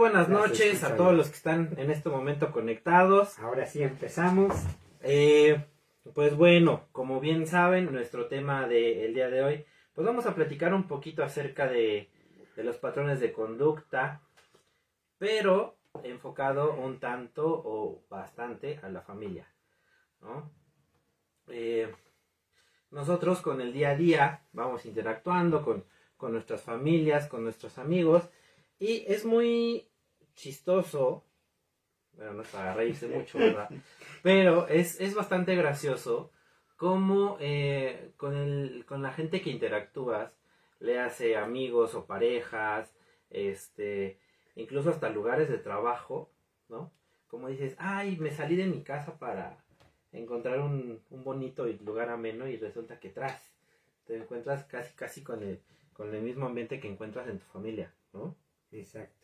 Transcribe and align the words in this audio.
buenas 0.00 0.30
noches 0.30 0.82
a 0.82 0.96
todos 0.96 1.14
los 1.14 1.28
que 1.28 1.36
están 1.36 1.74
en 1.76 1.90
este 1.90 2.08
momento 2.08 2.52
conectados. 2.52 3.38
Ahora 3.38 3.66
sí 3.66 3.82
empezamos. 3.82 4.56
Eh, 5.02 5.62
pues 6.14 6.34
bueno, 6.34 6.86
como 6.90 7.20
bien 7.20 7.46
saben, 7.46 7.92
nuestro 7.92 8.26
tema 8.26 8.66
del 8.66 9.12
día 9.12 9.28
de 9.28 9.42
hoy, 9.42 9.66
pues 9.92 10.06
vamos 10.06 10.24
a 10.24 10.34
platicar 10.34 10.72
un 10.72 10.88
poquito 10.88 11.22
acerca 11.22 11.68
de, 11.68 12.08
de 12.56 12.64
los 12.64 12.78
patrones 12.78 13.20
de 13.20 13.30
conducta, 13.30 14.22
pero 15.18 15.76
enfocado 16.02 16.72
un 16.72 16.98
tanto 16.98 17.46
o 17.46 18.02
bastante 18.08 18.80
a 18.82 18.88
la 18.88 19.02
familia, 19.02 19.52
¿no? 20.22 20.50
Eh, 21.48 21.94
nosotros 22.90 23.42
con 23.42 23.60
el 23.60 23.74
día 23.74 23.90
a 23.90 23.96
día 23.96 24.46
vamos 24.54 24.86
interactuando 24.86 25.62
con, 25.62 25.84
con 26.16 26.32
nuestras 26.32 26.62
familias, 26.62 27.26
con 27.26 27.44
nuestros 27.44 27.76
amigos, 27.76 28.30
y 28.78 29.04
es 29.06 29.26
muy 29.26 29.89
chistoso, 30.40 31.24
bueno, 32.14 32.34
no 32.34 32.42
es 32.42 32.48
para 32.48 32.74
reírse 32.74 33.06
mucho, 33.08 33.38
¿verdad? 33.38 33.70
Pero 34.22 34.66
es, 34.68 35.00
es 35.00 35.14
bastante 35.14 35.54
gracioso 35.54 36.30
cómo 36.76 37.36
eh, 37.40 38.12
con, 38.16 38.36
el, 38.36 38.84
con 38.86 39.02
la 39.02 39.12
gente 39.12 39.42
que 39.42 39.50
interactúas, 39.50 40.32
le 40.80 40.98
hace 40.98 41.36
amigos 41.36 41.94
o 41.94 42.06
parejas, 42.06 42.94
este, 43.28 44.18
incluso 44.54 44.90
hasta 44.90 45.10
lugares 45.10 45.48
de 45.50 45.58
trabajo, 45.58 46.30
¿no? 46.68 46.90
Como 47.28 47.48
dices, 47.48 47.76
ay, 47.78 48.16
me 48.16 48.30
salí 48.30 48.56
de 48.56 48.66
mi 48.66 48.82
casa 48.82 49.18
para 49.18 49.62
encontrar 50.12 50.60
un, 50.60 51.02
un 51.10 51.22
bonito 51.22 51.66
lugar 51.84 52.08
ameno 52.08 52.48
y 52.48 52.56
resulta 52.56 52.98
que 52.98 53.10
tras 53.10 53.52
te 54.06 54.16
encuentras 54.16 54.64
casi 54.64 54.94
casi 54.94 55.22
con 55.22 55.42
el, 55.42 55.60
con 55.92 56.14
el 56.14 56.22
mismo 56.22 56.46
ambiente 56.46 56.80
que 56.80 56.88
encuentras 56.88 57.28
en 57.28 57.38
tu 57.38 57.46
familia, 57.46 57.94
¿no? 58.12 58.34
Exacto. 58.72 59.19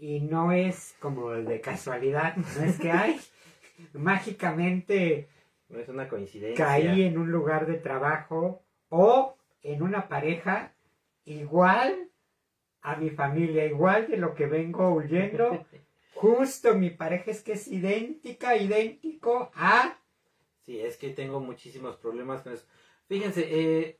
Y 0.00 0.20
no 0.20 0.50
es 0.50 0.96
como 0.98 1.30
de 1.30 1.60
casualidad, 1.60 2.34
no 2.34 2.64
es 2.64 2.80
que 2.80 2.90
hay 2.90 3.20
mágicamente 3.92 5.28
No 5.68 5.78
es 5.78 5.88
una 5.90 6.08
coincidencia. 6.08 6.64
caí 6.64 7.02
en 7.02 7.18
un 7.18 7.30
lugar 7.30 7.66
de 7.66 7.74
trabajo 7.74 8.62
o 8.88 9.36
en 9.62 9.82
una 9.82 10.08
pareja 10.08 10.72
igual 11.26 12.08
a 12.80 12.96
mi 12.96 13.10
familia, 13.10 13.66
igual 13.66 14.08
de 14.08 14.16
lo 14.16 14.34
que 14.34 14.46
vengo 14.46 14.88
huyendo. 14.94 15.66
Justo 16.14 16.74
mi 16.74 16.88
pareja 16.88 17.30
es 17.30 17.42
que 17.42 17.52
es 17.52 17.68
idéntica, 17.68 18.56
idéntico 18.56 19.50
a... 19.54 19.98
Sí, 20.62 20.80
es 20.80 20.96
que 20.96 21.10
tengo 21.10 21.40
muchísimos 21.40 21.98
problemas 21.98 22.40
con 22.40 22.54
eso. 22.54 22.66
Fíjense, 23.06 23.46
eh, 23.50 23.98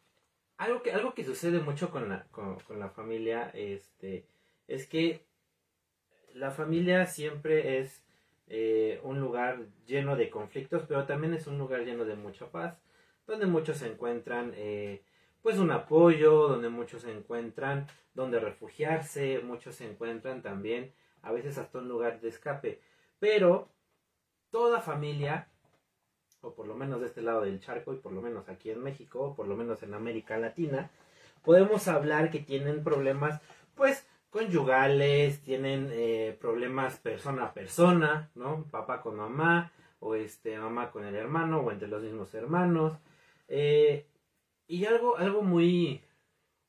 algo, 0.57 0.83
que, 0.83 0.93
algo 0.93 1.13
que 1.13 1.25
sucede 1.25 1.61
mucho 1.61 1.91
con 1.91 2.09
la, 2.09 2.25
con, 2.31 2.59
con 2.61 2.81
la 2.81 2.89
familia 2.89 3.51
este, 3.53 4.27
es 4.67 4.87
que 4.87 5.27
la 6.35 6.51
familia 6.51 7.07
siempre 7.07 7.79
es 7.79 8.03
eh, 8.49 9.01
un 9.03 9.21
lugar 9.21 9.67
lleno 9.87 10.17
de 10.17 10.31
conflictos, 10.31 10.85
pero 10.89 11.07
también 11.07 11.35
es 11.35 11.47
un 11.47 11.59
lugar 11.59 11.85
lleno 11.85 12.05
de 12.05 12.17
mucha 12.17 12.47
paz, 12.47 12.77
donde 13.27 13.47
muchos 13.47 13.79
se 13.79 13.87
encuentran 13.87 14.53
eh, 14.57 15.03
pues 15.43 15.59
un 15.59 15.71
apoyo, 15.71 16.49
donde 16.49 16.69
muchos 16.69 17.03
se 17.03 17.13
encuentran 17.13 17.87
donde 18.15 18.41
refugiarse, 18.41 19.41
muchos 19.41 19.77
se 19.77 19.89
encuentran 19.89 20.43
también 20.43 20.93
a 21.23 21.33
veces 21.33 21.59
hasta 21.59 21.79
un 21.79 21.89
lugar 21.89 22.21
de 22.21 22.29
escape. 22.29 22.81
Pero 23.19 23.69
toda 24.51 24.81
familia 24.81 25.49
o 26.43 26.55
por 26.55 26.67
lo 26.67 26.75
menos 26.75 27.01
de 27.01 27.07
este 27.07 27.23
lado 27.23 27.43
del 27.43 27.61
charco 27.61 27.93
y 27.93 27.99
por 27.99 28.13
lo 28.13 28.23
menos 28.23 28.49
aquí 28.49 28.71
en 28.71 28.83
México, 28.83 29.21
o 29.21 29.35
por 29.35 29.47
lo 29.47 29.57
menos 29.57 29.83
en 29.83 29.95
América 29.95 30.39
Latina, 30.39 30.91
podemos 31.43 31.89
hablar 31.89 32.31
que 32.31 32.41
tienen 32.41 32.83
problemas, 32.83 33.41
pues, 33.75 34.07
conyugales, 34.31 35.43
tienen 35.43 35.89
eh, 35.93 36.37
problemas 36.41 36.99
persona 36.99 37.47
a 37.47 37.55
persona, 37.55 38.31
¿no? 38.35 38.65
Papá 38.71 39.03
con 39.03 39.17
mamá, 39.17 39.73
o 39.99 40.15
este, 40.15 40.59
mamá 40.59 40.91
con 40.91 41.05
el 41.05 41.17
hermano, 41.17 41.61
o 41.61 41.71
entre 41.73 41.89
los 41.89 42.03
mismos 42.03 42.33
hermanos. 42.35 42.99
Eh, 43.49 44.07
y 44.69 44.85
algo, 44.87 45.17
algo 45.17 45.43
muy, 45.43 46.03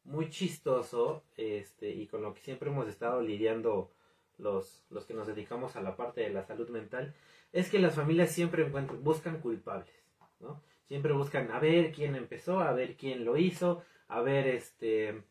muy 0.03 0.29
chistoso, 0.29 1.23
este, 1.37 1.89
y 1.91 2.07
con 2.07 2.23
lo 2.23 2.33
que 2.33 2.41
siempre 2.41 2.69
hemos 2.69 2.87
estado 2.87 3.21
lidiando 3.21 3.91
los, 4.39 4.83
los 4.89 5.05
que 5.05 5.13
nos 5.13 5.27
dedicamos 5.27 5.75
a 5.75 5.81
la 5.81 5.95
parte 5.95 6.21
de 6.21 6.31
la 6.31 6.43
salud 6.43 6.69
mental, 6.69 7.13
es 7.53 7.69
que 7.69 7.79
las 7.79 7.95
familias 7.95 8.31
siempre 8.31 8.65
encuentran, 8.65 9.03
buscan 9.03 9.39
culpables, 9.39 9.93
¿no? 10.39 10.61
Siempre 10.85 11.13
buscan 11.13 11.51
a 11.51 11.59
ver 11.59 11.91
quién 11.91 12.15
empezó, 12.15 12.59
a 12.59 12.73
ver 12.73 12.97
quién 12.97 13.23
lo 13.23 13.37
hizo, 13.37 13.83
a 14.07 14.21
ver 14.21 14.47
este 14.47 15.23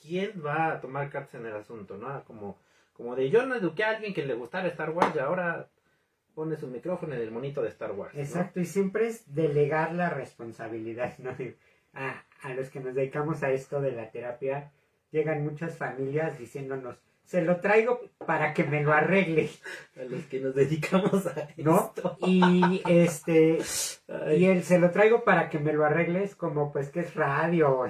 quién 0.00 0.42
va 0.44 0.72
a 0.72 0.80
tomar 0.80 1.10
cartas 1.10 1.34
en 1.34 1.46
el 1.46 1.54
asunto, 1.54 1.96
¿no? 1.96 2.24
Como, 2.24 2.58
como 2.92 3.16
de 3.16 3.30
yo 3.30 3.46
no 3.46 3.54
eduqué 3.54 3.84
a 3.84 3.90
alguien 3.90 4.14
que 4.14 4.26
le 4.26 4.34
gustara 4.34 4.68
Star 4.68 4.90
Wars 4.90 5.14
y 5.14 5.18
ahora 5.18 5.68
pone 6.34 6.56
su 6.56 6.68
micrófono 6.68 7.14
en 7.14 7.22
el 7.22 7.30
monito 7.30 7.62
de 7.62 7.68
Star 7.68 7.92
Wars. 7.92 8.14
¿no? 8.14 8.20
Exacto, 8.20 8.60
y 8.60 8.66
siempre 8.66 9.08
es 9.08 9.34
delegar 9.34 9.92
la 9.94 10.10
responsabilidad, 10.10 11.18
¿no? 11.18 11.34
A, 11.94 12.24
a 12.42 12.54
los 12.54 12.70
que 12.70 12.80
nos 12.80 12.94
dedicamos 12.94 13.42
a 13.42 13.50
esto 13.50 13.80
de 13.80 13.92
la 13.92 14.10
terapia, 14.10 14.70
llegan 15.10 15.42
muchas 15.44 15.76
familias 15.76 16.38
diciéndonos, 16.38 16.96
se 17.28 17.42
lo 17.42 17.60
traigo 17.60 18.00
para 18.24 18.54
que 18.54 18.64
me 18.64 18.82
lo 18.82 18.92
arregle, 18.92 19.50
A 20.00 20.04
los 20.04 20.24
que 20.24 20.40
nos 20.40 20.54
dedicamos 20.54 21.26
a 21.26 21.48
¿no? 21.58 21.92
esto. 21.94 22.16
Y 22.20 22.82
este, 22.88 23.58
Ay, 24.08 24.44
y 24.44 24.46
el 24.46 24.62
se 24.62 24.78
lo 24.78 24.90
traigo 24.90 25.24
para 25.24 25.50
que 25.50 25.58
me 25.58 25.74
lo 25.74 25.84
arregles 25.84 26.34
como 26.34 26.72
pues 26.72 26.88
que 26.88 27.00
es 27.00 27.14
radio, 27.14 27.86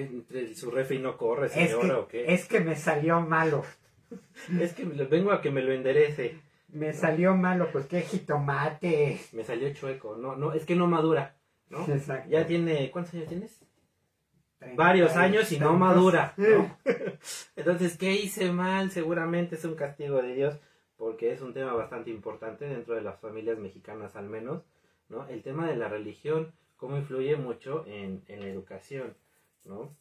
es, 0.00 0.08
que 0.08 0.16
entre 0.16 0.54
su 0.54 0.70
refri 0.70 0.98
no 0.98 1.16
corre, 1.16 1.46
es 1.46 1.52
señora, 1.52 1.98
o 1.98 2.08
que, 2.08 2.24
qué. 2.24 2.34
es 2.34 2.46
que 2.46 2.60
me 2.60 2.76
salió 2.76 3.20
malo, 3.20 3.64
Es 4.60 4.72
que 4.72 4.84
vengo 4.84 5.32
a 5.32 5.40
que 5.40 5.50
me 5.50 5.62
lo 5.62 5.72
enderece. 5.72 6.38
me 6.68 6.92
salió 6.92 7.34
malo, 7.34 7.68
pues 7.72 7.86
que 7.86 8.02
jitomate. 8.02 9.20
Me 9.32 9.44
salió 9.44 9.72
chueco. 9.72 10.16
No, 10.16 10.36
no, 10.36 10.52
es 10.52 10.64
que 10.64 10.76
no 10.76 10.86
madura, 10.86 11.36
¿no? 11.68 11.86
Exacto. 11.88 12.30
Ya 12.30 12.46
tiene, 12.46 12.90
¿cuántos 12.90 13.14
años 13.14 13.28
tienes? 13.28 13.60
Varios 14.74 15.16
años 15.16 15.50
y 15.50 15.58
no 15.58 15.74
madura. 15.74 16.34
¿no? 16.36 16.78
Entonces, 17.56 17.98
¿qué 17.98 18.12
hice 18.12 18.52
mal? 18.52 18.90
Seguramente 18.90 19.56
es 19.56 19.64
un 19.64 19.74
castigo 19.74 20.22
de 20.22 20.34
Dios, 20.34 20.60
porque 20.96 21.32
es 21.32 21.40
un 21.40 21.52
tema 21.52 21.72
bastante 21.72 22.10
importante 22.10 22.66
dentro 22.66 22.94
de 22.94 23.02
las 23.02 23.18
familias 23.18 23.58
mexicanas 23.58 24.14
al 24.14 24.28
menos, 24.28 24.62
¿no? 25.08 25.26
El 25.26 25.42
tema 25.42 25.68
de 25.68 25.74
la 25.74 25.88
religión, 25.88 26.52
cómo 26.76 26.96
influye 26.96 27.36
mucho 27.36 27.84
en, 27.88 28.22
en 28.28 28.40
la 28.40 28.46
educación, 28.46 29.16
¿no? 29.64 29.94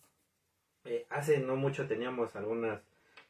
Eh, 0.85 1.05
hace 1.09 1.39
no 1.39 1.55
mucho 1.55 1.87
teníamos 1.87 2.35
algunas 2.35 2.81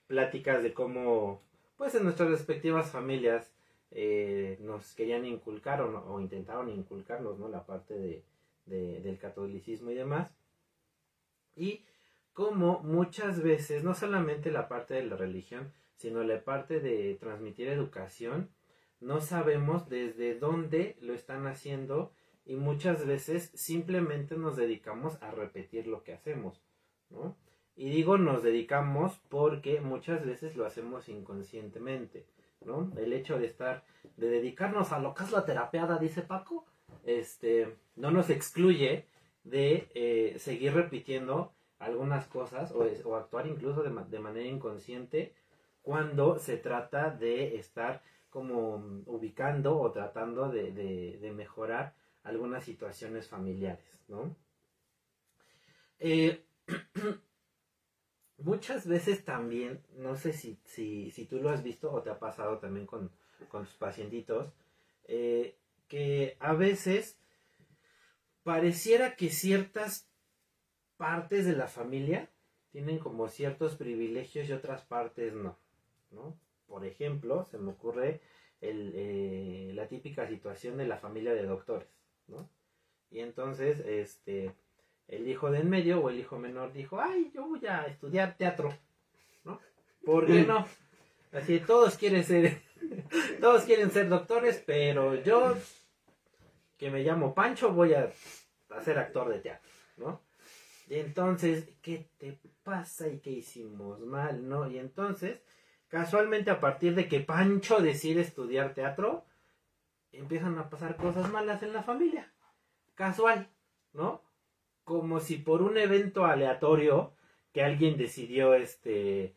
pláticas 0.08 0.64
de 0.64 0.74
cómo, 0.74 1.42
pues 1.78 1.96
en 1.96 2.04
nuestras 2.04 2.30
respectivas 2.30 2.92
familias, 2.92 3.52
eh, 3.92 4.58
nos 4.62 4.94
querían 4.96 5.26
inculcar 5.26 5.82
o, 5.82 6.20
intentaron 6.22 6.70
inculcarnos, 6.70 7.38
¿no? 7.40 7.50
La 7.50 7.66
parte 7.66 7.94
de- 7.94 8.24
del 9.02 9.18
catolicismo 9.18 9.92
y 9.92 9.96
demás 9.96 10.34
y 11.56 11.84
como 12.34 12.80
muchas 12.80 13.42
veces, 13.44 13.84
no 13.84 13.94
solamente 13.94 14.52
la 14.52 14.68
parte 14.68 14.94
de 14.94 15.04
la 15.04 15.18
religión, 15.18 15.74
sino 15.96 16.24
la 16.24 16.44
parte 16.44 16.80
de 16.80 17.16
transmitir 17.16 17.68
educación, 17.68 18.50
no 19.00 19.20
sabemos 19.22 19.90
desde 19.90 20.36
dónde 20.40 20.96
lo 21.02 21.14
están 21.14 21.46
haciendo 21.48 22.12
y 22.46 22.56
muchas 22.56 23.06
veces 23.06 23.52
simplemente 23.54 24.36
nos 24.36 24.56
dedicamos 24.58 25.22
a 25.22 25.32
repetir 25.32 25.88
lo 25.88 26.04
que 26.04 26.14
hacemos, 26.14 26.62
¿no? 27.10 27.36
Y 27.76 27.90
digo 27.90 28.18
nos 28.18 28.44
dedicamos 28.44 29.20
porque 29.30 29.80
muchas 29.82 30.26
veces 30.26 30.56
lo 30.56 30.66
hacemos 30.66 31.08
inconscientemente, 31.10 32.26
¿no? 32.66 32.92
El 32.98 33.14
hecho 33.14 33.40
de 33.40 33.46
estar, 33.48 33.84
de 34.18 34.28
dedicarnos 34.28 34.92
a 34.92 35.00
lo 35.00 35.14
que 35.14 35.24
es 35.24 35.32
la 35.32 35.46
terapeada, 35.46 35.98
dice 35.98 36.22
Paco, 36.22 36.66
este, 37.06 37.76
no 37.96 38.12
nos 38.12 38.30
excluye 38.30 39.06
de 39.44 39.88
eh, 39.96 40.36
seguir 40.38 40.74
repitiendo 40.74 41.52
algunas 41.80 42.28
cosas 42.28 42.72
o, 42.74 43.16
actuar 43.16 43.48
incluso 43.48 43.82
de, 43.82 43.90
de 44.10 44.20
manera 44.20 44.48
inconsciente 44.48 45.34
cuando 45.82 46.38
se 46.38 46.58
trata 46.58 47.10
de 47.10 47.56
estar 47.56 48.04
como 48.30 48.76
ubicando 49.08 49.80
o 49.80 49.92
tratando 49.92 50.50
de- 50.50 50.72
de 50.72 51.32
mejorar 51.32 51.96
algunas 52.24 52.64
situaciones 52.64 53.28
familiares, 53.28 54.04
¿no? 54.08 54.36
Eh, 56.00 56.44
muchas 58.38 58.88
veces 58.88 59.24
también, 59.24 59.82
no 59.98 60.16
sé 60.16 60.34
si, 60.34 60.60
si, 60.66 61.12
si 61.12 61.26
tú 61.26 61.40
lo 61.40 61.50
has 61.50 61.64
visto 61.64 61.92
o 61.92 62.02
te 62.02 62.10
ha 62.10 62.20
pasado 62.20 62.60
también 62.60 62.86
con, 62.86 63.12
con 63.50 63.66
tus 63.66 63.76
pacientitos, 63.76 64.54
eh, 65.06 65.58
que 65.88 66.38
a 66.40 66.54
veces 66.54 67.18
pareciera 68.44 69.16
que 69.16 69.30
ciertas 69.30 70.10
partes 70.98 71.46
de 71.46 71.56
la 71.56 71.68
familia 71.68 72.30
tienen 72.72 73.00
como 73.00 73.28
ciertos 73.28 73.76
privilegios 73.76 74.48
y 74.48 74.54
otras 74.54 74.84
partes 74.84 75.34
no, 75.34 75.58
¿no? 76.12 76.38
Por 76.68 76.86
ejemplo, 76.86 77.46
se 77.52 77.58
me 77.58 77.72
ocurre 77.72 78.22
eh, 78.62 79.72
la 79.76 79.88
típica 79.88 80.28
situación 80.28 80.78
de 80.78 80.88
la 80.88 80.98
familia 80.98 81.34
de 81.34 81.46
doctores, 81.46 81.90
¿no? 82.32 82.50
Y 83.12 83.20
entonces, 83.20 83.80
este, 83.86 84.54
el 85.08 85.28
hijo 85.28 85.52
de 85.52 85.60
en 85.60 85.70
medio 85.70 86.00
o 86.00 86.10
el 86.10 86.20
hijo 86.20 86.40
menor 86.40 86.72
dijo, 86.74 87.00
ay, 87.00 87.30
yo 87.34 87.46
voy 87.46 87.66
a 87.68 87.84
estudiar 87.84 88.38
teatro, 88.38 88.74
¿no? 89.44 89.60
¿Por 90.04 90.26
qué 90.26 90.44
no? 90.44 90.66
Así, 91.34 91.60
todos 91.60 91.98
quieren 91.98 92.24
ser, 92.24 92.62
todos 93.42 93.64
quieren 93.64 93.92
ser 93.92 94.10
doctores, 94.10 94.64
pero 94.66 95.16
yo, 95.16 95.56
que 96.78 96.90
me 96.90 97.04
llamo 97.04 97.34
Pancho, 97.34 97.72
voy 97.72 97.94
a, 97.94 98.12
a 98.70 98.82
ser 98.82 98.98
actor 98.98 99.30
de 99.30 99.40
teatro, 99.40 99.70
¿no? 99.98 100.22
Y 100.90 100.96
entonces, 100.96 101.70
¿qué 101.82 102.10
te 102.18 102.38
pasa 102.64 103.08
y 103.08 103.20
qué 103.20 103.32
hicimos 103.32 104.02
mal, 104.02 104.48
no? 104.48 104.70
Y 104.70 104.78
entonces, 104.78 105.42
casualmente 105.88 106.52
a 106.52 106.60
partir 106.60 106.96
de 106.96 107.08
que 107.08 107.22
Pancho 107.22 107.82
decide 107.82 108.22
estudiar 108.22 108.74
teatro, 108.74 109.26
empiezan 110.12 110.58
a 110.58 110.70
pasar 110.70 110.98
cosas 110.98 111.32
malas 111.32 111.64
en 111.64 111.74
la 111.74 111.84
familia. 111.84 112.32
Casual, 112.96 113.50
¿no? 113.94 114.22
Como 114.84 115.20
si 115.20 115.38
por 115.38 115.62
un 115.62 115.78
evento 115.78 116.26
aleatorio 116.26 117.14
que 117.54 117.64
alguien 117.64 117.98
decidió 117.98 118.54
este 118.54 119.36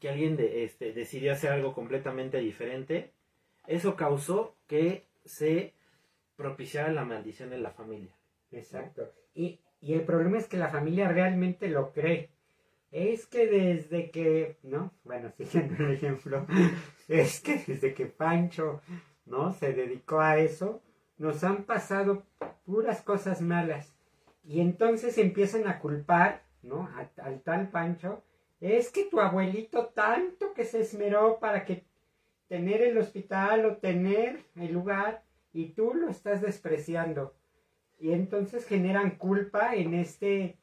que 0.00 0.08
alguien 0.08 0.36
de, 0.36 0.64
este, 0.64 0.92
decidió 0.92 1.32
hacer 1.32 1.52
algo 1.52 1.72
completamente 1.74 2.38
diferente, 2.38 3.12
eso 3.68 3.94
causó 3.94 4.56
que 4.66 5.06
se 5.24 5.74
propiciara 6.34 6.90
la 6.90 7.04
maldición 7.04 7.52
en 7.52 7.62
la 7.62 7.70
familia. 7.70 8.12
Exacto. 8.50 9.12
Y, 9.32 9.60
y 9.80 9.94
el 9.94 10.02
problema 10.02 10.38
es 10.38 10.48
que 10.48 10.56
la 10.56 10.70
familia 10.70 11.06
realmente 11.06 11.68
lo 11.68 11.92
cree. 11.92 12.30
Es 12.90 13.26
que 13.26 13.46
desde 13.46 14.10
que, 14.10 14.58
¿no? 14.64 14.92
Bueno, 15.04 15.32
siguiendo 15.38 15.84
el 15.84 15.92
ejemplo, 15.92 16.48
es 17.06 17.40
que 17.40 17.62
desde 17.64 17.94
que 17.94 18.06
Pancho, 18.06 18.82
¿no? 19.32 19.50
Se 19.54 19.72
dedicó 19.72 20.20
a 20.20 20.36
eso, 20.36 20.82
nos 21.16 21.42
han 21.42 21.64
pasado 21.64 22.22
puras 22.66 23.00
cosas 23.00 23.40
malas. 23.40 23.94
Y 24.44 24.60
entonces 24.60 25.16
empiezan 25.16 25.66
a 25.66 25.78
culpar, 25.78 26.42
¿no? 26.62 26.88
al 27.16 27.40
tal 27.40 27.68
Pancho 27.70 28.22
es 28.60 28.92
que 28.92 29.06
tu 29.06 29.20
abuelito 29.20 29.86
tanto 29.86 30.52
que 30.52 30.64
se 30.64 30.80
esmeró 30.80 31.40
para 31.40 31.64
que 31.64 31.84
tener 32.46 32.82
el 32.82 32.98
hospital 32.98 33.64
o 33.64 33.76
tener 33.78 34.44
el 34.54 34.72
lugar 34.72 35.24
y 35.54 35.70
tú 35.70 35.94
lo 35.94 36.10
estás 36.10 36.42
despreciando. 36.42 37.34
Y 37.98 38.12
entonces 38.12 38.66
generan 38.66 39.12
culpa 39.16 39.74
en 39.74 39.94
este 39.94 40.58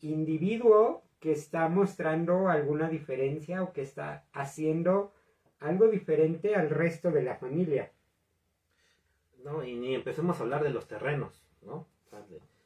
individuo 0.00 1.04
que 1.20 1.32
está 1.32 1.68
mostrando 1.68 2.48
alguna 2.48 2.88
diferencia 2.88 3.62
o 3.62 3.72
que 3.72 3.82
está 3.82 4.24
haciendo 4.32 5.14
algo 5.60 5.86
diferente 5.86 6.56
al 6.56 6.70
resto 6.70 7.10
de 7.12 7.22
la 7.22 7.36
familia. 7.36 7.92
No, 9.44 9.64
y 9.64 9.74
ni 9.74 9.94
empecemos 9.94 10.38
a 10.38 10.42
hablar 10.42 10.62
de 10.62 10.70
los 10.70 10.86
terrenos, 10.86 11.42
¿no? 11.62 11.86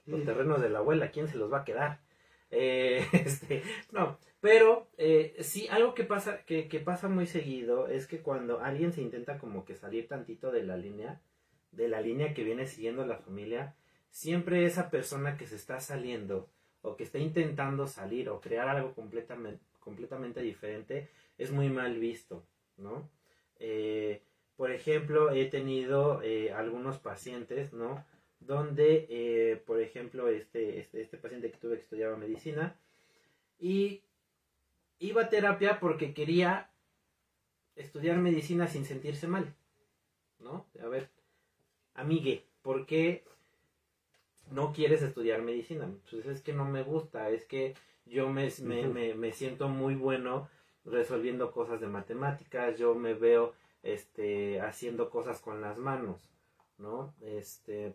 los 0.07 0.25
terrenos 0.25 0.61
de 0.61 0.71
la 0.71 0.81
abuela, 0.81 1.11
¿quién 1.11 1.29
se 1.29 1.37
los 1.37 1.53
va 1.53 1.59
a 1.59 1.65
quedar? 1.65 2.01
Eh, 2.55 3.07
este, 3.15 3.63
no, 3.93 4.19
pero 4.43 4.87
eh, 4.99 5.37
sí, 5.41 5.69
algo 5.69 5.95
que 5.95 6.05
pasa, 6.05 6.45
que, 6.45 6.69
que, 6.69 6.81
pasa 6.81 7.09
muy 7.09 7.27
seguido 7.27 7.89
es 7.89 8.07
que 8.07 8.21
cuando 8.21 8.61
alguien 8.61 8.93
se 8.93 9.01
intenta 9.01 9.39
como 9.39 9.65
que 9.65 9.75
salir 9.75 10.07
tantito 10.07 10.53
de 10.53 10.63
la 10.63 10.77
línea, 10.77 11.23
de 11.71 11.89
la 11.89 12.03
línea 12.03 12.35
que 12.35 12.45
viene 12.45 12.67
siguiendo 12.67 13.07
la 13.07 13.17
familia, 13.17 13.75
siempre 14.11 14.67
esa 14.67 14.91
persona 14.91 15.39
que 15.39 15.47
se 15.47 15.57
está 15.57 15.81
saliendo 15.81 16.51
o 16.83 16.95
que 16.95 17.05
está 17.05 17.19
intentando 17.19 17.87
salir 17.87 18.29
o 18.29 18.41
crear 18.41 18.69
algo 18.69 18.95
completamente, 18.95 19.65
completamente 19.81 20.43
diferente 20.43 21.09
es 21.39 21.51
muy 21.51 21.71
mal 21.71 21.99
visto, 21.99 22.45
¿no? 22.77 23.09
Eh, 23.59 24.23
por 24.63 24.71
ejemplo, 24.71 25.33
he 25.33 25.47
tenido 25.47 26.23
algunos 26.55 26.99
pacientes, 26.99 27.73
¿no? 27.73 28.05
donde, 28.47 29.09
eh, 29.11 29.57
por 29.67 29.81
ejemplo, 29.81 30.29
este, 30.29 30.79
este, 30.79 31.03
este, 31.03 31.17
paciente 31.17 31.51
que 31.51 31.59
tuve 31.59 31.75
que 31.79 31.83
estudiaba 31.83 32.17
medicina, 32.17 32.77
y 33.59 34.03
iba 35.01 35.23
a 35.23 35.29
terapia 35.31 35.81
porque 35.81 36.15
quería 36.15 36.71
estudiar 37.75 38.19
medicina 38.19 38.69
sin 38.69 38.85
sentirse 38.85 39.27
mal, 39.27 39.53
¿no? 40.39 40.65
A 40.81 40.87
ver, 40.87 41.09
amigue, 41.95 42.47
¿por 42.63 42.87
qué 42.87 43.25
no 44.53 44.73
quieres 44.73 45.03
estudiar 45.03 45.43
medicina? 45.43 45.91
Pues 46.09 46.25
es 46.27 46.41
que 46.41 46.53
no 46.53 46.67
me 46.67 46.85
gusta, 46.85 47.31
es 47.31 47.45
que 47.47 47.75
yo 48.07 48.29
me, 48.29 48.49
me, 48.61 49.15
me 49.17 49.33
siento 49.33 49.69
muy 49.69 49.97
bueno 49.97 50.49
resolviendo 50.85 51.51
cosas 51.51 51.81
de 51.81 51.89
matemáticas, 51.89 52.79
yo 52.79 52.95
me 52.95 53.15
veo 53.15 53.61
este, 53.83 54.61
haciendo 54.61 55.11
cosas 55.11 55.41
con 55.41 55.61
las 55.61 55.79
manos, 55.79 56.31
¿no? 56.79 57.15
Este, 57.21 57.95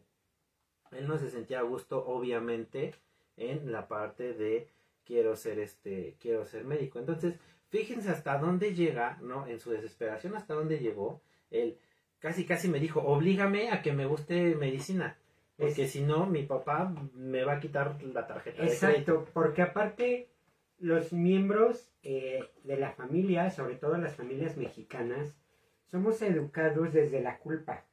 él 0.91 1.07
no 1.07 1.17
se 1.17 1.29
sentía 1.29 1.59
a 1.59 1.63
gusto, 1.63 2.05
obviamente, 2.05 2.95
en 3.35 3.71
la 3.71 3.87
parte 3.87 4.33
de 4.33 4.69
quiero 5.05 5.35
ser 5.35 5.59
este, 5.59 6.17
quiero 6.19 6.45
ser 6.45 6.65
médico. 6.65 6.99
Entonces, 6.99 7.35
fíjense 7.69 8.09
hasta 8.09 8.37
dónde 8.37 8.73
llega, 8.73 9.17
¿no? 9.21 9.47
En 9.47 9.59
su 9.59 9.71
desesperación, 9.71 10.35
hasta 10.35 10.53
dónde 10.53 10.79
llegó. 10.79 11.21
Él 11.49 11.79
casi, 12.19 12.45
casi 12.45 12.67
me 12.67 12.79
dijo, 12.79 13.01
oblígame 13.01 13.71
a 13.71 13.81
que 13.81 13.93
me 13.93 14.05
guste 14.05 14.55
medicina. 14.55 15.17
Porque 15.57 15.87
si 15.87 16.03
no, 16.03 16.27
mi 16.27 16.43
papá 16.43 16.93
me 17.15 17.43
va 17.43 17.53
a 17.53 17.59
quitar 17.59 18.01
la 18.03 18.27
tarjeta. 18.27 18.63
Exacto, 18.63 19.25
porque 19.33 19.63
aparte 19.63 20.29
los 20.77 21.13
miembros 21.13 21.91
eh, 22.03 22.43
de 22.63 22.77
la 22.77 22.91
familia, 22.91 23.49
sobre 23.49 23.75
todo 23.75 23.97
las 23.97 24.15
familias 24.15 24.55
mexicanas, 24.55 25.35
somos 25.91 26.21
educados 26.21 26.93
desde 26.93 27.21
la 27.21 27.37
culpa. 27.37 27.83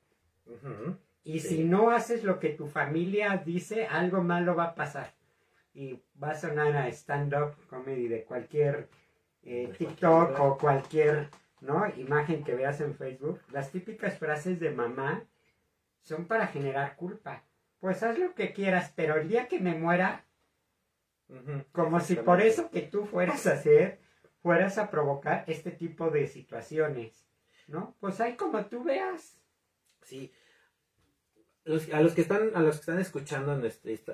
Y 1.24 1.40
si 1.40 1.64
no 1.64 1.90
haces 1.90 2.22
lo 2.22 2.38
que 2.38 2.50
tu 2.50 2.66
familia 2.66 3.42
dice, 3.44 3.86
algo 3.86 4.22
malo 4.22 4.54
va 4.54 4.64
a 4.64 4.74
pasar. 4.74 5.14
Y 5.72 6.00
va 6.22 6.30
a 6.30 6.34
sonar 6.34 6.76
a 6.76 6.88
stand-up 6.88 7.54
comedy 7.68 8.08
de 8.08 8.24
cualquier 8.24 8.88
eh, 9.42 9.72
TikTok 9.76 10.38
o 10.38 10.58
cualquier 10.58 11.28
¿no? 11.60 11.86
imagen 11.96 12.44
que 12.44 12.54
veas 12.54 12.80
en 12.80 12.94
Facebook. 12.94 13.40
Las 13.52 13.70
típicas 13.70 14.18
frases 14.18 14.60
de 14.60 14.70
mamá 14.70 15.24
son 16.02 16.26
para 16.26 16.46
generar 16.46 16.96
culpa. 16.96 17.42
Pues 17.80 18.02
haz 18.02 18.18
lo 18.18 18.34
que 18.34 18.52
quieras, 18.52 18.92
pero 18.94 19.16
el 19.16 19.28
día 19.28 19.48
que 19.48 19.60
me 19.60 19.74
muera, 19.74 20.24
como 21.72 22.00
si 22.00 22.16
por 22.16 22.40
eso 22.40 22.70
que 22.70 22.82
tú 22.82 23.06
fueras 23.06 23.46
a 23.46 23.52
hacer, 23.52 23.98
fueras 24.42 24.78
a 24.78 24.90
provocar 24.90 25.44
este 25.46 25.70
tipo 25.70 26.10
de 26.10 26.26
situaciones, 26.26 27.26
¿no? 27.66 27.94
Pues 28.00 28.20
hay 28.20 28.36
como 28.36 28.64
tú 28.66 28.84
veas. 28.84 29.38
Sí, 30.02 30.32
a 31.92 32.00
los 32.02 32.12
que 32.12 32.20
están, 32.20 32.50
a 32.54 32.60
los 32.60 32.76
que 32.76 32.80
están 32.80 32.98
escuchando, 32.98 33.58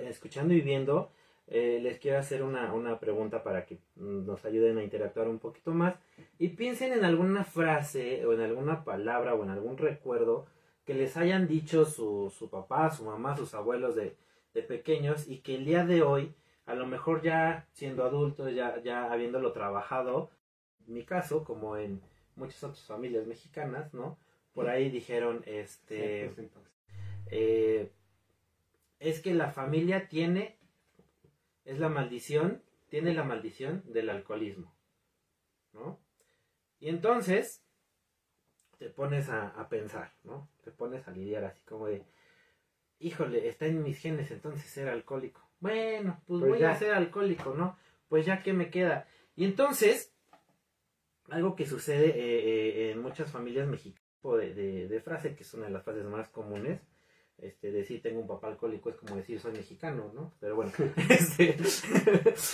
escuchando 0.01 0.55
y 0.55 0.61
viendo, 0.61 1.11
eh, 1.49 1.81
les 1.83 1.99
quiero 1.99 2.19
hacer 2.19 2.45
una, 2.45 3.01
pregunta 3.01 3.43
para 3.43 3.67
que 3.67 3.79
nos 3.97 4.45
ayuden 4.45 4.79
a 4.79 4.85
interactuar 4.85 5.29
un 5.29 5.41
poquito 5.41 5.73
más. 5.73 5.97
Y 6.39 6.49
piensen 6.51 6.93
en 6.93 7.05
alguna 7.05 7.45
frase, 7.45 8.25
o 8.25 8.33
en 8.33 8.41
alguna 8.41 8.85
palabra, 8.85 9.35
o 9.35 9.43
en 9.43 9.51
algún 9.51 9.79
recuerdo 9.79 10.47
que 10.85 10.95
les 10.95 11.17
hayan 11.17 11.49
dicho 11.49 11.85
su, 11.85 12.33
su 12.37 12.49
papá, 12.51 12.91
su 12.91 13.05
mamá, 13.05 13.37
sus 13.37 13.53
abuelos 13.55 13.97
de, 13.97 14.17
de, 14.55 14.63
pequeños, 14.63 15.29
y 15.29 15.39
que 15.39 15.57
el 15.57 15.65
día 15.65 15.85
de 15.85 16.03
hoy, 16.03 16.33
a 16.67 16.75
lo 16.75 16.87
mejor 16.87 17.23
ya 17.23 17.67
siendo 17.73 18.05
adultos, 18.05 18.55
ya, 18.55 18.81
ya 18.83 19.11
habiéndolo 19.11 19.53
trabajado, 19.53 20.31
en 20.87 20.95
mi 20.95 21.05
caso, 21.05 21.43
como 21.45 21.77
en 21.77 22.01
muchas 22.37 22.63
otras 22.65 22.85
familias 22.85 23.27
mexicanas, 23.27 23.93
¿no? 23.95 24.19
Por 24.53 24.69
ahí 24.69 24.91
dijeron, 24.91 25.43
este. 25.47 26.31
Pues, 26.35 26.49
eh, 27.31 27.93
es 28.99 29.21
que 29.21 29.35
la 29.35 29.51
familia 29.51 30.09
tiene, 30.09 30.59
es 31.65 31.79
la 31.79 31.89
maldición, 31.89 32.63
tiene 32.89 33.15
la 33.15 33.25
maldición 33.25 33.83
del 33.87 34.11
alcoholismo, 34.11 34.75
¿no? 35.73 35.99
Y 36.81 36.89
entonces 36.89 37.63
te 38.79 38.89
pones 38.89 39.29
a, 39.29 39.69
pensar, 39.69 40.13
¿no? 40.25 40.49
Te 40.65 40.71
pones 40.71 41.07
a 41.07 41.13
lidiar 41.13 41.45
así 41.45 41.63
como 41.65 41.87
de, 41.87 42.05
híjole, 42.99 43.49
está 43.49 43.67
en 43.67 43.83
mis 43.83 43.99
genes 43.99 44.31
entonces 44.31 44.65
ser 44.65 44.89
alcohólico. 44.89 45.47
Bueno, 45.61 46.21
pues, 46.27 46.41
pues 46.41 46.53
voy 46.53 46.63
a 46.63 46.75
ser 46.75 46.95
alcohólico, 46.95 47.55
¿no? 47.55 47.77
Pues 48.09 48.27
ya 48.27 48.43
que 48.43 48.53
me 48.53 48.71
queda. 48.71 49.07
Y 49.37 49.45
entonces, 49.45 50.15
algo 51.31 51.57
que 51.57 51.67
sucede 51.67 52.09
eh, 52.09 52.15
eh, 52.17 52.91
en 52.93 53.03
muchas 53.03 53.31
familias 53.31 53.69
mexicanas, 53.69 54.01
de, 54.23 54.87
de, 54.87 55.01
frase, 55.01 55.35
que 55.35 55.45
es 55.45 55.55
una 55.55 55.67
de 55.67 55.73
las 55.73 55.83
frases 55.83 56.05
más 56.05 56.29
comunes, 56.29 56.81
este, 57.39 57.73
decir 57.73 58.03
tengo 58.03 58.21
un 58.21 58.27
papá 58.27 58.49
alcohólico 58.49 58.91
es 58.91 58.97
como 58.97 59.17
decir 59.17 59.41
soy 59.41 59.53
mexicano, 59.53 60.11
¿no? 60.15 60.33
Pero 60.41 60.57
bueno, 60.57 60.73
este, 61.09 61.57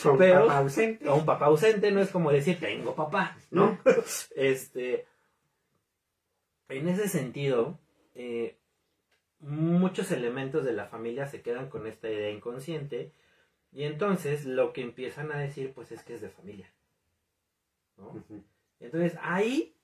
un 0.04 0.18
papá 0.18 0.59
ausente. 0.59 1.11
un 1.11 1.26
papá 1.26 1.47
ausente 1.47 1.90
no 1.90 2.00
es 2.00 2.11
como 2.11 2.30
decir 2.30 2.61
tengo 2.61 2.95
papá, 2.95 3.37
¿no? 3.50 3.78
este, 4.37 5.06
en 6.68 6.88
ese 6.88 7.09
sentido, 7.09 7.80
eh, 8.14 8.56
muchos 9.40 10.12
elementos 10.12 10.64
de 10.64 10.73
la 10.73 10.87
familia 10.87 11.26
se 11.26 11.42
quedan 11.42 11.68
con 11.68 11.87
esta 11.87 12.09
idea 12.09 12.30
inconsciente 12.30 13.12
y 13.73 13.83
entonces 13.83 14.47
lo 14.47 14.73
que 14.73 14.83
empiezan 14.83 15.33
a 15.33 15.38
decir 15.38 15.73
pues 15.75 15.90
es 15.90 16.02
que 16.04 16.14
es 16.14 16.21
de 16.21 16.30
familia, 16.30 16.73
¿no? 17.97 18.25
Entonces 18.80 19.18
ahí 19.23 19.76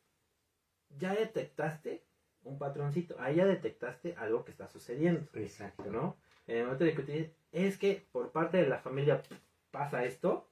ya 0.99 1.14
detectaste 1.14 2.04
un 2.44 2.58
patroncito. 2.58 3.16
Ahí 3.18 3.37
ya 3.37 3.46
detectaste 3.46 4.14
algo 4.16 4.44
que 4.44 4.50
está 4.50 4.68
sucediendo. 4.68 5.26
Exacto. 5.34 5.90
¿No? 5.90 6.16
En 6.46 6.58
el 6.58 6.64
momento 6.64 6.84
de 6.84 6.94
que 6.94 7.02
te 7.02 7.34
es 7.52 7.78
que 7.78 8.06
por 8.12 8.32
parte 8.32 8.56
de 8.56 8.66
la 8.66 8.78
familia 8.78 9.22
pasa 9.70 10.04
esto, 10.04 10.49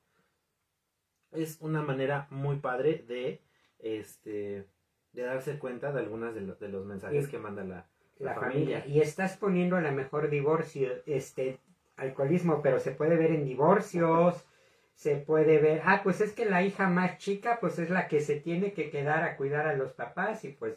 es 1.33 1.59
una 1.61 1.83
manera 1.83 2.27
muy 2.31 2.57
padre 2.57 3.05
de, 3.07 3.41
este, 3.79 4.67
de 5.13 5.23
darse 5.23 5.59
cuenta 5.59 5.93
de 5.93 6.01
algunas 6.01 6.35
de, 6.35 6.43
de 6.43 6.69
los 6.69 6.85
mensajes 6.85 7.29
que 7.29 7.39
manda 7.39 7.65
la, 7.65 7.87
la, 8.19 8.35
familia. 8.35 8.85
Y 8.87 9.01
estás 9.01 9.37
poniendo 9.37 9.77
a 9.77 9.81
lo 9.81 9.93
mejor 9.93 10.29
divorcio, 10.29 10.91
este, 11.07 11.59
alcoholismo, 11.97 12.61
pero 12.63 12.81
se 12.81 12.93
puede 12.93 13.17
ver 13.17 13.31
en 13.33 13.45
divorcios, 13.45 14.47
se 15.01 15.17
puede 15.17 15.59
ver, 15.59 15.81
ah, 15.87 16.03
pues 16.05 16.21
es 16.21 16.35
que 16.35 16.45
la 16.45 16.63
hija 16.63 16.87
más 16.87 17.17
chica, 17.17 17.57
pues 17.59 17.79
es 17.79 17.89
la 17.89 18.07
que 18.07 18.21
se 18.21 18.39
tiene 18.39 18.75
que 18.75 18.91
quedar 18.91 19.23
a 19.23 19.39
cuidar 19.39 19.67
a 19.67 19.75
los 19.75 19.93
papás 19.93 20.45
y 20.45 20.49
pues, 20.49 20.77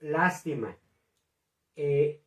lástima. 0.00 0.74
Eh, 1.76 2.22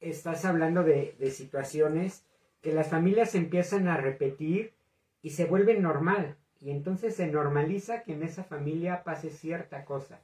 estás 0.00 0.46
hablando 0.46 0.84
de, 0.84 1.14
de 1.18 1.30
situaciones 1.30 2.24
que 2.62 2.72
las 2.72 2.88
familias 2.88 3.34
empiezan 3.34 3.88
a 3.88 3.98
repetir 3.98 4.72
y 5.20 5.30
se 5.30 5.44
vuelven 5.44 5.82
normal. 5.82 6.38
Y 6.60 6.70
entonces 6.70 7.14
se 7.14 7.26
normaliza 7.26 8.02
que 8.02 8.14
en 8.14 8.22
esa 8.22 8.42
familia 8.42 9.04
pase 9.04 9.28
cierta 9.28 9.84
cosa. 9.84 10.22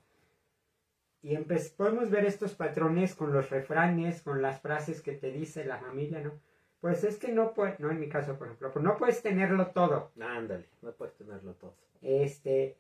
Y 1.21 1.37
podemos 1.77 2.09
ver 2.09 2.25
estos 2.25 2.55
patrones 2.55 3.15
con 3.15 3.31
los 3.31 3.51
refranes, 3.51 4.23
con 4.23 4.41
las 4.41 4.59
frases 4.59 5.03
que 5.03 5.13
te 5.13 5.33
dice 5.33 5.67
la 5.67 5.77
familia, 5.77 6.23
¿no? 6.23 6.33
Pues 6.87 7.03
es 7.03 7.19
que 7.19 7.33
no 7.33 7.53
puedes, 7.53 7.81
no 7.81 7.91
en 7.91 7.99
mi 7.99 8.09
caso, 8.09 8.39
por 8.39 8.47
ejemplo, 8.47 8.71
no 8.81 8.97
puedes 8.97 9.21
tenerlo 9.21 9.73
todo. 9.73 10.13
Ándale, 10.21 10.67
no 10.83 10.93
puedes 10.93 11.17
tenerlo 11.17 11.55
todo. 11.55 11.75
Este, 12.01 12.77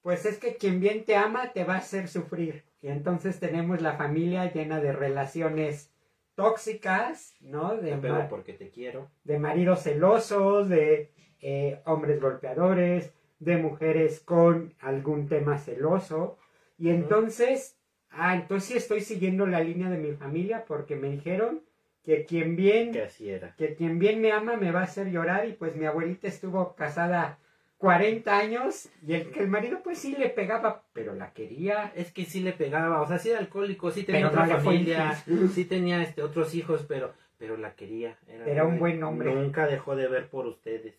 pues 0.00 0.24
es 0.26 0.38
que 0.38 0.54
quien 0.54 0.78
bien 0.78 1.04
te 1.04 1.16
ama 1.16 1.52
te 1.52 1.64
va 1.64 1.74
a 1.74 1.78
hacer 1.78 2.06
sufrir. 2.06 2.62
Y 2.82 2.86
entonces 2.86 3.40
tenemos 3.40 3.82
la 3.82 3.94
familia 3.94 4.52
llena 4.52 4.78
de 4.78 4.92
relaciones 4.92 5.92
tóxicas, 6.36 7.34
¿no? 7.40 7.76
De 7.76 7.96
porque 8.30 8.52
te 8.52 8.70
quiero. 8.70 9.10
De 9.24 9.40
maridos 9.40 9.82
celosos, 9.82 10.68
de 10.68 11.10
eh, 11.40 11.82
hombres 11.84 12.20
golpeadores, 12.20 13.12
de 13.40 13.56
mujeres 13.56 14.20
con 14.20 14.72
algún 14.78 15.26
tema 15.26 15.58
celoso. 15.58 16.38
Y 16.78 16.90
entonces, 16.90 17.76
ah, 18.10 18.36
entonces 18.36 18.76
estoy 18.76 19.00
siguiendo 19.00 19.46
la 19.46 19.58
línea 19.58 19.90
de 19.90 19.98
mi 19.98 20.12
familia 20.12 20.64
porque 20.64 20.94
me 20.94 21.10
dijeron 21.10 21.64
que 22.04 22.24
quien 22.24 22.56
bien, 22.56 22.92
que 22.92 23.02
así 23.02 23.30
era. 23.30 23.54
que 23.56 23.74
quien 23.74 23.98
bien 23.98 24.20
me 24.20 24.32
ama 24.32 24.56
me 24.56 24.72
va 24.72 24.80
a 24.80 24.84
hacer 24.84 25.10
llorar 25.10 25.48
y 25.48 25.52
pues 25.52 25.76
mi 25.76 25.86
abuelita 25.86 26.28
estuvo 26.28 26.74
casada 26.74 27.38
40 27.78 28.36
años 28.36 28.88
y 29.06 29.14
el 29.14 29.30
que 29.30 29.40
el 29.40 29.48
marido 29.48 29.80
pues 29.82 29.98
sí 29.98 30.14
le 30.16 30.28
pegaba, 30.28 30.84
pero 30.92 31.14
la 31.14 31.32
quería. 31.32 31.92
Es 31.96 32.12
que 32.12 32.24
sí 32.24 32.40
le 32.40 32.52
pegaba, 32.52 33.00
o 33.00 33.08
sea, 33.08 33.18
sí 33.18 33.30
era 33.30 33.40
alcohólico, 33.40 33.90
sí 33.90 34.04
tenía 34.04 34.28
otra 34.28 34.46
familia, 34.46 35.14
sí 35.52 35.64
tenía 35.64 36.02
este 36.02 36.22
otros 36.22 36.54
hijos, 36.54 36.84
pero 36.88 37.12
pero 37.42 37.56
la 37.56 37.74
quería. 37.74 38.16
Era, 38.46 38.64
un 38.64 38.78
buen 38.78 39.02
hombre. 39.02 39.34
Nunca 39.34 39.66
dejó 39.66 39.96
de 39.96 40.06
ver 40.06 40.28
por 40.28 40.46
ustedes, 40.46 40.94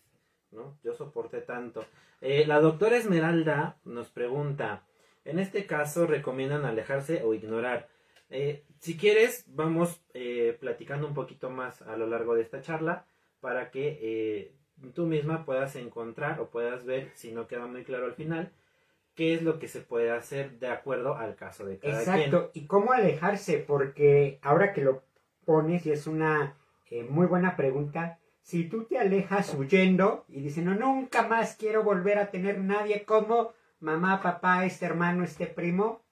¿no? 0.50 0.76
Yo 0.84 0.92
soporté 0.92 1.40
tanto. 1.40 1.86
Eh, 2.20 2.44
la 2.46 2.60
doctora 2.60 2.98
Esmeralda 2.98 3.78
nos 3.86 4.10
pregunta, 4.10 4.82
en 5.24 5.38
este 5.38 5.64
caso 5.64 6.06
recomiendan 6.06 6.66
alejarse 6.66 7.22
o 7.22 7.32
ignorar. 7.32 7.88
Eh, 8.36 8.64
si 8.80 8.96
quieres, 8.96 9.44
vamos 9.46 10.04
eh, 10.12 10.56
platicando 10.60 11.06
un 11.06 11.14
poquito 11.14 11.50
más 11.50 11.82
a 11.82 11.96
lo 11.96 12.08
largo 12.08 12.34
de 12.34 12.42
esta 12.42 12.60
charla 12.60 13.06
para 13.40 13.70
que 13.70 13.98
eh, 14.02 14.54
tú 14.92 15.06
misma 15.06 15.44
puedas 15.44 15.76
encontrar 15.76 16.40
o 16.40 16.50
puedas 16.50 16.84
ver, 16.84 17.12
si 17.14 17.30
no 17.30 17.46
queda 17.46 17.66
muy 17.66 17.84
claro 17.84 18.06
al 18.06 18.14
final, 18.14 18.52
qué 19.14 19.34
es 19.34 19.42
lo 19.42 19.58
que 19.58 19.68
se 19.68 19.80
puede 19.80 20.10
hacer 20.10 20.58
de 20.58 20.68
acuerdo 20.68 21.16
al 21.16 21.36
caso 21.36 21.64
de 21.64 21.78
cada 21.78 22.00
Exacto, 22.00 22.50
y 22.54 22.66
cómo 22.66 22.92
alejarse, 22.92 23.58
porque 23.58 24.40
ahora 24.42 24.72
que 24.72 24.82
lo 24.82 25.04
pones, 25.44 25.86
y 25.86 25.92
es 25.92 26.06
una 26.06 26.56
eh, 26.90 27.04
muy 27.04 27.26
buena 27.26 27.56
pregunta, 27.56 28.18
si 28.42 28.64
tú 28.68 28.84
te 28.84 28.98
alejas 28.98 29.54
huyendo 29.54 30.24
y 30.28 30.40
dices, 30.40 30.64
no, 30.64 30.74
nunca 30.74 31.26
más 31.26 31.54
quiero 31.56 31.82
volver 31.82 32.18
a 32.18 32.30
tener 32.30 32.58
nadie 32.58 33.04
como 33.04 33.52
mamá, 33.80 34.20
papá, 34.20 34.66
este 34.66 34.86
hermano, 34.86 35.24
este 35.24 35.46
primo, 35.46 36.03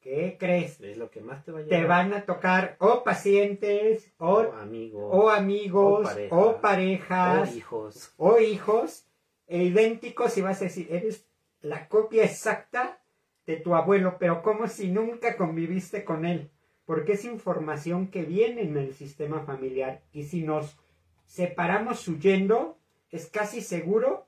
¿Qué 0.00 0.36
crees? 0.40 0.80
Es 0.80 0.96
lo 0.96 1.10
que 1.10 1.20
más 1.20 1.44
te 1.44 1.52
va 1.52 1.60
a 1.60 1.64
Te 1.64 1.84
van 1.84 2.14
a 2.14 2.24
tocar 2.24 2.76
o 2.78 3.04
pacientes, 3.04 4.12
o, 4.18 4.40
amigos, 4.40 5.10
o, 5.12 5.28
amigos, 5.28 6.08
o, 6.30 6.56
parejas, 6.56 7.52
o 7.52 7.56
hijos, 7.56 8.14
o 8.16 8.38
hijos 8.38 9.06
e 9.46 9.64
idénticos 9.64 10.38
y 10.38 10.40
vas 10.40 10.60
a 10.62 10.64
decir, 10.64 10.86
eres 10.90 11.26
la 11.60 11.88
copia 11.88 12.24
exacta 12.24 13.00
de 13.46 13.56
tu 13.56 13.74
abuelo, 13.74 14.16
pero 14.18 14.42
como 14.42 14.68
si 14.68 14.90
nunca 14.90 15.36
conviviste 15.36 16.04
con 16.04 16.24
él, 16.24 16.50
porque 16.86 17.12
es 17.12 17.24
información 17.24 18.08
que 18.08 18.22
viene 18.22 18.62
en 18.62 18.78
el 18.78 18.94
sistema 18.94 19.40
familiar 19.40 20.02
y 20.12 20.24
si 20.24 20.42
nos 20.42 20.78
separamos 21.26 22.08
huyendo, 22.08 22.78
es 23.10 23.26
casi 23.26 23.60
seguro 23.60 24.26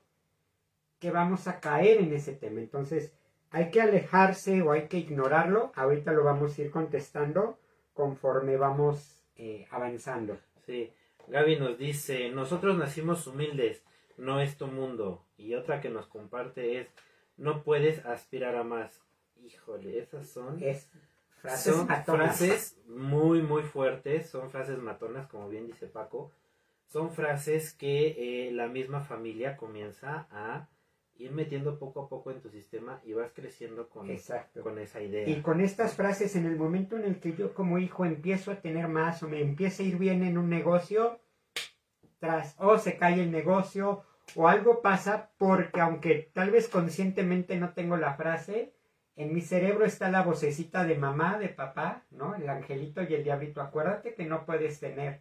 que 0.99 1.11
vamos 1.11 1.49
a 1.49 1.61
caer 1.61 1.99
en 1.99 2.13
ese 2.13 2.33
tema. 2.33 2.61
Entonces, 2.61 3.13
hay 3.53 3.71
que 3.71 3.81
alejarse 3.81 4.63
o 4.63 4.73
hay 4.73 4.89
que 4.89 4.99
ignorarlo. 4.99 5.73
Ahorita 5.75 6.13
lo 6.13 6.25
vamos 6.25 6.59
a 6.59 6.63
ir 6.63 6.71
contestando 6.71 7.59
conforme 7.93 8.57
vamos 8.57 9.23
eh, 9.37 9.67
avanzando. 9.71 10.39
Sí, 10.67 10.91
Gaby 11.29 11.59
nos 11.59 11.79
dice, 11.79 12.31
nosotros 12.31 12.77
nacimos 12.77 13.27
humildes, 13.27 13.83
no 14.17 14.41
es 14.41 14.57
tu 14.57 14.67
mundo. 14.67 15.23
Y 15.37 15.55
otra 15.55 15.81
que 15.81 15.91
nos 15.91 16.07
comparte 16.07 16.81
es, 16.81 16.89
no 17.37 17.63
puedes 17.63 18.05
aspirar 18.07 18.57
a 18.57 18.65
más. 18.65 19.03
Híjole, 19.45 19.99
esas 19.99 20.29
son... 20.29 20.63
Es 20.63 20.89
frases 21.43 21.75
son 21.75 21.89
frases 21.89 22.79
muy, 22.87 23.43
muy 23.43 23.65
fuertes, 23.65 24.31
son 24.31 24.51
frases 24.51 24.79
matonas, 24.79 25.27
como 25.27 25.49
bien 25.49 25.67
dice 25.67 25.89
Paco. 25.89 26.31
Son 26.87 27.11
frases 27.11 27.75
que 27.75 28.47
eh, 28.47 28.53
la 28.53 28.69
misma 28.69 29.01
familia 29.01 29.57
comienza 29.57 30.29
a 30.31 30.69
ir 31.23 31.33
metiendo 31.33 31.79
poco 31.79 32.03
a 32.03 32.09
poco 32.09 32.31
en 32.31 32.41
tu 32.41 32.51
sistema 32.51 33.01
y 33.05 33.13
vas 33.13 33.31
creciendo 33.33 33.89
con, 33.89 34.09
con 34.63 34.79
esa 34.79 35.01
idea. 35.01 35.29
Y 35.29 35.41
con 35.41 35.61
estas 35.61 35.95
frases, 35.95 36.35
en 36.37 36.47
el 36.47 36.57
momento 36.57 36.97
en 36.97 37.05
el 37.05 37.21
que 37.21 37.35
yo 37.35 37.55
como 37.55 37.79
hijo 37.79 38.05
empiezo 38.05 38.51
a 38.51 38.57
tener 38.57 38.89
más 38.89 39.23
o 39.23 39.29
me 39.29 39.41
empieza 39.41 39.83
a 39.83 39.87
ir 39.87 39.99
bien 39.99 40.23
en 40.25 40.37
un 40.37 40.49
negocio, 40.49 41.21
tras 42.19 42.57
o 42.59 42.79
se 42.79 42.97
cae 42.97 43.23
el 43.23 43.31
negocio 43.31 44.05
o 44.35 44.49
algo 44.49 44.83
pasa 44.83 45.31
porque 45.39 45.81
aunque 45.81 46.31
tal 46.33 46.51
vez 46.51 46.69
conscientemente 46.69 47.57
no 47.57 47.73
tengo 47.73 47.97
la 47.97 48.15
frase, 48.15 48.73
en 49.17 49.33
mi 49.35 49.43
cerebro 49.43 49.85
está 49.85 50.11
la 50.11 50.23
vocecita 50.23 50.85
de 50.85 50.97
mamá, 50.97 51.39
de 51.39 51.49
papá, 51.49 52.05
¿no? 52.11 52.35
El 52.35 52.49
angelito 52.49 53.03
y 53.03 53.15
el 53.15 53.25
diablito. 53.25 53.61
Acuérdate 53.61 54.15
que 54.15 54.25
no 54.25 54.47
puedes 54.47 54.81
tener. 54.81 55.21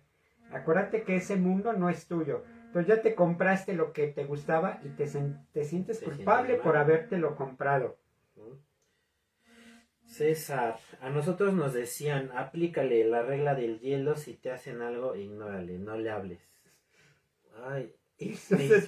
Acuérdate 0.51 1.03
que 1.03 1.17
ese 1.17 1.35
mundo 1.35 1.73
no 1.73 1.89
es 1.89 2.07
tuyo. 2.07 2.43
Entonces 2.71 2.95
ya 2.95 3.01
te 3.01 3.15
compraste 3.15 3.73
lo 3.73 3.91
que 3.91 4.07
te 4.07 4.23
gustaba 4.23 4.79
y 4.85 4.87
te, 4.91 5.05
te 5.51 5.65
sientes 5.65 5.99
culpable 5.99 6.55
por 6.55 6.77
habértelo 6.77 7.35
comprado. 7.35 7.97
César, 10.05 10.79
a 11.01 11.09
nosotros 11.09 11.53
nos 11.53 11.73
decían, 11.73 12.31
aplícale 12.33 13.03
la 13.03 13.23
regla 13.23 13.55
del 13.55 13.81
hielo, 13.81 14.15
si 14.15 14.35
te 14.35 14.51
hacen 14.51 14.81
algo, 14.81 15.17
ignórale, 15.17 15.79
no 15.79 15.97
le 15.97 16.11
hables. 16.11 16.39
Ay, 17.65 17.93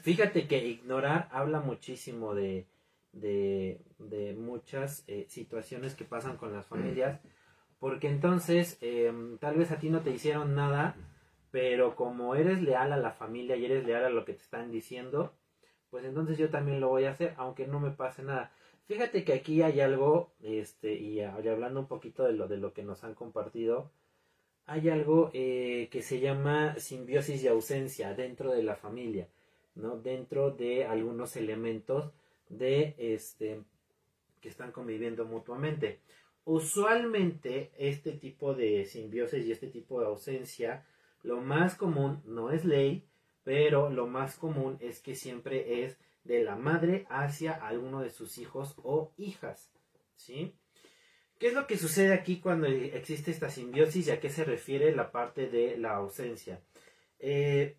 fíjate 0.02 0.48
que 0.48 0.66
ignorar 0.66 1.28
habla 1.32 1.60
muchísimo 1.60 2.34
de, 2.34 2.66
de, 3.12 3.82
de 4.00 4.34
muchas 4.34 5.04
eh, 5.08 5.26
situaciones 5.28 5.94
que 5.94 6.06
pasan 6.06 6.38
con 6.38 6.54
las 6.54 6.68
familias, 6.68 7.20
porque 7.80 8.08
entonces 8.08 8.78
em, 8.80 9.38
tal 9.40 9.58
vez 9.58 9.72
a 9.72 9.78
ti 9.78 9.90
no 9.90 10.00
te 10.00 10.12
hicieron 10.12 10.56
nada, 10.56 10.96
pero 11.54 11.96
como 11.96 12.34
eres 12.34 12.64
leal 12.64 12.94
a 12.94 12.98
la 12.98 13.12
familia 13.12 13.56
y 13.56 13.66
eres 13.66 13.86
leal 13.86 14.06
a 14.06 14.10
lo 14.10 14.26
que 14.26 14.34
te 14.34 14.42
están 14.42 14.72
diciendo, 14.72 15.36
pues 15.92 16.04
entonces 16.04 16.40
yo 16.40 16.50
también 16.50 16.80
lo 16.80 16.90
voy 16.90 17.06
a 17.06 17.12
hacer, 17.12 17.36
aunque 17.38 17.68
no 17.68 17.80
me 17.80 17.92
pase 17.92 18.24
nada. 18.24 18.52
Fíjate 18.88 19.24
que 19.24 19.34
aquí 19.34 19.62
hay 19.62 19.80
algo, 19.80 20.34
este, 20.42 20.96
y 20.96 21.22
hablando 21.22 21.82
un 21.82 21.88
poquito 21.88 22.24
de 22.24 22.34
lo, 22.34 22.48
de 22.48 22.58
lo 22.58 22.74
que 22.74 22.82
nos 22.82 23.04
han 23.04 23.14
compartido, 23.14 23.92
hay 24.66 24.90
algo 24.90 25.30
eh, 25.32 25.90
que 25.92 26.02
se 26.02 26.20
llama 26.20 26.76
simbiosis 26.80 27.44
y 27.44 27.48
ausencia 27.48 28.16
dentro 28.16 28.52
de 28.52 28.64
la 28.64 28.76
familia, 28.76 29.28
¿no? 29.76 29.98
Dentro 29.98 30.50
de 30.50 30.86
algunos 30.86 31.36
elementos 31.36 32.14
de 32.50 32.96
este 32.98 33.62
que 34.42 34.50
están 34.50 34.72
conviviendo 34.72 35.26
mutuamente. 35.26 36.00
Usualmente 36.46 37.74
este 37.78 38.14
tipo 38.14 38.56
de 38.56 38.86
simbiosis 38.86 39.46
y 39.46 39.52
este 39.52 39.68
tipo 39.68 40.00
de 40.00 40.08
ausencia 40.08 40.88
lo 41.24 41.42
más 41.42 41.76
común 41.76 42.22
no 42.26 42.52
es 42.52 42.66
ley, 42.66 43.08
pero 43.44 43.90
lo 43.90 44.08
más 44.08 44.36
común 44.36 44.78
es 44.80 45.00
que 45.00 45.16
siempre 45.16 45.84
es 45.84 45.98
de 46.24 46.44
la 46.44 46.56
madre 46.56 47.06
hacia 47.10 47.54
alguno 47.54 48.02
de 48.02 48.10
sus 48.10 48.38
hijos 48.38 48.76
o 48.84 49.14
hijas. 49.18 49.72
¿Sí? 50.16 50.56
¿Qué 51.40 51.48
es 51.48 51.54
lo 51.54 51.68
que 51.68 51.78
sucede 51.78 52.14
aquí 52.14 52.40
cuando 52.40 52.68
existe 52.68 53.32
esta 53.32 53.50
simbiosis 53.50 54.08
y 54.08 54.12
a 54.12 54.20
qué 54.20 54.30
se 54.30 54.46
refiere 54.46 54.96
la 54.96 55.12
parte 55.12 55.50
de 55.50 55.78
la 55.78 55.96
ausencia? 55.96 56.62
Eh, 57.20 57.78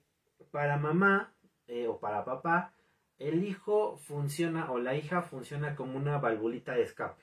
para 0.51 0.77
mamá 0.77 1.35
eh, 1.67 1.87
o 1.87 1.99
para 1.99 2.25
papá, 2.25 2.75
el 3.19 3.45
hijo 3.45 3.97
funciona 3.97 4.71
o 4.71 4.79
la 4.79 4.97
hija 4.97 5.23
funciona 5.23 5.75
como 5.77 5.97
una 5.97 6.19
valvulita 6.19 6.75
de 6.75 6.83
escape. 6.83 7.23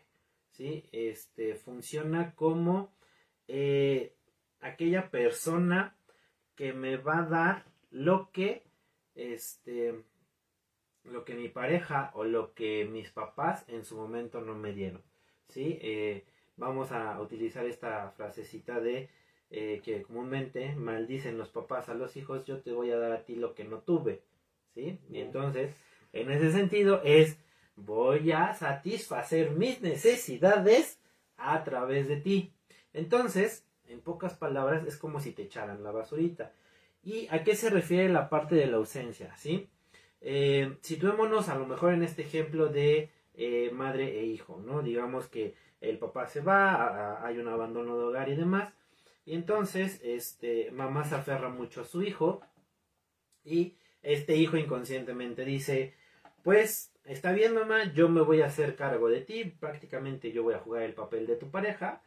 ¿sí? 0.51 0.83
Este, 0.91 1.55
funciona 1.55 2.33
como 2.33 2.93
eh, 3.47 4.15
aquella 4.61 5.09
persona 5.09 5.95
que 6.61 6.73
me 6.73 6.97
va 6.97 7.17
a 7.17 7.23
dar 7.23 7.65
lo 7.89 8.29
que 8.31 8.61
este 9.15 9.95
lo 11.03 11.25
que 11.25 11.33
mi 11.33 11.49
pareja 11.49 12.11
o 12.13 12.23
lo 12.23 12.53
que 12.53 12.85
mis 12.85 13.09
papás 13.09 13.65
en 13.67 13.83
su 13.83 13.97
momento 13.97 14.41
no 14.41 14.53
me 14.53 14.71
dieron. 14.71 15.01
¿sí? 15.47 15.79
Eh, 15.81 16.23
vamos 16.57 16.91
a 16.91 17.19
utilizar 17.19 17.65
esta 17.65 18.11
frasecita 18.11 18.79
de 18.79 19.09
eh, 19.49 19.81
que 19.83 20.03
comúnmente 20.03 20.75
maldicen 20.75 21.39
los 21.39 21.49
papás 21.49 21.89
a 21.89 21.95
los 21.95 22.15
hijos, 22.15 22.45
yo 22.45 22.61
te 22.61 22.73
voy 22.73 22.91
a 22.91 22.99
dar 22.99 23.11
a 23.11 23.25
ti 23.25 23.37
lo 23.37 23.55
que 23.55 23.63
no 23.63 23.79
tuve. 23.79 24.21
¿sí? 24.75 24.99
Y 25.09 25.19
entonces, 25.19 25.73
en 26.13 26.29
ese 26.29 26.51
sentido 26.51 27.01
es, 27.03 27.39
voy 27.75 28.33
a 28.33 28.53
satisfacer 28.53 29.49
mis 29.49 29.81
necesidades 29.81 30.99
a 31.37 31.63
través 31.63 32.07
de 32.07 32.17
ti. 32.17 32.53
Entonces, 32.93 33.65
en 33.91 34.01
pocas 34.01 34.33
palabras, 34.33 34.85
es 34.85 34.97
como 34.97 35.19
si 35.19 35.31
te 35.31 35.43
echaran 35.43 35.83
la 35.83 35.91
basurita. 35.91 36.51
¿Y 37.03 37.27
a 37.29 37.43
qué 37.43 37.55
se 37.55 37.69
refiere 37.69 38.09
la 38.09 38.29
parte 38.29 38.55
de 38.55 38.67
la 38.67 38.77
ausencia? 38.77 39.35
¿sí? 39.37 39.67
Eh, 40.21 40.77
situémonos 40.81 41.49
a 41.49 41.55
lo 41.55 41.65
mejor 41.65 41.93
en 41.93 42.03
este 42.03 42.21
ejemplo 42.21 42.67
de 42.67 43.09
eh, 43.33 43.71
madre 43.73 44.19
e 44.19 44.25
hijo, 44.25 44.61
¿no? 44.63 44.81
Digamos 44.81 45.27
que 45.27 45.55
el 45.81 45.97
papá 45.97 46.27
se 46.27 46.41
va, 46.41 47.25
hay 47.25 47.39
un 47.39 47.47
abandono 47.47 47.97
de 47.97 48.03
hogar 48.03 48.29
y 48.29 48.35
demás, 48.35 48.71
y 49.25 49.33
entonces 49.33 49.99
este, 50.03 50.69
mamá 50.71 51.05
se 51.05 51.15
aferra 51.15 51.49
mucho 51.49 51.81
a 51.81 51.85
su 51.85 52.03
hijo 52.03 52.41
y 53.43 53.75
este 54.03 54.35
hijo 54.35 54.57
inconscientemente 54.57 55.43
dice, 55.43 55.95
pues 56.43 56.91
está 57.05 57.31
bien 57.31 57.55
mamá, 57.55 57.91
yo 57.93 58.09
me 58.09 58.21
voy 58.21 58.41
a 58.41 58.47
hacer 58.47 58.75
cargo 58.75 59.09
de 59.09 59.21
ti, 59.21 59.45
prácticamente 59.45 60.31
yo 60.31 60.43
voy 60.43 60.53
a 60.53 60.59
jugar 60.59 60.83
el 60.83 60.93
papel 60.93 61.25
de 61.25 61.35
tu 61.35 61.49
pareja, 61.49 62.01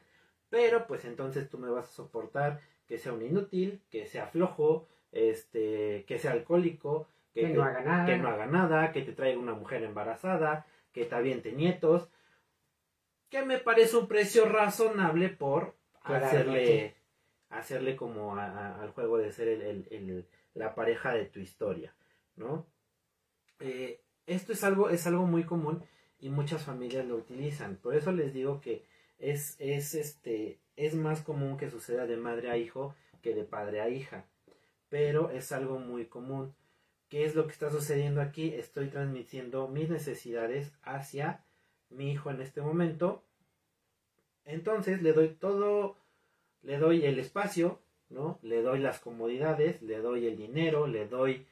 pero 0.54 0.86
pues 0.86 1.04
entonces 1.04 1.50
tú 1.50 1.58
me 1.58 1.68
vas 1.68 1.86
a 1.88 1.92
soportar 1.92 2.60
que 2.86 2.96
sea 2.96 3.12
un 3.12 3.22
inútil, 3.22 3.82
que 3.90 4.06
sea 4.06 4.28
flojo, 4.28 4.86
este, 5.10 6.04
que 6.06 6.20
sea 6.20 6.30
alcohólico, 6.30 7.08
que, 7.34 7.48
no 7.48 7.64
haga 7.64 7.80
nada. 7.80 8.06
que 8.06 8.18
no 8.18 8.28
haga 8.28 8.46
nada, 8.46 8.92
que 8.92 9.02
te 9.02 9.10
traiga 9.10 9.40
una 9.40 9.54
mujer 9.54 9.82
embarazada, 9.82 10.64
que 10.92 11.06
te 11.06 11.14
aviente 11.16 11.50
nietos, 11.50 12.08
que 13.30 13.44
me 13.44 13.58
parece 13.58 13.96
un 13.96 14.06
precio 14.06 14.48
razonable 14.48 15.28
por 15.28 15.74
hacerle, 16.04 16.94
hacerle 17.48 17.96
como 17.96 18.36
al 18.36 18.92
juego 18.92 19.18
de 19.18 19.32
ser 19.32 19.48
el, 19.48 20.24
la 20.54 20.76
pareja 20.76 21.14
de 21.14 21.24
tu 21.24 21.40
historia, 21.40 21.96
¿no? 22.36 22.64
Eh, 23.58 24.00
esto 24.28 24.52
es 24.52 24.62
algo, 24.62 24.88
es 24.88 25.04
algo 25.08 25.26
muy 25.26 25.42
común 25.42 25.82
y 26.20 26.28
muchas 26.28 26.62
familias 26.62 27.06
lo 27.06 27.16
utilizan. 27.16 27.74
Por 27.74 27.96
eso 27.96 28.12
les 28.12 28.32
digo 28.32 28.60
que 28.60 28.93
es, 29.18 29.56
es, 29.58 29.94
este, 29.94 30.58
es 30.76 30.94
más 30.94 31.22
común 31.22 31.56
que 31.56 31.70
suceda 31.70 32.06
de 32.06 32.16
madre 32.16 32.50
a 32.50 32.56
hijo 32.56 32.94
que 33.22 33.34
de 33.34 33.44
padre 33.44 33.80
a 33.80 33.88
hija. 33.88 34.26
Pero 34.88 35.30
es 35.30 35.50
algo 35.52 35.78
muy 35.78 36.06
común. 36.06 36.54
¿Qué 37.08 37.24
es 37.24 37.34
lo 37.34 37.46
que 37.46 37.52
está 37.52 37.70
sucediendo 37.70 38.20
aquí? 38.20 38.54
Estoy 38.54 38.88
transmitiendo 38.88 39.68
mis 39.68 39.88
necesidades 39.88 40.72
hacia 40.82 41.44
mi 41.90 42.12
hijo 42.12 42.30
en 42.30 42.40
este 42.40 42.60
momento. 42.60 43.24
Entonces 44.44 45.02
le 45.02 45.12
doy 45.12 45.28
todo, 45.28 45.96
le 46.62 46.78
doy 46.78 47.04
el 47.04 47.18
espacio, 47.18 47.80
¿no? 48.10 48.38
Le 48.42 48.62
doy 48.62 48.78
las 48.78 49.00
comodidades, 49.00 49.80
le 49.82 49.98
doy 49.98 50.26
el 50.26 50.36
dinero, 50.36 50.86
le 50.86 51.06
doy 51.06 51.46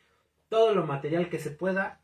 todo 0.49 0.75
lo 0.75 0.87
material 0.87 1.31
que 1.31 1.39
se 1.39 1.51
pueda, 1.51 2.03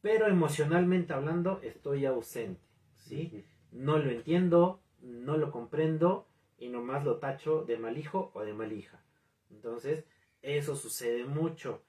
pero 0.00 0.26
emocionalmente 0.26 1.12
hablando 1.12 1.60
estoy 1.62 2.06
ausente, 2.06 2.62
¿sí? 2.94 3.44
No 3.72 3.98
lo 3.98 4.10
entiendo, 4.10 4.80
no 5.02 5.36
lo 5.36 5.50
comprendo 5.50 6.26
y 6.58 6.68
nomás 6.68 7.04
lo 7.04 7.18
tacho 7.18 7.64
de 7.64 7.78
mal 7.78 7.96
hijo 7.98 8.30
o 8.34 8.42
de 8.42 8.52
mal 8.52 8.72
hija. 8.72 9.02
Entonces, 9.50 10.04
eso 10.42 10.76
sucede 10.76 11.24
mucho. 11.24 11.82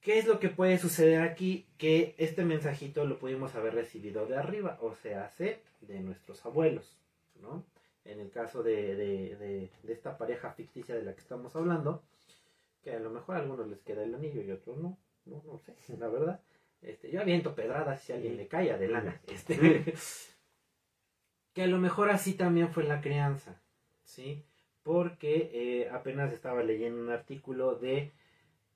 ¿Qué 0.00 0.18
es 0.18 0.26
lo 0.26 0.38
que 0.38 0.50
puede 0.50 0.78
suceder 0.78 1.22
aquí? 1.22 1.66
Que 1.78 2.14
este 2.18 2.44
mensajito 2.44 3.06
lo 3.06 3.18
pudimos 3.18 3.54
haber 3.54 3.74
recibido 3.74 4.26
de 4.26 4.36
arriba, 4.36 4.78
o 4.82 4.94
sea, 4.94 5.30
de 5.38 6.00
nuestros 6.00 6.44
abuelos, 6.44 6.98
¿no? 7.40 7.64
En 8.04 8.20
el 8.20 8.30
caso 8.30 8.62
de, 8.62 8.96
de, 8.96 9.70
esta 9.88 10.18
pareja 10.18 10.52
ficticia 10.52 10.94
de 10.94 11.04
la 11.04 11.14
que 11.14 11.20
estamos 11.20 11.56
hablando, 11.56 12.02
que 12.82 12.92
a 12.92 12.98
lo 12.98 13.10
mejor 13.10 13.36
a 13.36 13.38
algunos 13.38 13.66
les 13.66 13.80
queda 13.80 14.04
el 14.04 14.14
anillo 14.14 14.42
y 14.42 14.50
a 14.50 14.56
otros 14.56 14.76
no, 14.76 14.98
no, 15.24 15.42
no 15.46 15.58
sé, 15.58 15.74
la 15.96 16.08
verdad. 16.08 16.40
Este, 16.82 17.10
yo 17.10 17.22
aviento 17.22 17.54
pedradas 17.54 18.02
si 18.02 18.12
alguien 18.12 18.36
le 18.36 18.46
cae 18.46 18.70
adelante. 18.72 19.20
Este, 19.32 19.94
que 21.54 21.62
a 21.62 21.66
lo 21.66 21.78
mejor 21.78 22.10
así 22.10 22.34
también 22.34 22.70
fue 22.72 22.84
la 22.84 23.00
crianza, 23.00 23.62
¿sí? 24.02 24.44
Porque 24.82 25.50
eh, 25.54 25.88
apenas 25.90 26.32
estaba 26.32 26.62
leyendo 26.62 27.00
un 27.00 27.10
artículo 27.10 27.76
de 27.76 28.12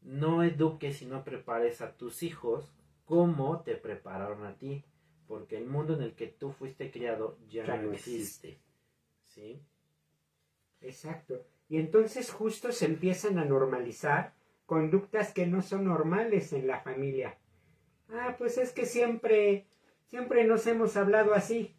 no 0.00 0.42
eduques 0.42 1.02
y 1.02 1.06
no 1.06 1.24
prepares 1.24 1.82
a 1.82 1.96
tus 1.96 2.22
hijos 2.22 2.72
como 3.04 3.62
te 3.62 3.74
prepararon 3.74 4.44
a 4.44 4.56
ti, 4.56 4.84
porque 5.26 5.56
el 5.56 5.66
mundo 5.66 5.94
en 5.94 6.02
el 6.02 6.14
que 6.14 6.28
tú 6.28 6.52
fuiste 6.52 6.90
criado 6.90 7.36
ya, 7.48 7.64
no 7.76 7.92
existe. 7.92 8.60
¿Sí? 9.24 9.60
Exacto. 10.80 11.44
Y 11.68 11.78
entonces 11.78 12.30
justo 12.30 12.70
se 12.72 12.86
empiezan 12.86 13.38
a 13.38 13.44
normalizar 13.44 14.34
conductas 14.66 15.32
que 15.32 15.46
no 15.46 15.62
son 15.62 15.84
normales 15.84 16.52
en 16.52 16.66
la 16.66 16.80
familia. 16.80 17.38
Ah, 18.10 18.36
pues 18.38 18.56
es 18.56 18.72
que 18.72 18.86
siempre, 18.86 19.66
siempre 20.06 20.44
nos 20.44 20.66
hemos 20.66 20.96
hablado 20.96 21.34
así. 21.34 21.74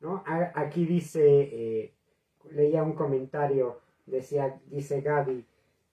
¿No? 0.00 0.24
Aquí 0.54 0.86
dice, 0.86 1.22
eh, 1.22 1.94
leía 2.50 2.82
un 2.82 2.94
comentario, 2.94 3.80
decía, 4.06 4.58
dice 4.66 5.02
Gaby, 5.02 5.44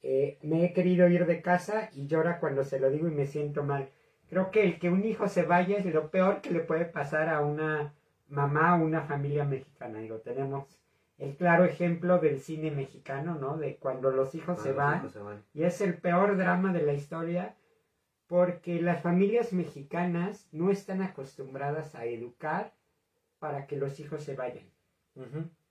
eh, 0.03 0.37
me 0.43 0.63
he 0.63 0.73
querido 0.73 1.09
ir 1.09 1.25
de 1.25 1.41
casa 1.41 1.89
y 1.93 2.07
llora 2.07 2.39
cuando 2.39 2.63
se 2.63 2.79
lo 2.79 2.89
digo 2.89 3.07
y 3.07 3.11
me 3.11 3.25
siento 3.25 3.63
mal. 3.63 3.89
Creo 4.29 4.51
que 4.51 4.63
el 4.63 4.79
que 4.79 4.89
un 4.89 5.03
hijo 5.03 5.27
se 5.27 5.43
vaya 5.43 5.77
es 5.77 5.85
lo 5.85 6.09
peor 6.09 6.41
que 6.41 6.51
le 6.51 6.59
puede 6.59 6.85
pasar 6.85 7.29
a 7.29 7.41
una 7.41 7.93
mamá 8.29 8.75
o 8.75 8.83
una 8.83 9.01
familia 9.01 9.45
mexicana. 9.45 9.99
Digo, 9.99 10.17
tenemos 10.17 10.79
el 11.17 11.35
claro 11.35 11.65
ejemplo 11.65 12.19
del 12.19 12.39
cine 12.39 12.71
mexicano, 12.71 13.35
¿no? 13.35 13.57
De 13.57 13.77
cuando 13.77 14.11
los 14.11 14.35
hijos, 14.35 14.61
se, 14.61 14.71
van, 14.71 15.09
Y 15.53 15.63
es 15.63 15.81
el 15.81 15.97
peor 15.97 16.37
drama 16.37 16.71
de 16.73 16.83
la 16.83 16.93
historia 16.93 17.55
porque 18.27 18.81
las 18.81 19.01
familias 19.01 19.53
mexicanas 19.53 20.47
no 20.51 20.69
están 20.69 21.01
acostumbradas 21.01 21.95
a 21.95 22.05
educar 22.05 22.73
para 23.39 23.67
que 23.67 23.77
los 23.77 23.99
hijos 23.99 24.23
se 24.23 24.35
vayan. 24.35 24.71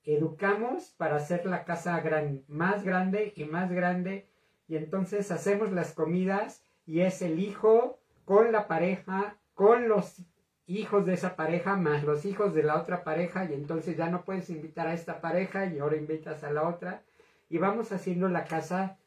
Educamos 0.03 0.91
para 0.97 1.17
hacer 1.17 1.45
la 1.45 1.63
casa 1.63 2.01
más 2.47 2.83
grande 2.83 3.33
y 3.35 3.45
más 3.45 3.71
grande 3.71 4.29
y 4.67 4.75
entonces 4.75 5.31
hacemos 5.31 5.71
las 5.71 5.93
comidas 5.93 6.63
y 6.85 7.01
es 7.01 7.21
el 7.21 7.39
hijo 7.39 7.99
con 8.25 8.51
la 8.51 8.67
pareja, 8.67 9.37
con 9.53 9.87
los 9.87 10.21
hijos 10.67 11.05
de 11.05 11.13
esa 11.13 11.35
pareja 11.37 11.77
más 11.77 12.03
los 12.03 12.25
hijos 12.25 12.53
de 12.53 12.63
la 12.63 12.75
otra 12.75 13.03
pareja 13.03 13.45
y 13.45 13.53
entonces 13.53 13.95
ya 13.95 14.09
no 14.09 14.25
puedes 14.25 14.49
invitar 14.49 14.87
a 14.87 14.93
esta 14.93 15.21
pareja 15.21 15.65
y 15.65 15.79
ahora 15.79 15.95
invitas 15.95 16.43
a 16.43 16.51
la 16.51 16.67
otra 16.67 17.03
y 17.49 17.57
vamos 17.57 17.93
haciendo 17.93 18.27
la 18.27 18.43
casa 18.43 18.97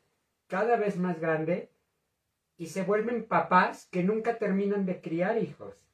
cada 0.48 0.76
vez 0.76 0.96
más 0.96 1.20
grande 1.20 1.70
y 2.56 2.66
se 2.66 2.82
vuelven 2.82 3.26
papás 3.26 3.86
que 3.90 4.02
nunca 4.02 4.38
terminan 4.38 4.86
de 4.86 5.00
criar 5.00 5.38
hijos, 5.38 5.86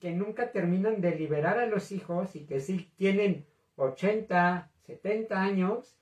que 0.00 0.12
nunca 0.12 0.52
terminan 0.52 1.00
de 1.00 1.14
liberar 1.14 1.58
a 1.58 1.66
los 1.66 1.92
hijos 1.92 2.36
y 2.36 2.46
que 2.46 2.60
sí 2.60 2.90
tienen 2.96 3.46
80, 3.76 4.70
70 4.86 5.40
años 5.40 5.96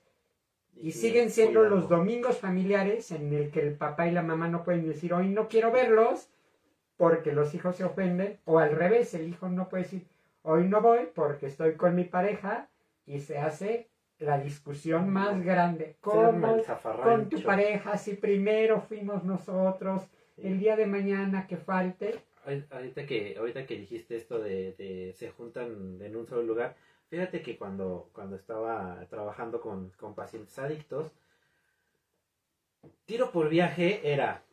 y, 0.75 0.91
siguen 0.91 1.31
siendo 1.31 1.63
los 1.63 1.89
domingos 1.89 2.37
familiares 2.37 3.11
en 3.11 3.33
el 3.33 3.49
que 3.49 3.61
el 3.61 3.75
papá 3.75 4.07
y 4.07 4.11
la 4.11 4.21
mamá 4.21 4.47
no 4.47 4.63
pueden 4.63 4.87
decir 4.87 5.13
hoy 5.13 5.29
no 5.29 5.47
quiero 5.47 5.71
verlos 5.71 6.29
porque 6.97 7.31
los 7.31 7.53
hijos 7.55 7.75
se 7.75 7.83
ofenden 7.83 8.39
o 8.45 8.59
al 8.59 8.71
revés, 8.71 9.13
el 9.13 9.27
hijo 9.27 9.49
no 9.49 9.69
puede 9.69 9.83
decir 9.83 10.07
hoy 10.43 10.67
no 10.67 10.81
voy 10.81 11.09
porque 11.13 11.47
estoy 11.47 11.73
con 11.73 11.95
mi 11.95 12.03
pareja 12.03 12.69
y 13.05 13.19
se 13.19 13.37
hace 13.37 13.89
la 14.19 14.39
discusión 14.39 15.09
más 15.09 15.43
grande. 15.43 15.95
¿Cómo 16.01 16.57
con 17.03 17.29
tu 17.29 17.41
pareja 17.43 17.97
si 17.97 18.15
primero 18.15 18.81
fuimos 18.81 19.23
nosotros? 19.23 20.03
El 20.37 20.59
día 20.59 20.75
de 20.75 20.85
mañana 20.85 21.47
que 21.47 21.57
falte. 21.57 22.19
Ahorita 22.47 23.05
que, 23.05 23.35
ahorita 23.37 23.65
que 23.65 23.77
dijiste 23.77 24.15
esto 24.15 24.39
de, 24.39 25.13
se 25.15 25.29
juntan 25.31 26.01
en 26.01 26.15
un 26.15 26.25
solo 26.27 26.43
lugar, 26.43 26.77
Fíjate 27.09 27.41
que 27.41 27.57
cuando, 27.57 28.09
cuando 28.11 28.35
estaba 28.35 29.05
trabajando 29.09 29.61
con, 29.61 29.93
pacientes 30.13 30.59
adictos, 30.59 31.13
tiro 33.05 33.31
por 33.31 33.47
viaje 33.47 34.11
era, 34.11 34.43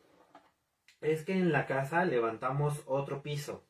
es 1.01 1.23
que 1.25 1.33
en 1.33 1.51
la 1.51 1.65
casa 1.65 2.05
levantamos 2.05 2.81
otro 2.85 3.21
piso, 3.21 3.65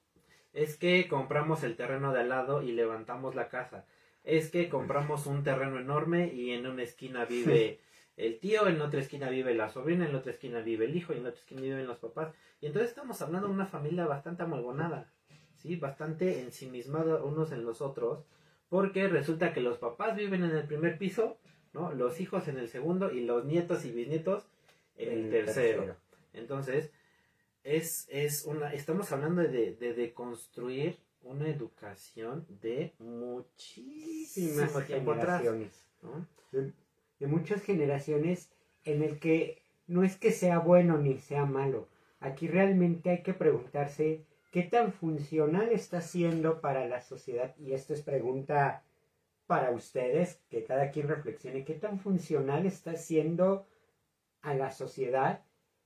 es 0.54 0.78
que 0.78 1.08
compramos 1.08 1.64
el 1.64 1.76
terreno 1.76 2.14
de 2.14 2.22
al 2.22 2.30
lado 2.30 2.62
y 2.62 2.74
levantamos 2.74 3.34
la 3.34 3.50
casa, 3.50 3.88
es 4.24 4.52
que 4.52 4.70
compramos 4.70 5.26
un 5.26 5.44
terreno 5.44 5.80
enorme 5.80 6.32
y 6.32 6.52
en 6.52 6.68
una 6.68 6.84
esquina 6.84 7.26
vive 7.26 7.80
el 8.18 8.40
tío, 8.40 8.68
en 8.68 8.82
otra 8.82 9.02
esquina 9.02 9.30
vive 9.30 9.54
la 9.54 9.70
sobrina, 9.70 10.06
en 10.06 10.14
la 10.14 10.20
otra 10.20 10.32
esquina 10.32 10.62
vive 10.62 10.86
el 10.86 10.96
hijo 10.96 11.14
y 11.14 11.18
en 11.18 11.24
la 11.24 11.30
otra 11.30 11.42
esquina 11.42 11.62
viven 11.62 11.88
los 11.88 12.00
papás. 12.00 12.34
Y 12.62 12.68
entonces 12.68 12.90
estamos 12.90 13.22
hablando 13.22 13.48
de 13.48 13.54
una 13.54 13.66
familia 13.66 14.06
bastante 14.06 14.44
amalgonada, 14.44 15.12
¿sí? 15.58 15.76
Bastante 15.76 16.42
ensimismada 16.42 17.24
unos 17.24 17.52
en 17.52 17.66
los 17.66 17.82
otros 17.82 18.24
porque 18.70 19.08
resulta 19.08 19.54
que 19.54 19.62
los 19.62 19.78
papás 19.78 20.16
viven 20.16 20.44
en 20.44 20.56
el 20.56 20.66
primer 20.66 20.98
piso, 20.98 21.38
¿no? 21.74 21.94
Los 21.94 22.22
hijos 22.22 22.48
en 22.48 22.58
el 22.58 22.70
segundo 22.70 23.12
y 23.12 23.22
los 23.22 23.46
nietos 23.46 23.86
y 23.86 23.92
bisnietos 23.92 24.48
en 24.98 25.26
el, 25.26 25.30
tercero. 25.30 25.96
Entonces, 26.34 26.92
es, 27.64 28.08
es 28.10 28.46
una, 28.46 28.74
estamos 28.74 29.12
hablando 29.12 29.42
de, 29.42 29.76
de, 29.76 29.94
de 29.94 30.14
construir 30.14 30.98
una 31.22 31.50
educación 31.50 32.46
de 32.62 32.94
muchísimas 33.00 34.72
generaciones. 34.86 35.86
De, 37.20 37.28
muchas 37.28 37.62
generaciones 37.62 38.52
en 38.84 39.04
el 39.04 39.20
que 39.20 39.62
no 39.88 40.04
es 40.04 40.18
que 40.18 40.32
sea 40.32 40.60
bueno 40.60 40.98
ni 40.98 41.18
sea 41.18 41.46
malo. 41.46 41.88
Aquí 42.20 42.48
realmente 42.48 43.10
hay 43.10 43.24
que 43.24 43.34
preguntarse 43.34 44.26
qué 44.52 44.64
tan 44.64 44.94
funcional 44.94 45.70
está 45.72 46.02
siendo 46.02 46.62
para 46.62 46.88
la 46.88 47.02
sociedad. 47.02 47.56
Y 47.58 47.74
esto 47.74 47.94
es 47.94 48.02
pregunta 48.02 48.84
para 49.48 49.72
ustedes, 49.72 50.42
que 50.50 50.64
cada 50.64 50.92
quien 50.92 51.08
reflexione, 51.08 51.66
qué 51.66 51.76
tan 51.76 52.00
funcional 52.00 52.66
está 52.66 52.96
siendo 52.96 53.68
a 54.42 54.54
la 54.54 54.72
sociedad 54.72 55.42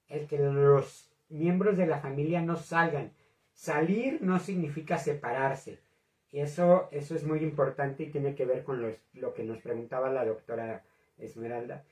el 0.08 0.28
que 0.28 0.40
los 0.40 1.10
miembros 1.30 1.78
de 1.78 1.88
la 1.88 2.00
familia 2.00 2.42
no 2.42 2.58
salgan. 2.58 3.12
Salir 3.54 4.22
no 4.22 4.40
significa 4.40 4.98
separarse. 4.98 5.80
Y 6.32 6.40
eso, 6.40 6.90
eso 6.92 7.16
es 7.16 7.26
muy 7.26 7.40
importante 7.40 8.04
y 8.04 8.12
tiene 8.12 8.36
que 8.36 8.46
ver 8.46 8.64
con 8.64 8.96
lo 9.14 9.34
que 9.34 9.44
nos 9.44 9.60
preguntaba 9.60 10.10
la 10.10 10.26
doctora 10.26 10.84
Esmeralda. 11.20 11.84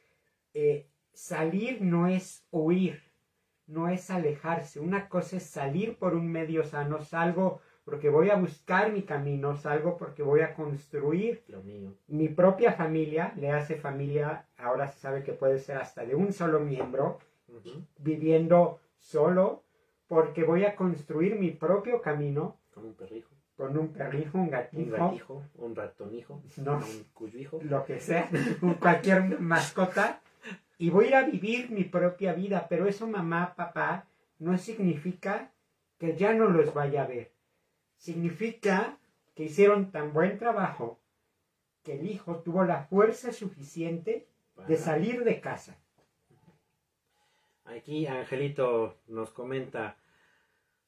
Eh, 0.53 0.87
salir 1.13 1.81
no 1.81 2.07
es 2.07 2.45
huir, 2.51 3.01
no 3.67 3.89
es 3.89 4.09
alejarse. 4.09 4.79
Una 4.79 5.09
cosa 5.09 5.37
es 5.37 5.43
salir 5.43 5.97
por 5.97 6.15
un 6.15 6.31
medio 6.31 6.63
sano, 6.63 7.01
salgo 7.01 7.61
porque 7.87 8.09
voy 8.09 8.29
a 8.29 8.35
buscar 8.35 8.91
mi 8.91 9.03
camino, 9.03 9.55
salgo 9.55 9.95
porque 9.95 10.21
voy 10.21 10.41
a 10.41 10.53
construir 10.53 11.43
lo 11.47 11.63
mío. 11.63 11.93
Mi 12.07 12.27
propia 12.27 12.73
familia, 12.73 13.33
le 13.37 13.51
hace 13.51 13.77
familia, 13.77 14.45
ahora 14.57 14.87
se 14.89 14.99
sabe 14.99 15.23
que 15.23 15.31
puede 15.31 15.57
ser 15.57 15.77
hasta 15.77 16.05
de 16.05 16.13
un 16.13 16.33
solo 16.33 16.59
miembro, 16.59 17.19
viviendo 17.97 18.81
solo, 18.97 19.63
porque 20.07 20.43
voy 20.43 20.65
a 20.65 20.75
construir 20.75 21.39
mi 21.39 21.51
propio 21.51 22.01
camino. 22.01 22.57
Con 22.73 22.87
un 22.87 22.93
perrijo. 22.93 23.36
Con 23.57 23.77
un 23.77 23.89
perrijo, 23.89 24.37
un 24.37 24.49
gatito. 24.49 24.83
Un 24.83 24.89
gatijo, 24.91 25.43
un 25.55 25.75
ratonijo, 25.75 26.41
no, 26.57 26.77
un 26.77 27.05
cuyijo. 27.13 27.59
Lo 27.63 27.83
que 27.85 27.99
sea, 27.99 28.29
cualquier 28.79 29.39
mascota. 29.39 30.21
Y 30.77 30.91
voy 30.91 31.05
a 31.05 31.07
ir 31.07 31.15
a 31.15 31.23
vivir 31.23 31.71
mi 31.71 31.83
propia 31.83 32.33
vida, 32.33 32.67
pero 32.69 32.87
eso 32.87 33.07
mamá, 33.07 33.55
papá, 33.55 34.05
no 34.37 34.57
significa 34.57 35.51
que 35.97 36.15
ya 36.15 36.33
no 36.33 36.47
los 36.49 36.73
vaya 36.73 37.03
a 37.03 37.07
ver. 37.07 37.31
Significa 37.97 38.97
que 39.33 39.45
hicieron 39.45 39.91
tan 39.91 40.13
buen 40.13 40.37
trabajo 40.37 40.99
que 41.83 41.99
el 41.99 42.07
hijo 42.07 42.37
tuvo 42.37 42.63
la 42.63 42.83
fuerza 42.83 43.33
suficiente 43.33 44.27
de 44.67 44.77
salir 44.77 45.23
de 45.23 45.39
casa 45.39 45.77
Aquí 47.67 48.07
Angelito 48.07 48.97
nos 49.07 49.29
comenta 49.31 49.97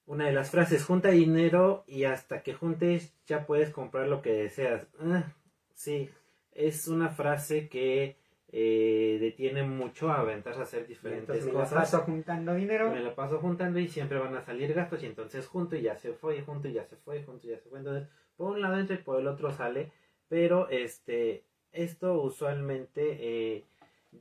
una 0.10 0.26
de 0.26 0.34
las 0.34 0.50
frases, 0.50 0.84
junta 0.84 1.10
dinero 1.10 1.84
y 1.86 2.06
hasta 2.06 2.42
que 2.42 2.56
juntes 2.56 3.14
ya 3.28 3.46
puedes 3.46 3.70
comprar 3.70 4.08
lo 4.08 4.24
que 4.24 4.34
deseas. 4.34 4.88
Ah, 5.00 5.32
sí, 5.76 6.10
es 6.52 6.88
una 6.88 7.10
frase 7.10 7.70
que 7.70 8.18
eh, 8.52 9.20
detiene 9.22 9.62
mucho 9.62 10.10
a 10.10 10.22
aventarse 10.22 10.62
a 10.62 10.64
hacer 10.64 10.88
diferentes 10.88 11.46
cosas. 11.46 11.54
Me 11.54 11.54
la 11.54 11.70
paso 11.70 12.00
juntando 12.00 12.56
dinero. 12.56 12.90
Me 12.90 13.02
la 13.02 13.14
paso 13.14 13.38
juntando 13.38 13.78
y 13.78 13.88
siempre 13.88 14.18
van 14.18 14.36
a 14.36 14.42
salir 14.42 14.74
gastos 14.74 15.04
y 15.04 15.06
entonces 15.06 15.46
junto 15.46 15.76
y 15.76 15.84
ya 15.84 15.96
se 15.96 16.14
fue, 16.14 16.38
y 16.38 16.42
junto 16.42 16.68
y 16.68 16.74
ya 16.74 16.86
se 16.86 16.96
fue, 16.96 17.20
y 17.20 17.24
junto 17.24 17.46
y 17.46 17.52
ya 17.52 17.60
se 17.60 17.70
fue. 17.70 17.78
Entonces, 17.78 18.10
por 18.36 18.54
un 18.54 18.62
lado 18.62 18.80
entra 18.80 18.96
y 18.96 19.04
por 19.04 19.20
el 19.20 19.28
otro 19.28 19.52
sale. 19.52 19.92
Pero 20.28 20.70
este, 20.70 21.46
esto 21.72 22.20
usualmente... 22.20 23.18
Eh, 23.20 23.66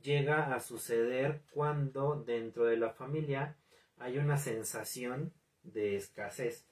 llega 0.03 0.53
a 0.53 0.59
suceder 0.59 1.41
cuando 1.51 2.23
dentro 2.23 2.65
de 2.65 2.77
la 2.77 2.91
familia 2.91 3.55
hay 3.97 4.17
una 4.17 4.37
sensación 4.37 5.33
de 5.63 5.95
escasez, 5.95 6.65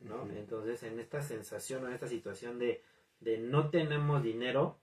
¿no? 0.00 0.28
Entonces, 0.36 0.82
en 0.82 0.98
esta 1.00 1.22
sensación 1.22 1.84
o 1.84 1.88
en 1.88 1.94
esta 1.94 2.08
situación 2.08 2.58
de, 2.58 2.82
de 3.20 3.38
no 3.38 3.70
tenemos 3.70 4.22
dinero, 4.22 4.76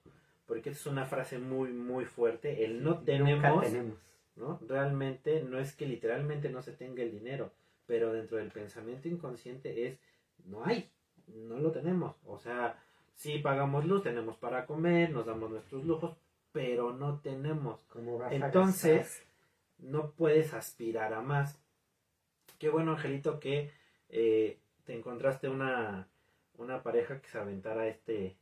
porque 0.46 0.72
es 0.72 0.86
una 0.86 1.06
frase 1.06 1.40
muy, 1.40 1.72
muy 1.72 2.06
fuerte, 2.06 2.66
el 2.66 2.84
no 2.84 3.00
tenemos, 3.00 3.64
tenemos, 3.64 3.98
¿no? 4.36 4.60
Realmente 4.68 5.44
no 5.44 5.60
es 5.60 5.76
que 5.76 5.86
literalmente 5.86 6.50
no 6.50 6.62
se 6.62 6.74
tenga 6.74 7.04
el 7.04 7.12
dinero, 7.12 7.52
pero 7.86 8.12
dentro 8.12 8.38
del 8.38 8.52
pensamiento 8.52 9.08
inconsciente 9.08 9.88
es, 9.88 10.00
no 10.46 10.66
hay, 10.66 10.90
no 11.28 11.58
lo 11.58 11.72
tenemos, 11.72 12.16
o 12.26 12.40
sea, 12.40 12.78
si 13.22 13.38
pagamos 13.38 13.86
luz, 13.86 14.02
tenemos 14.02 14.36
para 14.38 14.66
comer, 14.66 15.12
nos 15.12 15.28
damos 15.28 15.52
nuestros 15.52 15.86
lujos, 15.86 16.16
pero 16.52 16.92
no 16.92 17.20
tenemos. 17.20 17.80
Entonces, 18.32 19.24
no 19.78 20.12
puedes 20.12 20.56
aspirar 20.56 21.14
a 21.14 21.22
más. 21.22 21.61
Qué 22.62 22.70
bueno, 22.70 22.92
Angelito, 22.92 23.40
que 23.40 23.72
eh, 24.10 24.60
te 24.86 24.94
encontraste 24.94 25.50
una, 25.50 26.08
una 26.60 26.84
pareja 26.84 27.20
que 27.20 27.28
se 27.28 27.40
aventara 27.40 27.88
este, 27.88 28.38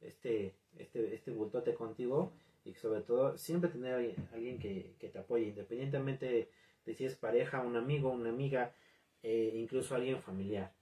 este, 0.00 0.56
este, 0.76 1.14
este 1.14 1.30
bultote 1.30 1.72
contigo 1.74 2.32
y 2.64 2.74
sobre 2.74 3.02
todo 3.02 3.38
siempre 3.38 3.70
tener 3.70 3.94
a 3.94 4.34
alguien, 4.34 4.58
que, 4.58 4.96
te 4.98 5.16
apoye, 5.16 5.44
independientemente 5.44 6.50
de, 6.84 6.94
si 6.96 7.04
es 7.04 7.14
pareja, 7.14 7.60
un 7.60 7.76
amigo, 7.76 8.10
una 8.10 8.30
amiga, 8.30 8.74
eh, 9.22 9.52
incluso 9.54 9.94
alguien 9.94 10.20
familiar. 10.20 10.72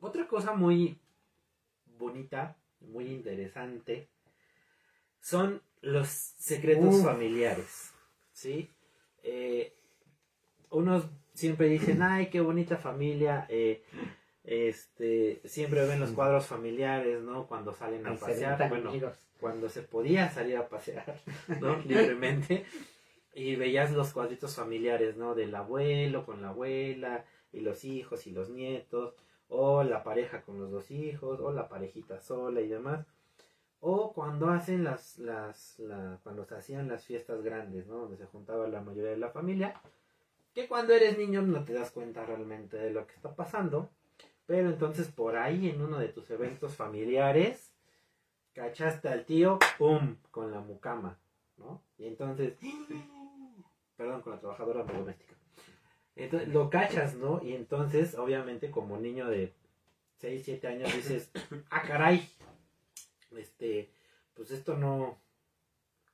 Otra 0.00 0.26
cosa 0.28 0.54
muy 0.54 0.96
bonita, 1.98 2.56
muy 2.80 3.04
interesante, 3.04 4.08
son 5.20 5.60
los 5.82 6.08
secretos 6.08 7.02
familiares, 7.02 7.92
¿sí? 8.32 8.70
Eh, 9.22 9.74
unos 10.70 11.06
siempre 11.38 11.68
dicen, 11.68 12.02
ay, 12.02 12.28
qué 12.30 12.40
bonita 12.40 12.76
familia, 12.76 13.46
eh, 13.48 13.82
este, 14.44 15.40
siempre 15.44 15.86
ven 15.86 16.00
los 16.00 16.10
cuadros 16.10 16.46
familiares, 16.46 17.22
¿no? 17.22 17.46
Cuando 17.46 17.72
salen 17.72 18.06
a 18.06 18.16
pasear, 18.16 18.68
bueno, 18.68 18.92
cuando 19.40 19.68
se 19.68 19.82
podía 19.82 20.28
salir 20.30 20.56
a 20.56 20.68
pasear, 20.68 21.20
¿no? 21.60 21.76
Libremente, 21.86 22.64
y 23.34 23.56
veías 23.56 23.92
los 23.92 24.12
cuadritos 24.12 24.56
familiares, 24.56 25.16
¿no? 25.16 25.34
Del 25.34 25.54
abuelo 25.54 26.26
con 26.26 26.42
la 26.42 26.48
abuela, 26.48 27.24
y 27.52 27.60
los 27.60 27.84
hijos 27.84 28.26
y 28.26 28.32
los 28.32 28.50
nietos, 28.50 29.14
o 29.48 29.84
la 29.84 30.02
pareja 30.02 30.42
con 30.42 30.58
los 30.58 30.70
dos 30.70 30.90
hijos, 30.90 31.40
o 31.40 31.52
la 31.52 31.68
parejita 31.68 32.20
sola 32.20 32.60
y 32.60 32.68
demás 32.68 33.06
o 33.80 34.12
cuando 34.12 34.50
hacen 34.50 34.84
las, 34.84 35.18
las 35.18 35.80
cuando 36.22 36.44
se 36.44 36.56
hacían 36.56 36.88
las 36.88 37.04
fiestas 37.04 37.42
grandes, 37.42 37.86
¿no? 37.86 37.98
Donde 37.98 38.16
se 38.16 38.26
juntaba 38.26 38.66
la 38.66 38.80
mayoría 38.80 39.10
de 39.10 39.18
la 39.18 39.30
familia, 39.30 39.80
que 40.58 40.66
cuando 40.66 40.92
eres 40.92 41.16
niño 41.16 41.42
no 41.42 41.64
te 41.64 41.72
das 41.72 41.92
cuenta 41.92 42.26
realmente 42.26 42.76
de 42.78 42.90
lo 42.90 43.06
que 43.06 43.14
está 43.14 43.32
pasando, 43.32 43.90
pero 44.44 44.68
entonces 44.68 45.06
por 45.06 45.36
ahí 45.36 45.70
en 45.70 45.80
uno 45.80 46.00
de 46.00 46.08
tus 46.08 46.28
eventos 46.32 46.74
familiares, 46.74 47.70
cachaste 48.54 49.08
al 49.08 49.24
tío, 49.24 49.60
¡pum! 49.78 50.16
con 50.32 50.50
la 50.50 50.58
mucama, 50.58 51.16
¿no? 51.58 51.80
Y 51.96 52.08
entonces, 52.08 52.54
perdón, 53.96 54.20
con 54.22 54.32
la 54.32 54.40
trabajadora 54.40 54.82
doméstica. 54.82 55.36
Entonces, 56.16 56.48
lo 56.48 56.68
cachas, 56.70 57.14
¿no? 57.14 57.40
Y 57.40 57.54
entonces, 57.54 58.16
obviamente, 58.16 58.72
como 58.72 58.98
niño 58.98 59.28
de 59.28 59.54
6, 60.16 60.42
7 60.44 60.66
años, 60.66 60.92
dices, 60.92 61.30
¡ah, 61.70 61.82
caray! 61.86 62.28
este, 63.36 63.92
pues 64.34 64.50
esto 64.50 64.76
no, 64.76 65.20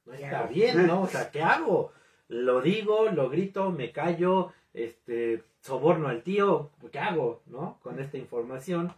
no 0.05 0.13
está 0.13 0.43
bien, 0.43 0.87
¿no? 0.87 1.01
O 1.01 1.09
sea, 1.09 1.31
¿qué 1.31 1.41
hago? 1.41 1.95
Lo 2.29 2.63
digo, 2.63 3.11
lo 3.11 3.29
grito, 3.29 3.71
me 3.71 3.93
callo, 3.93 4.53
este, 4.73 5.43
soborno 5.61 6.09
al 6.09 6.23
tío, 6.23 6.71
¿qué 6.91 6.99
hago, 6.99 7.43
no? 7.47 7.79
Con 7.83 8.01
esta 8.01 8.19
información. 8.19 8.93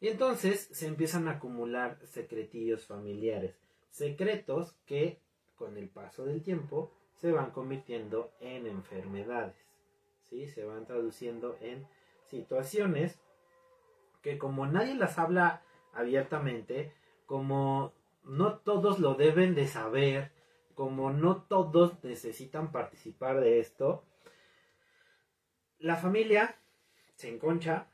Y 0.00 0.08
entonces 0.08 0.68
se 0.72 0.86
empiezan 0.86 1.28
a 1.28 1.32
acumular 1.32 1.98
secretillos 2.04 2.86
familiares, 2.86 3.54
secretos 3.90 4.74
que 4.86 5.20
con 5.56 5.76
el 5.76 5.88
paso 5.88 6.24
del 6.24 6.42
tiempo 6.42 6.90
se 7.16 7.32
van 7.32 7.50
convirtiendo 7.50 8.32
en 8.40 8.66
enfermedades, 8.66 9.56
¿sí? 10.22 10.46
Se 10.48 10.64
van 10.64 10.86
traduciendo 10.86 11.58
en 11.60 11.86
situaciones 12.28 13.20
que 14.22 14.38
como 14.38 14.66
nadie 14.66 14.94
las 14.94 15.18
habla 15.18 15.62
abiertamente, 15.92 16.94
como 17.26 17.92
no 18.24 18.56
todos 18.58 18.98
lo 19.00 19.14
deben 19.14 19.54
de 19.54 19.66
saber, 19.66 20.30
como 20.80 21.10
no 21.10 21.42
todos 21.42 22.02
necesitan 22.04 22.72
participar 22.72 23.38
de 23.40 23.60
esto, 23.60 24.02
la 25.78 25.96
familia 25.96 26.56
se 27.16 27.28
enconcha 27.28 27.88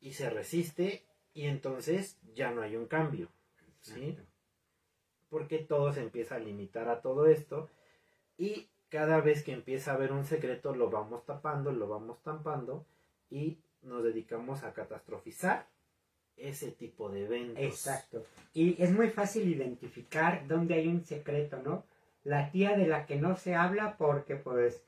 y 0.00 0.14
se 0.14 0.28
resiste 0.28 1.06
y 1.32 1.44
entonces 1.44 2.18
ya 2.34 2.50
no 2.50 2.62
hay 2.62 2.74
un 2.74 2.86
cambio, 2.86 3.28
¿sí? 3.82 4.18
Porque 5.30 5.58
todo 5.58 5.92
se 5.92 6.00
empieza 6.00 6.34
a 6.34 6.40
limitar 6.40 6.88
a 6.88 7.02
todo 7.02 7.28
esto 7.28 7.70
y 8.36 8.68
cada 8.88 9.20
vez 9.20 9.44
que 9.44 9.52
empieza 9.52 9.92
a 9.92 9.94
haber 9.94 10.10
un 10.10 10.24
secreto 10.24 10.74
lo 10.74 10.90
vamos 10.90 11.24
tapando, 11.24 11.70
lo 11.70 11.86
vamos 11.86 12.20
tampando 12.24 12.84
y 13.30 13.58
nos 13.82 14.02
dedicamos 14.02 14.64
a 14.64 14.72
catastrofizar 14.72 15.68
ese 16.36 16.72
tipo 16.72 17.10
de 17.10 17.26
eventos. 17.26 17.62
Exacto. 17.62 18.26
Y 18.54 18.82
es 18.82 18.90
muy 18.90 19.08
fácil 19.08 19.46
identificar 19.46 20.48
dónde 20.48 20.74
hay 20.74 20.88
un 20.88 21.04
secreto, 21.04 21.62
¿no? 21.62 21.84
La 22.28 22.50
tía 22.50 22.76
de 22.76 22.86
la 22.86 23.06
que 23.06 23.16
no 23.16 23.36
se 23.36 23.54
habla 23.54 23.96
porque 23.96 24.36
pues 24.36 24.84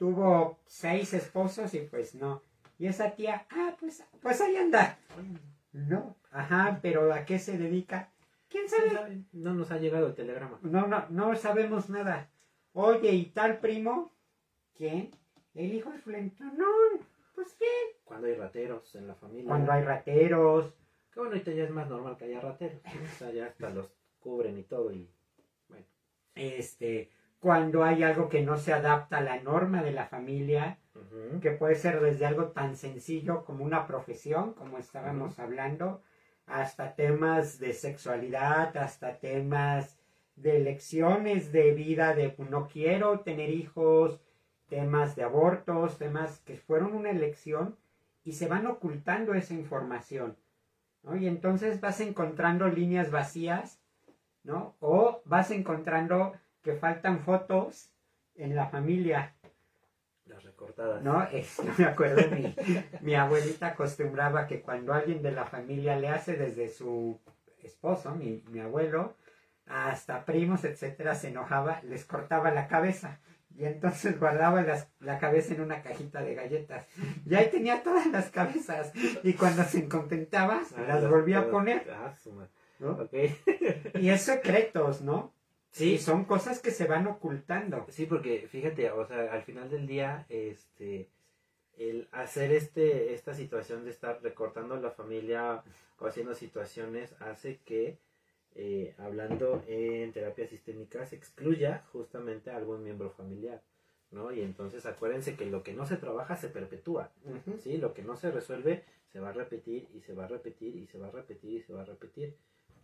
tuvo 0.00 0.58
seis 0.66 1.14
esposos 1.14 1.72
y 1.74 1.78
pues 1.78 2.16
no. 2.16 2.42
Y 2.76 2.88
esa 2.88 3.12
tía, 3.12 3.46
ah, 3.50 3.76
pues, 3.78 4.02
pues 4.20 4.40
ahí 4.40 4.56
anda. 4.56 4.98
No, 5.72 6.16
ajá, 6.32 6.80
pero 6.82 7.12
¿a 7.14 7.24
qué 7.24 7.38
se 7.38 7.56
dedica? 7.56 8.10
¿Quién 8.48 8.68
sabe? 8.68 9.22
No 9.32 9.54
nos 9.54 9.70
ha 9.70 9.78
llegado 9.78 10.08
el 10.08 10.16
telegrama. 10.16 10.58
No, 10.62 10.88
no, 10.88 11.06
no 11.08 11.36
sabemos 11.36 11.88
nada. 11.88 12.30
Oye, 12.72 13.12
¿y 13.12 13.26
tal 13.26 13.60
primo? 13.60 14.10
¿Quién? 14.76 15.12
El 15.54 15.72
hijo 15.72 15.92
de 15.92 16.00
Fulento. 16.00 16.42
No, 16.42 16.66
pues 17.36 17.54
¿quién? 17.56 17.96
Cuando 18.02 18.26
hay 18.26 18.34
rateros 18.34 18.92
en 18.96 19.06
la 19.06 19.14
familia. 19.14 19.46
Cuando 19.46 19.70
hay 19.70 19.84
rateros. 19.84 20.74
Que 21.12 21.20
bueno, 21.20 21.34
ahorita 21.34 21.52
ya 21.52 21.62
es 21.62 21.70
más 21.70 21.88
normal 21.88 22.16
que 22.16 22.24
haya 22.24 22.40
rateros. 22.40 22.82
¿sí? 22.82 22.98
O 23.04 23.18
sea, 23.18 23.30
ya 23.30 23.46
hasta 23.46 23.70
los 23.70 23.88
cubren 24.18 24.58
y 24.58 24.64
todo 24.64 24.90
y. 24.90 25.08
Este, 26.36 27.10
cuando 27.40 27.82
hay 27.82 28.04
algo 28.04 28.28
que 28.28 28.42
no 28.42 28.56
se 28.56 28.72
adapta 28.72 29.18
a 29.18 29.22
la 29.22 29.42
norma 29.42 29.82
de 29.82 29.92
la 29.92 30.06
familia, 30.06 30.78
que 31.40 31.50
puede 31.50 31.74
ser 31.74 32.00
desde 32.00 32.26
algo 32.26 32.46
tan 32.48 32.76
sencillo 32.76 33.44
como 33.44 33.64
una 33.64 33.86
profesión, 33.86 34.54
como 34.54 34.78
estábamos 34.78 35.38
hablando, 35.38 36.02
hasta 36.46 36.94
temas 36.94 37.58
de 37.58 37.72
sexualidad, 37.72 38.76
hasta 38.76 39.18
temas 39.18 39.98
de 40.36 40.58
elecciones 40.58 41.52
de 41.52 41.72
vida, 41.72 42.14
de 42.14 42.34
no 42.50 42.68
quiero 42.68 43.20
tener 43.20 43.50
hijos, 43.50 44.20
temas 44.68 45.16
de 45.16 45.24
abortos, 45.24 45.98
temas 45.98 46.40
que 46.40 46.56
fueron 46.56 46.94
una 46.94 47.10
elección 47.10 47.76
y 48.24 48.32
se 48.32 48.48
van 48.48 48.66
ocultando 48.66 49.34
esa 49.34 49.54
información. 49.54 50.36
¿no? 51.02 51.16
Y 51.16 51.26
entonces 51.26 51.80
vas 51.80 52.00
encontrando 52.00 52.68
líneas 52.68 53.10
vacías, 53.10 53.80
¿no? 54.46 54.74
O 54.80 55.20
vas 55.26 55.50
encontrando 55.50 56.32
que 56.62 56.74
faltan 56.74 57.20
fotos 57.20 57.90
en 58.36 58.54
la 58.56 58.66
familia, 58.68 59.34
Las 60.26 60.42
recortadas. 60.44 61.02
¿no? 61.02 61.22
Es- 61.32 61.56
yo 61.58 61.72
me 61.78 61.84
acuerdo, 61.84 62.28
mi, 62.34 62.54
mi 63.00 63.14
abuelita 63.14 63.68
acostumbraba 63.68 64.46
que 64.46 64.60
cuando 64.62 64.92
alguien 64.94 65.22
de 65.22 65.32
la 65.32 65.44
familia 65.44 65.96
le 65.96 66.08
hace 66.08 66.36
desde 66.36 66.68
su 66.68 67.20
esposo, 67.62 68.14
mi, 68.14 68.42
mi 68.48 68.60
abuelo, 68.60 69.14
hasta 69.66 70.24
primos, 70.24 70.64
etcétera, 70.64 71.14
se 71.14 71.28
enojaba, 71.28 71.80
les 71.82 72.04
cortaba 72.04 72.50
la 72.52 72.68
cabeza. 72.68 73.18
Y 73.56 73.64
entonces 73.64 74.18
guardaba 74.20 74.62
las- 74.62 74.88
la 75.00 75.18
cabeza 75.18 75.54
en 75.54 75.60
una 75.62 75.82
cajita 75.82 76.20
de 76.22 76.34
galletas. 76.34 76.86
Y 77.24 77.34
ahí 77.34 77.48
tenía 77.50 77.82
todas 77.82 78.06
las 78.08 78.30
cabezas. 78.30 78.92
Y 79.22 79.32
cuando 79.34 79.62
se 79.64 79.88
contentaba, 79.88 80.60
Ah, 80.76 80.82
las 80.86 81.08
volvía 81.08 81.38
a 81.38 81.50
poner. 81.50 81.90
Ah. 81.90 82.14
¿No? 82.78 82.92
Ok. 82.92 83.14
Y 84.00 84.10
es 84.10 84.22
secretos, 84.22 85.00
¿no? 85.00 85.32
Sí, 85.70 85.94
Y 85.94 85.98
son 85.98 86.24
cosas 86.24 86.60
que 86.60 86.70
se 86.70 86.86
van 86.86 87.06
ocultando. 87.06 87.86
Sí, 87.90 88.06
porque 88.06 88.46
fíjate, 88.48 88.90
o 88.90 89.06
sea, 89.06 89.32
al 89.32 89.42
final 89.42 89.70
del 89.70 89.86
día, 89.86 90.26
este, 90.28 91.08
el 91.76 92.08
hacer 92.12 92.52
este, 92.52 93.14
esta 93.14 93.34
situación 93.34 93.84
de 93.84 93.90
estar 93.90 94.22
recortando 94.22 94.76
la 94.76 94.90
familia 94.90 95.62
o 95.98 96.06
haciendo 96.06 96.34
situaciones 96.34 97.14
hace 97.20 97.60
que, 97.64 97.98
eh, 98.54 98.94
hablando 98.98 99.62
en 99.66 100.12
terapia 100.12 100.46
sistémica, 100.46 101.04
se 101.06 101.16
excluya 101.16 101.84
justamente 101.92 102.50
a 102.50 102.56
algún 102.56 102.82
miembro 102.82 103.10
familiar, 103.10 103.62
¿no? 104.10 104.32
Y 104.32 104.40
entonces 104.40 104.86
acuérdense 104.86 105.36
que 105.36 105.46
lo 105.46 105.62
que 105.62 105.74
no 105.74 105.86
se 105.86 105.96
trabaja 105.96 106.36
se 106.36 106.48
perpetúa. 106.48 107.12
¿sí? 107.62 107.76
Lo 107.78 107.92
que 107.92 108.02
no 108.02 108.16
se 108.16 108.30
resuelve 108.30 108.84
se 109.12 109.20
va 109.20 109.30
a 109.30 109.32
repetir 109.32 109.88
y 109.94 110.00
se 110.00 110.14
va 110.14 110.24
a 110.24 110.28
repetir 110.28 110.76
y 110.76 110.86
se 110.86 110.98
va 110.98 111.08
a 111.08 111.10
repetir 111.10 111.52
y 111.52 111.62
se 111.62 111.72
va 111.72 111.82
a 111.82 111.86
repetir. 111.86 112.36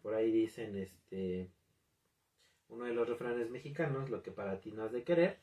Por 0.02 0.14
ahí 0.14 0.30
dicen, 0.30 0.76
este, 0.76 1.48
uno 2.68 2.84
de 2.84 2.94
los 2.94 3.08
refranes 3.08 3.50
mexicanos, 3.50 4.10
lo 4.10 4.22
que 4.22 4.32
para 4.32 4.60
ti 4.60 4.72
no 4.72 4.84
has 4.84 4.92
de 4.92 5.04
querer, 5.04 5.38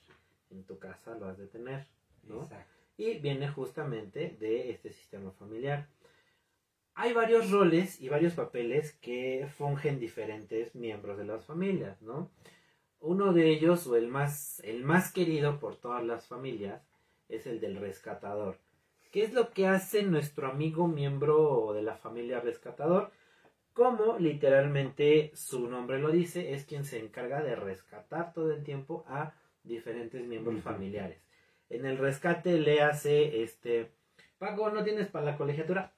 en 0.50 0.64
tu 0.64 0.80
casa 0.80 1.16
lo 1.16 1.28
has 1.28 1.38
de 1.38 1.48
tener, 1.48 1.88
¿no? 2.24 2.44
Exacto. 2.44 2.74
Y 2.98 3.20
viene 3.20 3.48
justamente 3.48 4.36
de 4.40 4.72
este 4.72 4.92
sistema 4.92 5.32
familiar. 5.32 5.88
Hay 6.96 7.14
varios 7.14 7.50
roles 7.50 8.02
y 8.02 8.10
varios 8.10 8.34
papeles 8.34 8.92
que 9.02 9.48
fungen 9.58 10.00
diferentes 10.00 10.76
miembros 10.76 11.18
de 11.18 11.26
las 11.26 11.46
familias, 11.46 12.02
¿no? 12.02 12.30
Uno 13.00 13.32
de 13.32 13.50
ellos, 13.50 13.88
o 13.88 13.96
el 13.96 14.10
más, 14.10 14.60
el 14.66 14.84
más 14.84 15.14
querido 15.14 15.60
por 15.60 15.78
todas 15.78 16.04
las 16.04 16.28
familias, 16.28 16.84
es 17.30 17.48
el 17.48 17.62
del 17.62 17.78
rescatador. 17.78 18.58
¿Qué 19.12 19.24
es 19.24 19.34
lo 19.34 19.52
que 19.52 19.68
hace 19.68 20.04
nuestro 20.04 20.48
amigo 20.48 20.88
miembro 20.88 21.72
de 21.74 21.82
la 21.82 21.96
familia 21.96 22.42
rescatador? 22.42 23.12
Como 23.80 24.20
literalmente 24.20 25.32
su 25.34 25.70
nombre 25.70 26.00
lo 26.00 26.12
dice, 26.12 26.54
es 26.54 26.66
quien 26.66 26.84
se 26.84 27.00
encarga 27.00 27.42
de 27.42 27.56
rescatar 27.56 28.34
todo 28.34 28.52
el 28.52 28.62
tiempo 28.62 29.06
a 29.08 29.34
diferentes 29.64 30.22
miembros 30.28 30.62
familiares. 30.62 31.24
En 31.70 31.86
el 31.86 31.98
rescate 31.98 32.60
le 32.60 32.82
hace 32.82 33.42
este 33.42 33.94
Paco, 34.38 34.70
¿no 34.70 34.84
tienes 34.84 35.08
para 35.08 35.24
la 35.24 35.38
colegiatura? 35.38 35.94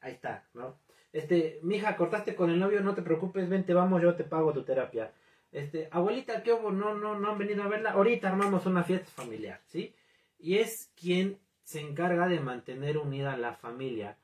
Ahí 0.00 0.12
está, 0.12 0.46
¿no? 0.54 0.78
Este, 1.12 1.58
mija, 1.64 1.96
cortaste 1.96 2.36
con 2.36 2.48
el 2.48 2.60
novio, 2.60 2.80
no 2.80 2.94
te 2.94 3.02
preocupes, 3.02 3.48
vente, 3.48 3.74
vamos, 3.74 4.00
yo 4.00 4.14
te 4.14 4.22
pago 4.22 4.52
tu 4.52 4.62
terapia. 4.62 5.12
Este, 5.50 5.88
abuelita, 5.90 6.44
¿qué 6.44 6.52
hubo? 6.52 6.70
No, 6.70 6.94
no, 6.94 7.18
no 7.18 7.32
han 7.32 7.38
venido 7.38 7.64
a 7.64 7.68
verla. 7.68 7.90
Ahorita 7.90 8.28
armamos 8.28 8.66
una 8.66 8.84
fiesta 8.84 9.10
familiar, 9.10 9.60
¿sí? 9.66 9.96
Y 10.38 10.58
es 10.58 10.92
quien 10.94 11.40
se 11.64 11.80
encarga 11.80 12.28
de 12.28 12.38
mantener 12.38 12.98
unida 12.98 13.36
la 13.36 13.54
familia, 13.54 14.16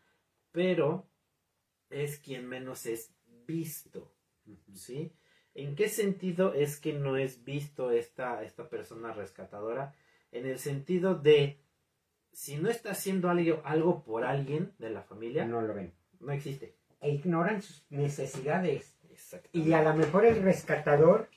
pero 0.53 1.09
es 1.93 2.19
quien 2.19 2.49
menos 2.49 2.87
es 2.87 3.15
visto, 3.47 4.13
¿sí? 4.75 5.13
¿En 5.55 5.77
qué 5.77 5.89
sentido 5.89 6.55
es 6.55 6.81
que 6.81 6.95
no 6.95 7.17
es 7.17 7.45
visto 7.45 7.91
esta, 7.91 8.43
esta 8.43 8.69
persona 8.69 9.13
rescatadora? 9.13 9.95
En 10.31 10.47
el 10.47 10.59
sentido 10.59 11.15
de, 11.15 11.61
si 12.33 12.57
no 12.57 12.71
está 12.71 12.93
haciendo 12.93 13.29
algo, 13.29 13.61
algo 13.65 14.03
por 14.03 14.25
alguien 14.25 14.73
de 14.79 14.91
la 14.91 15.03
familia, 15.03 15.45
no, 15.45 15.61
No 15.61 15.69
lo 15.69 15.75
ven. 15.75 15.93
existe. 16.31 16.75
E 17.01 17.11
ignoran 17.11 17.61
sus 17.61 17.85
necesidades. 17.91 18.97
Y 19.53 19.73
a 19.75 19.83
lo 19.83 19.95
mejor 19.95 20.25
el 20.25 20.43
rescatador, 20.43 21.29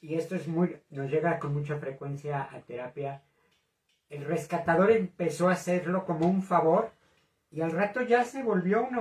y 0.00 0.14
esto 0.14 0.36
es 0.36 0.48
muy, 0.48 0.78
nos 0.88 1.10
llega 1.10 1.38
con 1.38 1.52
mucha 1.52 1.76
frecuencia 1.78 2.48
a 2.50 2.60
terapia, 2.62 3.22
el 4.08 4.24
rescatador 4.24 4.90
empezó 4.92 5.50
a 5.50 5.52
hacerlo 5.52 6.06
como 6.06 6.26
un 6.26 6.42
favor 6.42 6.92
y 7.50 7.60
al 7.60 7.70
rato 7.72 8.02
ya 8.02 8.24
se 8.24 8.42
volvió 8.42 8.84
una 8.84 9.00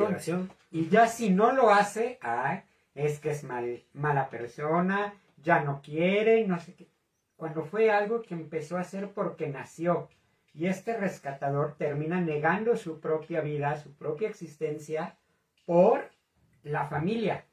Una 0.00 0.08
obligación. 0.08 0.50
Y 0.70 0.88
ya 0.88 1.06
si 1.06 1.30
no 1.30 1.52
lo 1.52 1.70
hace, 1.70 2.18
ay, 2.22 2.62
es 2.94 3.18
que 3.20 3.30
es 3.30 3.44
mal, 3.44 3.82
mala 3.92 4.30
persona, 4.30 5.14
ya 5.42 5.62
no 5.62 5.80
quiere, 5.82 6.46
no 6.46 6.58
sé 6.58 6.74
qué. 6.74 6.88
Cuando 7.36 7.64
fue 7.64 7.90
algo 7.90 8.22
que 8.22 8.34
empezó 8.34 8.76
a 8.76 8.80
hacer 8.80 9.10
porque 9.10 9.48
nació. 9.48 10.08
Y 10.54 10.66
este 10.66 10.96
rescatador 10.96 11.76
termina 11.76 12.20
negando 12.20 12.76
su 12.76 13.00
propia 13.00 13.40
vida, 13.40 13.76
su 13.80 13.92
propia 13.92 14.28
existencia, 14.28 15.16
por 15.64 16.10
la 16.62 16.86
familia, 16.86 17.44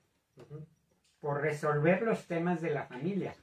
por 1.20 1.42
resolver 1.42 2.02
los 2.02 2.26
temas 2.28 2.62
de 2.62 2.72
la 2.72 2.86
familia. 2.86 3.36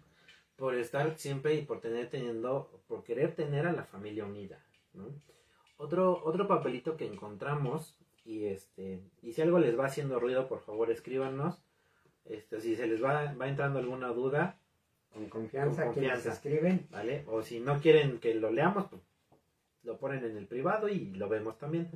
por 0.57 0.75
estar 0.75 1.17
siempre 1.19 1.55
y 1.55 1.63
por 1.63 1.81
tener 1.81 2.09
teniendo 2.09 2.71
por 2.89 3.05
querer 3.05 3.35
tener 3.35 3.67
a 3.67 3.73
la 3.73 3.85
familia 3.85 4.25
unida 4.25 4.59
¿no? 4.95 5.05
Otro 5.77 6.23
otro 6.25 6.47
papelito 6.49 6.97
que 6.97 7.07
encontramos 7.07 7.97
y 8.25 8.45
este 8.47 9.01
y 9.23 9.33
si 9.33 9.43
algo 9.43 9.59
les 9.59 9.79
va 9.79 9.87
haciendo 9.87 10.19
ruido 10.19 10.49
por 10.49 10.61
favor 10.61 10.91
escríbanos 10.91 11.63
este 12.25 12.61
si 12.61 12.75
se 12.77 12.87
les 12.87 13.03
va, 13.03 13.35
va 13.35 13.49
entrando 13.49 13.79
alguna 13.79 14.09
duda 14.09 14.59
Con 15.13 15.29
confianza, 15.29 15.85
Con 15.85 15.95
confianza. 15.95 16.33
escriben. 16.33 16.87
vale 16.91 17.25
o 17.29 17.43
si 17.43 17.61
no 17.61 17.81
quieren 17.81 18.19
que 18.19 18.35
lo 18.35 18.51
leamos 18.51 18.87
pues 18.91 19.03
lo 19.85 19.99
ponen 19.99 20.25
en 20.25 20.37
el 20.37 20.47
privado 20.47 20.89
y 20.89 21.13
lo 21.15 21.29
vemos 21.29 21.57
también 21.59 21.89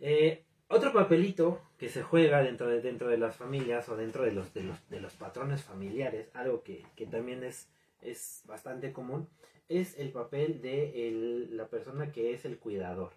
Eh, 0.00 0.44
otro 0.68 0.92
papelito 0.92 1.60
que 1.78 1.88
se 1.88 2.02
juega 2.02 2.42
dentro 2.42 2.66
de, 2.68 2.80
dentro 2.82 3.08
de 3.08 3.16
las 3.16 3.36
familias 3.36 3.88
o 3.88 3.96
dentro 3.96 4.24
de 4.24 4.32
los, 4.32 4.52
de 4.52 4.62
los, 4.64 4.88
de 4.90 5.00
los 5.00 5.14
patrones 5.14 5.62
familiares, 5.62 6.28
algo 6.34 6.62
que, 6.62 6.84
que 6.96 7.06
también 7.06 7.44
es, 7.44 7.68
es 8.00 8.42
bastante 8.46 8.92
común, 8.92 9.28
es 9.68 9.98
el 9.98 10.10
papel 10.10 10.60
de 10.60 11.48
la 11.50 11.68
persona 11.68 12.12
que 12.12 12.32
es 12.32 12.44
el 12.44 12.58
cuidador. 12.58 13.12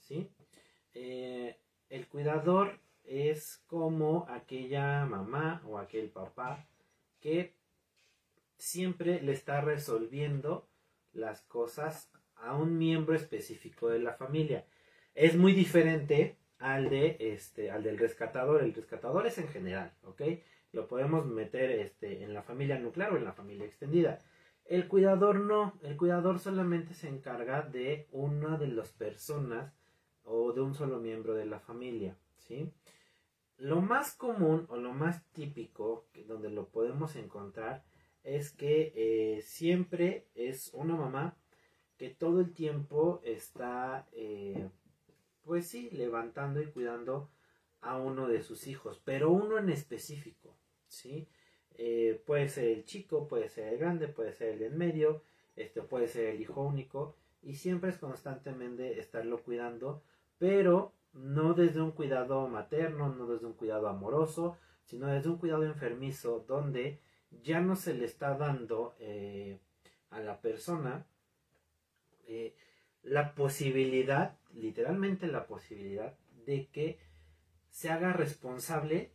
¿sí? 0.00 0.28
Eh, 0.94 1.56
el 1.88 2.06
cuidador 2.08 2.78
es 3.04 3.62
como 3.66 4.26
aquella 4.28 5.06
mamá 5.06 5.62
o 5.66 5.78
aquel 5.78 6.10
papá 6.10 6.66
que 7.20 7.54
siempre 8.58 9.22
le 9.22 9.32
está 9.32 9.60
resolviendo 9.60 10.68
las 11.12 11.42
cosas 11.42 12.10
a 12.36 12.54
un 12.56 12.78
miembro 12.78 13.14
específico 13.14 13.88
de 13.88 13.98
la 13.98 14.14
familia. 14.14 14.66
Es 15.14 15.36
muy 15.36 15.52
diferente 15.52 16.36
al 16.58 16.90
de 16.90 17.16
este 17.20 17.70
al 17.70 17.82
del 17.82 17.98
rescatador. 17.98 18.62
El 18.62 18.74
rescatador 18.74 19.26
es 19.26 19.38
en 19.38 19.48
general, 19.48 19.92
¿ok? 20.04 20.22
Lo 20.72 20.88
podemos 20.88 21.26
meter 21.26 21.70
este 21.70 22.22
en 22.22 22.34
la 22.34 22.42
familia 22.42 22.78
nuclear 22.78 23.12
o 23.12 23.16
en 23.16 23.24
la 23.24 23.32
familia 23.32 23.66
extendida. 23.66 24.18
El 24.68 24.88
cuidador 24.88 25.38
no, 25.40 25.78
el 25.82 25.96
cuidador 25.96 26.40
solamente 26.40 26.94
se 26.94 27.08
encarga 27.08 27.62
de 27.62 28.08
una 28.10 28.58
de 28.58 28.66
las 28.66 28.90
personas 28.90 29.72
o 30.24 30.52
de 30.52 30.60
un 30.60 30.74
solo 30.74 30.98
miembro 30.98 31.34
de 31.34 31.46
la 31.46 31.60
familia, 31.60 32.18
¿sí? 32.38 32.72
Lo 33.58 33.80
más 33.80 34.14
común 34.14 34.66
o 34.68 34.76
lo 34.76 34.92
más 34.92 35.24
típico 35.32 36.08
donde 36.26 36.50
lo 36.50 36.68
podemos 36.68 37.14
encontrar 37.16 37.84
es 38.24 38.50
que 38.50 38.92
eh, 38.96 39.42
siempre 39.42 40.26
es 40.34 40.74
una 40.74 40.96
mamá 40.96 41.36
que 41.96 42.10
todo 42.10 42.40
el 42.40 42.52
tiempo 42.52 43.20
está, 43.24 44.08
eh, 44.12 44.68
pues 45.42 45.68
sí, 45.68 45.90
levantando 45.90 46.60
y 46.60 46.66
cuidando 46.66 47.30
a 47.80 47.96
uno 47.96 48.26
de 48.26 48.42
sus 48.42 48.66
hijos, 48.66 49.00
pero 49.04 49.30
uno 49.30 49.58
en 49.58 49.70
específico, 49.70 50.56
¿sí? 50.88 51.28
Eh, 51.78 52.22
puede 52.26 52.48
ser 52.48 52.68
el 52.68 52.84
chico, 52.84 53.28
puede 53.28 53.48
ser 53.48 53.72
el 53.72 53.78
grande, 53.78 54.08
puede 54.08 54.32
ser 54.32 54.54
el 54.54 54.62
en 54.62 54.78
medio, 54.78 55.22
este, 55.56 55.82
puede 55.82 56.08
ser 56.08 56.26
el 56.26 56.40
hijo 56.40 56.62
único, 56.62 57.16
y 57.42 57.54
siempre 57.54 57.90
es 57.90 57.98
constantemente 57.98 58.98
estarlo 58.98 59.42
cuidando, 59.42 60.02
pero 60.38 60.92
no 61.12 61.54
desde 61.54 61.80
un 61.80 61.92
cuidado 61.92 62.48
materno, 62.48 63.14
no 63.14 63.26
desde 63.26 63.46
un 63.46 63.54
cuidado 63.54 63.88
amoroso, 63.88 64.56
sino 64.84 65.06
desde 65.08 65.28
un 65.28 65.38
cuidado 65.38 65.64
enfermizo, 65.64 66.44
donde 66.46 67.00
ya 67.42 67.60
no 67.60 67.76
se 67.76 67.94
le 67.94 68.04
está 68.04 68.36
dando 68.36 68.94
eh, 68.98 69.58
a 70.10 70.20
la 70.20 70.40
persona 70.40 71.06
eh, 72.26 72.54
la 73.02 73.34
posibilidad, 73.34 74.36
literalmente 74.54 75.26
la 75.26 75.46
posibilidad, 75.46 76.16
de 76.44 76.66
que 76.68 76.98
se 77.70 77.90
haga 77.90 78.12
responsable 78.12 79.12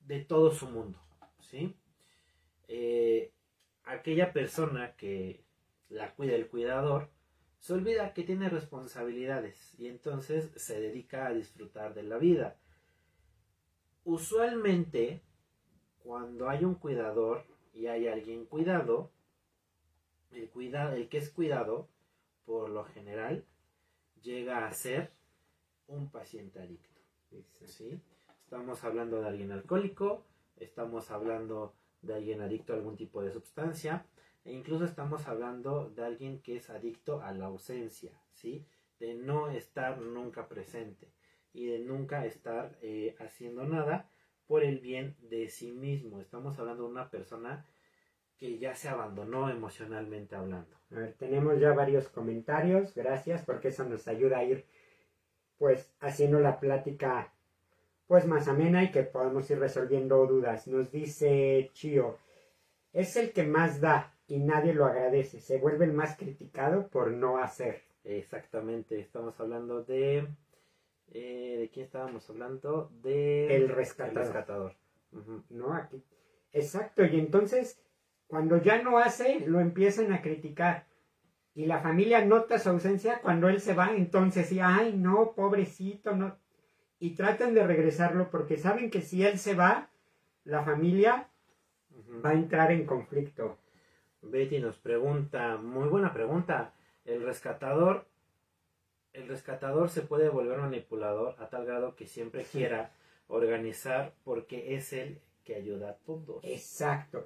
de 0.00 0.20
todo 0.24 0.52
su 0.52 0.68
mundo, 0.68 0.98
¿sí? 1.50 1.74
Eh, 2.68 3.32
aquella 3.84 4.32
persona 4.32 4.94
que 4.96 5.42
la 5.88 6.14
cuida 6.14 6.34
el 6.34 6.48
cuidador, 6.48 7.10
se 7.58 7.72
olvida 7.72 8.12
que 8.14 8.22
tiene 8.22 8.48
responsabilidades 8.48 9.74
y 9.78 9.88
entonces 9.88 10.50
se 10.56 10.80
dedica 10.80 11.26
a 11.26 11.32
disfrutar 11.32 11.94
de 11.94 12.02
la 12.02 12.18
vida. 12.18 12.56
Usualmente, 14.04 15.22
cuando 15.98 16.48
hay 16.48 16.64
un 16.64 16.74
cuidador 16.74 17.44
y 17.72 17.86
hay 17.86 18.06
alguien 18.06 18.44
cuidado, 18.46 19.10
el, 20.30 20.48
cuida, 20.50 20.94
el 20.94 21.08
que 21.08 21.18
es 21.18 21.30
cuidado, 21.30 21.88
por 22.44 22.70
lo 22.70 22.84
general, 22.84 23.44
llega 24.22 24.66
a 24.66 24.72
ser 24.72 25.12
un 25.86 26.10
paciente 26.10 26.60
adicto. 26.60 27.00
¿sí? 27.64 28.00
Estamos 28.44 28.84
hablando 28.84 29.20
de 29.20 29.28
alguien 29.28 29.52
alcohólico, 29.52 30.24
estamos 30.60 31.10
hablando 31.10 31.74
de 32.02 32.14
alguien 32.14 32.40
adicto 32.40 32.72
a 32.72 32.76
algún 32.76 32.96
tipo 32.96 33.22
de 33.22 33.32
sustancia, 33.32 34.06
e 34.44 34.52
incluso 34.52 34.84
estamos 34.84 35.26
hablando 35.26 35.90
de 35.90 36.04
alguien 36.04 36.40
que 36.40 36.56
es 36.56 36.70
adicto 36.70 37.20
a 37.22 37.32
la 37.32 37.46
ausencia, 37.46 38.12
¿sí? 38.32 38.66
De 38.98 39.14
no 39.14 39.50
estar 39.50 40.00
nunca 40.00 40.48
presente 40.48 41.12
y 41.52 41.66
de 41.66 41.80
nunca 41.80 42.24
estar 42.24 42.78
eh, 42.80 43.16
haciendo 43.20 43.64
nada 43.64 44.10
por 44.46 44.64
el 44.64 44.80
bien 44.80 45.16
de 45.20 45.48
sí 45.48 45.72
mismo. 45.72 46.20
Estamos 46.20 46.58
hablando 46.58 46.84
de 46.84 46.90
una 46.90 47.10
persona 47.10 47.66
que 48.36 48.58
ya 48.58 48.74
se 48.74 48.88
abandonó 48.88 49.50
emocionalmente 49.50 50.36
hablando. 50.36 50.76
A 50.90 50.94
ver, 50.94 51.14
tenemos 51.14 51.60
ya 51.60 51.72
varios 51.72 52.08
comentarios, 52.08 52.94
gracias, 52.94 53.44
porque 53.44 53.68
eso 53.68 53.84
nos 53.84 54.06
ayuda 54.08 54.38
a 54.38 54.44
ir 54.44 54.64
pues 55.58 55.92
haciendo 56.00 56.38
la 56.38 56.60
plática 56.60 57.34
pues 58.08 58.26
más 58.26 58.48
amena 58.48 58.82
y 58.82 58.90
que 58.90 59.04
podamos 59.04 59.48
ir 59.50 59.60
resolviendo 59.60 60.26
dudas. 60.26 60.66
Nos 60.66 60.90
dice 60.90 61.70
Chio, 61.74 62.18
es 62.92 63.14
el 63.16 63.32
que 63.32 63.44
más 63.44 63.80
da 63.80 64.14
y 64.26 64.38
nadie 64.38 64.74
lo 64.74 64.86
agradece, 64.86 65.40
se 65.40 65.58
vuelve 65.58 65.84
el 65.84 65.92
más 65.92 66.16
criticado 66.16 66.88
por 66.88 67.12
no 67.12 67.38
hacer. 67.38 67.82
Exactamente, 68.02 68.98
estamos 68.98 69.38
hablando 69.38 69.84
de... 69.84 70.26
Eh, 71.10 71.56
¿De 71.60 71.70
quién 71.72 71.86
estábamos 71.86 72.28
hablando? 72.28 72.90
De... 73.02 73.54
El 73.54 73.68
rescatador. 73.68 74.74
No, 75.50 75.74
aquí. 75.74 76.02
Exacto, 76.52 77.04
y 77.04 77.18
entonces 77.18 77.80
cuando 78.26 78.58
ya 78.58 78.82
no 78.82 78.98
hace, 78.98 79.40
lo 79.40 79.60
empiezan 79.60 80.12
a 80.12 80.22
criticar. 80.22 80.86
Y 81.54 81.66
la 81.66 81.80
familia 81.80 82.24
nota 82.24 82.58
su 82.58 82.70
ausencia 82.70 83.20
cuando 83.20 83.48
él 83.48 83.60
se 83.60 83.74
va, 83.74 83.94
entonces 83.94 84.46
sí, 84.46 84.60
ay, 84.60 84.94
no, 84.96 85.32
pobrecito, 85.34 86.14
no. 86.14 86.36
Y 86.98 87.14
tratan 87.14 87.54
de 87.54 87.66
regresarlo 87.66 88.30
porque 88.30 88.56
saben 88.56 88.90
que 88.90 89.02
si 89.02 89.24
él 89.24 89.38
se 89.38 89.54
va, 89.54 89.88
la 90.44 90.64
familia 90.64 91.28
va 92.24 92.30
a 92.30 92.34
entrar 92.34 92.72
en 92.72 92.86
conflicto. 92.86 93.58
Betty 94.22 94.58
nos 94.58 94.76
pregunta, 94.78 95.56
muy 95.56 95.88
buena 95.88 96.12
pregunta, 96.12 96.72
el 97.04 97.22
rescatador, 97.22 98.06
el 99.12 99.28
rescatador 99.28 99.90
se 99.90 100.02
puede 100.02 100.28
volver 100.28 100.58
manipulador 100.58 101.36
a 101.38 101.48
tal 101.48 101.64
grado 101.64 101.94
que 101.94 102.06
siempre 102.06 102.44
quiera 102.44 102.92
organizar 103.28 104.12
porque 104.24 104.74
es 104.74 104.92
el 104.92 105.20
que 105.44 105.54
ayuda 105.54 105.90
a 105.90 105.94
todos. 105.94 106.44
Exacto 106.44 107.24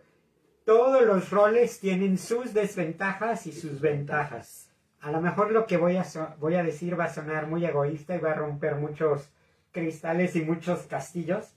todos 0.64 1.02
los 1.02 1.30
roles 1.30 1.80
tienen 1.80 2.18
sus 2.18 2.54
desventajas 2.54 3.46
y 3.46 3.52
sus 3.52 3.80
ventajas. 3.80 4.68
A 5.00 5.11
lo 5.11 5.20
mejor 5.20 5.50
lo 5.50 5.66
que 5.66 5.76
voy 5.76 5.96
a, 5.96 6.04
voy 6.38 6.54
a 6.54 6.62
decir 6.62 6.98
va 6.98 7.04
a 7.04 7.12
sonar 7.12 7.48
muy 7.48 7.64
egoísta 7.64 8.14
y 8.14 8.20
va 8.20 8.32
a 8.32 8.37
romper 8.37 8.76
muchos 8.76 9.28
cristales 9.72 10.37
y 10.37 10.42
muchos 10.42 10.82
castillos, 10.82 11.54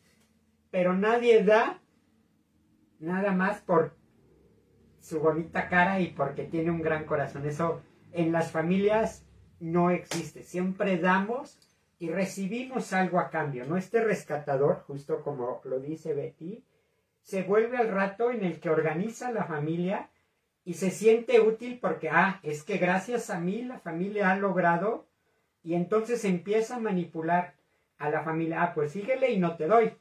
pero 0.72 0.94
nadie 0.94 1.44
da 1.44 1.82
nada 3.00 3.32
más 3.32 3.62
por 3.62 3.96
su 5.00 5.20
bonita 5.20 5.70
cara 5.70 6.00
y 6.00 6.08
porque 6.08 6.46
tiene 6.46 6.72
un 6.72 6.82
gran 6.82 7.06
corazón. 7.06 7.46
Eso 7.46 7.82
en 8.12 8.32
las 8.32 8.52
familias 8.52 9.24
no 9.60 9.92
existe. 9.92 10.44
Siempre 10.44 10.98
damos 10.98 11.60
y 12.00 12.10
recibimos 12.10 12.92
algo 12.94 13.20
a 13.20 13.30
cambio. 13.30 13.66
No 13.66 13.78
este 13.78 14.04
rescatador, 14.04 14.84
justo 14.88 15.22
como 15.22 15.62
lo 15.64 15.80
dice 15.80 16.14
Betty, 16.14 16.64
se 17.22 17.44
vuelve 17.44 17.78
al 17.78 17.90
rato 17.90 18.32
en 18.32 18.44
el 18.44 18.60
que 18.60 18.70
organiza 18.70 19.32
la 19.32 19.46
familia 19.46 20.10
y 20.64 20.74
se 20.74 20.90
siente 20.90 21.40
útil 21.40 21.80
porque, 21.80 22.10
ah, 22.10 22.40
es 22.44 22.64
que 22.64 22.78
gracias 22.78 23.30
a 23.30 23.40
mí 23.40 23.62
la 23.62 23.80
familia 23.80 24.32
ha 24.32 24.36
logrado 24.36 25.08
y 25.64 25.76
entonces 25.76 26.26
empieza 26.26 26.76
a 26.76 26.80
manipular 26.80 27.56
a 28.06 28.12
la 28.12 28.24
familia, 28.24 28.64
ah, 28.64 28.74
pues 28.74 28.92
síguele 28.92 29.32
y 29.32 29.40
no 29.40 29.56
te 29.56 29.68
doy. 29.68 29.92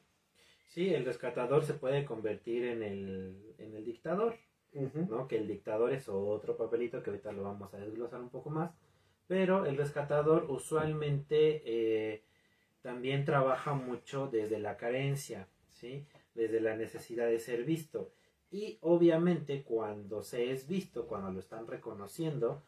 Sí, 0.67 0.93
el 0.93 1.05
rescatador 1.05 1.63
se 1.63 1.73
puede 1.73 2.05
convertir 2.05 2.65
en 2.65 2.83
el, 2.83 3.55
en 3.57 3.75
el 3.75 3.85
dictador, 3.85 4.37
¿no? 4.73 5.27
Que 5.27 5.37
el 5.37 5.47
dictador 5.47 5.93
es 5.93 6.09
otro 6.09 6.57
papelito 6.57 7.01
que 7.01 7.11
ahorita 7.11 7.31
lo 7.31 7.43
vamos 7.43 7.73
a 7.73 7.77
desglosar 7.77 8.19
un 8.19 8.29
poco 8.29 8.49
más, 8.49 8.71
pero 9.27 9.65
el 9.65 9.77
rescatador 9.77 10.45
usualmente 10.49 11.61
eh, 11.65 12.23
también 12.81 13.25
trabaja 13.25 13.73
mucho 13.73 14.27
desde 14.27 14.59
la 14.59 14.77
carencia, 14.77 15.47
¿sí? 15.69 16.05
desde 16.35 16.61
la 16.61 16.75
necesidad 16.75 17.27
de 17.27 17.39
ser 17.39 17.63
visto. 17.63 18.11
Y 18.51 18.77
obviamente 18.81 19.63
cuando 19.63 20.21
se 20.21 20.51
es 20.51 20.67
visto, 20.67 21.07
cuando 21.07 21.31
lo 21.31 21.39
están 21.39 21.65
reconociendo, 21.65 22.63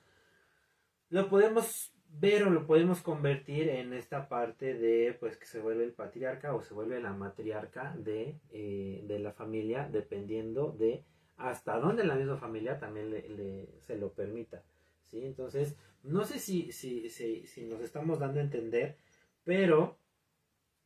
lo 1.09 1.29
podemos 1.29 1.93
ver 2.09 2.43
o 2.43 2.49
lo 2.49 2.65
podemos 2.65 3.01
convertir 3.01 3.69
en 3.69 3.93
esta 3.93 4.27
parte 4.27 4.73
de 4.73 5.15
pues 5.19 5.37
que 5.37 5.45
se 5.45 5.59
vuelve 5.59 5.83
el 5.83 5.93
patriarca 5.93 6.55
o 6.55 6.61
se 6.61 6.73
vuelve 6.73 6.99
la 6.99 7.13
matriarca 7.13 7.95
de, 7.97 8.39
eh, 8.49 9.03
de 9.05 9.19
la 9.19 9.33
familia 9.33 9.87
dependiendo 9.91 10.71
de 10.71 11.03
hasta 11.37 11.77
dónde 11.77 12.03
la 12.03 12.15
misma 12.15 12.37
familia 12.37 12.79
también 12.79 13.11
le, 13.11 13.69
se 13.81 13.97
lo 13.97 14.13
permita 14.13 14.63
¿sí? 15.03 15.25
entonces 15.25 15.75
no 16.03 16.23
sé 16.23 16.39
si, 16.39 16.71
si, 16.71 17.09
si, 17.09 17.45
si 17.45 17.65
nos 17.65 17.81
estamos 17.81 18.19
dando 18.19 18.39
a 18.39 18.43
entender 18.43 18.97
pero 19.43 19.99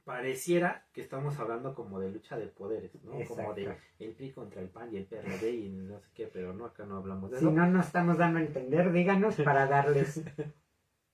pareciera 0.04 0.86
que 0.94 1.02
estamos 1.02 1.40
hablando 1.40 1.74
como 1.76 2.00
de 2.00 2.12
lucha 2.12 2.38
de 2.38 2.48
poderes, 2.48 2.92
¿no? 3.04 3.14
Como 3.28 3.54
de 3.54 3.76
el 4.00 4.14
PRI 4.14 4.32
contra 4.32 4.62
el 4.62 4.70
PAN 4.70 4.94
y 4.94 4.98
el 4.98 5.06
PRD 5.06 5.52
y 5.52 5.70
no 5.70 6.00
sé 6.00 6.10
qué, 6.14 6.28
pero 6.28 6.54
no, 6.54 6.66
acá 6.66 6.86
no 6.86 6.98
hablamos 6.98 7.32
de 7.32 7.38
eso. 7.38 7.50
Si 7.50 7.56
no 7.56 7.68
nos 7.68 7.86
estamos 7.86 8.18
dando 8.18 8.40
a 8.40 8.42
entender, 8.42 8.92
díganos 8.92 9.36
para 9.38 9.68
darles 9.68 10.22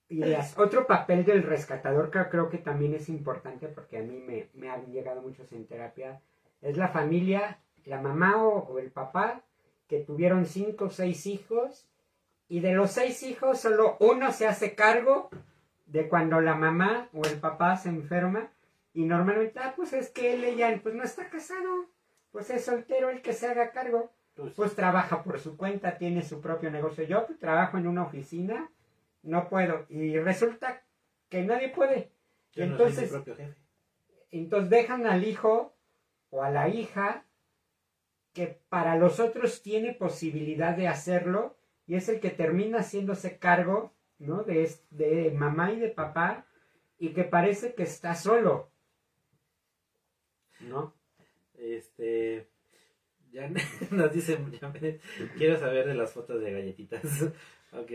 ideas. 0.09 0.57
Otro 0.57 0.87
papel 0.87 1.25
del 1.25 1.43
rescatador 1.43 2.11
que 2.11 2.19
creo 2.29 2.49
que 2.49 2.57
también 2.57 2.93
es 2.93 3.09
importante 3.09 3.67
porque 3.67 3.97
a 3.97 4.01
mí 4.01 4.17
me, 4.17 4.49
me 4.53 4.69
han 4.69 4.85
llegado 4.91 5.21
muchos 5.21 5.51
en 5.51 5.65
terapia, 5.65 6.21
es 6.61 6.77
la 6.77 6.87
familia, 6.87 7.59
la 7.85 8.01
mamá 8.01 8.43
o, 8.43 8.79
el 8.79 8.91
papá 8.91 9.41
que 9.87 9.99
tuvieron 9.99 10.45
cinco 10.45 10.85
o 10.85 10.89
seis 10.89 11.25
hijos 11.25 11.87
y 12.49 12.59
de 12.59 12.73
los 12.73 12.91
seis 12.91 13.23
hijos 13.23 13.59
solo 13.59 13.97
uno 13.99 14.31
se 14.31 14.47
hace 14.47 14.75
cargo 14.75 15.29
de 15.85 16.09
cuando 16.09 16.41
la 16.41 16.55
mamá 16.55 17.09
o 17.13 17.21
el 17.25 17.39
papá 17.39 17.77
se 17.77 17.89
enferma 17.89 18.49
y 18.93 19.05
normalmente, 19.05 19.59
ah, 19.59 19.73
pues 19.75 19.93
es 19.93 20.09
que 20.09 20.33
él, 20.33 20.43
ella, 20.43 20.79
pues 20.81 20.95
no 20.95 21.03
está 21.03 21.29
casado, 21.29 21.85
pues 22.31 22.49
es 22.49 22.65
soltero 22.65 23.09
el 23.09 23.21
que 23.21 23.33
se 23.33 23.47
haga 23.47 23.71
cargo. 23.71 24.11
Pues, 24.33 24.53
pues 24.53 24.75
trabaja 24.75 25.23
por 25.23 25.39
su 25.39 25.55
cuenta, 25.55 25.97
tiene 25.97 26.23
su 26.23 26.41
propio 26.41 26.71
negocio. 26.71 27.03
Yo 27.03 27.25
pues, 27.25 27.37
trabajo 27.39 27.77
en 27.77 27.87
una 27.87 28.03
oficina, 28.03 28.71
no 29.27 29.47
puedo. 29.49 29.85
Y 29.89 30.17
resulta 30.19 30.83
que 31.29 31.43
nadie 31.43 31.69
puede. 31.69 32.11
entonces, 32.55 33.13
entonces 34.31 34.69
dejan 34.69 35.05
al 35.05 35.25
hijo 35.25 35.77
o 36.29 36.43
a 36.43 36.49
la 36.49 36.69
hija 36.69 37.25
que 38.33 38.61
para 38.69 38.95
los 38.97 39.19
otros 39.19 39.61
tiene 39.61 39.93
posibilidad 39.93 40.75
de 40.75 40.87
hacerlo 40.87 41.57
y 41.85 41.95
es 41.95 42.09
el 42.09 42.19
que 42.19 42.29
termina 42.29 42.79
haciéndose 42.79 43.39
cargo, 43.39 43.93
¿no? 44.19 44.43
De, 44.43 44.69
de 44.89 45.31
mamá 45.31 45.71
y 45.71 45.79
de 45.79 45.89
papá 45.89 46.45
y 46.99 47.13
que 47.13 47.23
parece 47.23 47.73
que 47.73 47.83
está 47.83 48.15
solo. 48.15 48.71
¿no? 50.61 50.93
Este, 51.55 52.49
Ya 53.31 53.49
nos 53.91 54.13
dice, 54.13 54.37
quiero 55.37 55.57
saber 55.57 55.87
de 55.87 55.95
las 55.95 56.13
fotos 56.13 56.41
de 56.41 56.51
galletitas. 56.51 57.03
ok. 57.71 57.91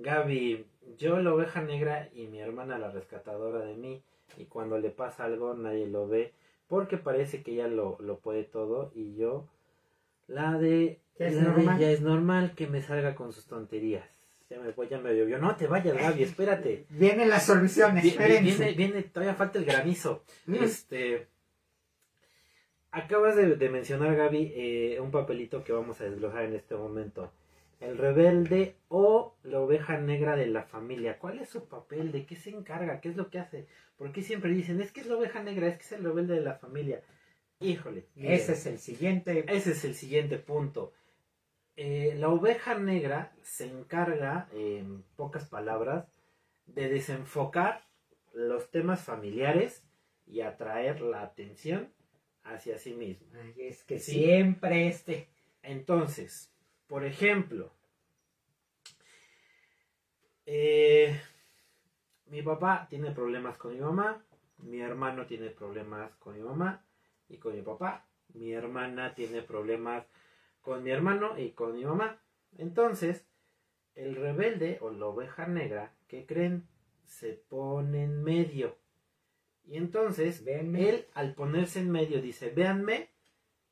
Gaby, 0.00 0.64
yo 0.98 1.20
la 1.20 1.34
oveja 1.34 1.62
negra 1.62 2.08
y 2.14 2.26
mi 2.26 2.40
hermana 2.40 2.78
la 2.78 2.90
rescatadora 2.90 3.60
de 3.60 3.74
mí. 3.74 4.02
Y 4.36 4.44
cuando 4.44 4.78
le 4.78 4.90
pasa 4.90 5.24
algo 5.24 5.54
nadie 5.54 5.86
lo 5.86 6.08
ve. 6.08 6.32
Porque 6.68 6.96
parece 6.96 7.42
que 7.42 7.52
ella 7.52 7.68
lo, 7.68 7.96
lo 8.00 8.18
puede 8.18 8.44
todo. 8.44 8.92
Y 8.94 9.16
yo, 9.16 9.46
la 10.28 10.58
de... 10.58 11.00
¿Es 11.18 11.34
la 11.34 11.42
de 11.42 11.48
normal? 11.48 11.82
es 11.82 12.00
normal 12.00 12.54
que 12.54 12.66
me 12.66 12.80
salga 12.80 13.14
con 13.14 13.32
sus 13.32 13.46
tonterías. 13.46 14.04
Ya 14.48 14.58
me 14.58 14.70
voy, 14.72 14.88
ya 14.88 14.98
me 14.98 15.14
llovió. 15.14 15.38
No 15.38 15.54
te 15.54 15.66
vayas, 15.66 15.96
Gaby, 15.96 16.22
espérate. 16.24 16.86
Viene 16.88 17.26
la 17.26 17.38
solución, 17.38 17.98
espérense. 17.98 18.42
Viene, 18.42 18.72
viene, 18.72 19.02
todavía 19.02 19.34
falta 19.34 19.58
el 19.58 19.64
granizo. 19.64 20.24
Mm. 20.46 20.54
Este. 20.54 21.28
Acabas 22.90 23.36
de, 23.36 23.54
de 23.54 23.68
mencionar, 23.68 24.16
Gaby, 24.16 24.52
eh, 24.56 25.00
un 25.00 25.12
papelito 25.12 25.62
que 25.62 25.72
vamos 25.72 26.00
a 26.00 26.04
desglosar 26.04 26.44
en 26.44 26.54
este 26.54 26.74
momento. 26.74 27.30
El 27.80 27.96
rebelde 27.96 28.76
o 28.88 29.34
la 29.42 29.60
oveja 29.60 29.98
negra 29.98 30.36
de 30.36 30.46
la 30.46 30.64
familia. 30.64 31.18
¿Cuál 31.18 31.38
es 31.38 31.48
su 31.48 31.66
papel? 31.66 32.12
¿De 32.12 32.26
qué 32.26 32.36
se 32.36 32.50
encarga? 32.50 33.00
¿Qué 33.00 33.08
es 33.08 33.16
lo 33.16 33.30
que 33.30 33.38
hace? 33.38 33.66
¿Por 33.96 34.12
qué 34.12 34.22
siempre 34.22 34.50
dicen, 34.52 34.80
es 34.80 34.92
que 34.92 35.00
es 35.00 35.06
la 35.06 35.16
oveja 35.16 35.42
negra, 35.42 35.66
es 35.68 35.76
que 35.78 35.82
es 35.84 35.92
el 35.92 36.04
rebelde 36.04 36.34
de 36.34 36.42
la 36.42 36.54
familia? 36.54 37.02
Híjole. 37.58 38.06
Ese 38.16 38.52
es 38.52 38.66
el 38.66 38.78
siguiente. 38.78 39.44
Ese 39.48 39.72
es 39.72 39.84
el 39.84 39.94
siguiente 39.94 40.38
punto. 40.38 40.92
Eh, 41.76 42.14
la 42.18 42.28
oveja 42.28 42.78
negra 42.78 43.32
se 43.42 43.66
encarga, 43.66 44.48
en 44.52 45.02
pocas 45.16 45.48
palabras, 45.48 46.06
de 46.66 46.88
desenfocar 46.88 47.86
los 48.34 48.70
temas 48.70 49.02
familiares 49.02 49.84
y 50.26 50.42
atraer 50.42 51.00
la 51.00 51.22
atención 51.22 51.88
hacia 52.44 52.78
sí 52.78 52.92
mismo. 52.92 53.26
Ay, 53.42 53.54
es 53.58 53.82
que 53.84 53.98
Sí. 53.98 54.12
siempre 54.12 54.88
este. 54.88 55.28
Entonces, 55.62 56.52
por 56.90 57.04
ejemplo, 57.04 57.70
eh, 60.44 61.20
mi 62.26 62.42
papá 62.42 62.88
tiene 62.90 63.12
problemas 63.12 63.56
con 63.58 63.74
mi 63.74 63.80
mamá, 63.80 64.24
mi 64.58 64.80
hermano 64.80 65.24
tiene 65.24 65.50
problemas 65.50 66.10
con 66.16 66.34
mi 66.34 66.42
mamá 66.42 66.84
y 67.28 67.36
con 67.36 67.54
mi 67.54 67.62
papá, 67.62 68.08
mi 68.34 68.50
hermana 68.52 69.14
tiene 69.14 69.40
problemas 69.42 70.04
con 70.62 70.82
mi 70.82 70.90
hermano 70.90 71.38
y 71.38 71.52
con 71.52 71.76
mi 71.76 71.84
mamá. 71.84 72.20
Entonces, 72.58 73.24
el 73.94 74.16
rebelde 74.16 74.78
o 74.80 74.90
la 74.90 75.06
oveja 75.06 75.46
negra, 75.46 75.94
¿qué 76.08 76.26
creen? 76.26 76.66
Se 77.06 77.34
pone 77.34 78.02
en 78.02 78.24
medio. 78.24 78.76
Y 79.64 79.76
entonces, 79.76 80.44
Véanme. 80.44 80.88
él 80.88 81.06
al 81.14 81.36
ponerse 81.36 81.78
en 81.78 81.92
medio 81.92 82.20
dice, 82.20 82.50
véanme, 82.50 83.10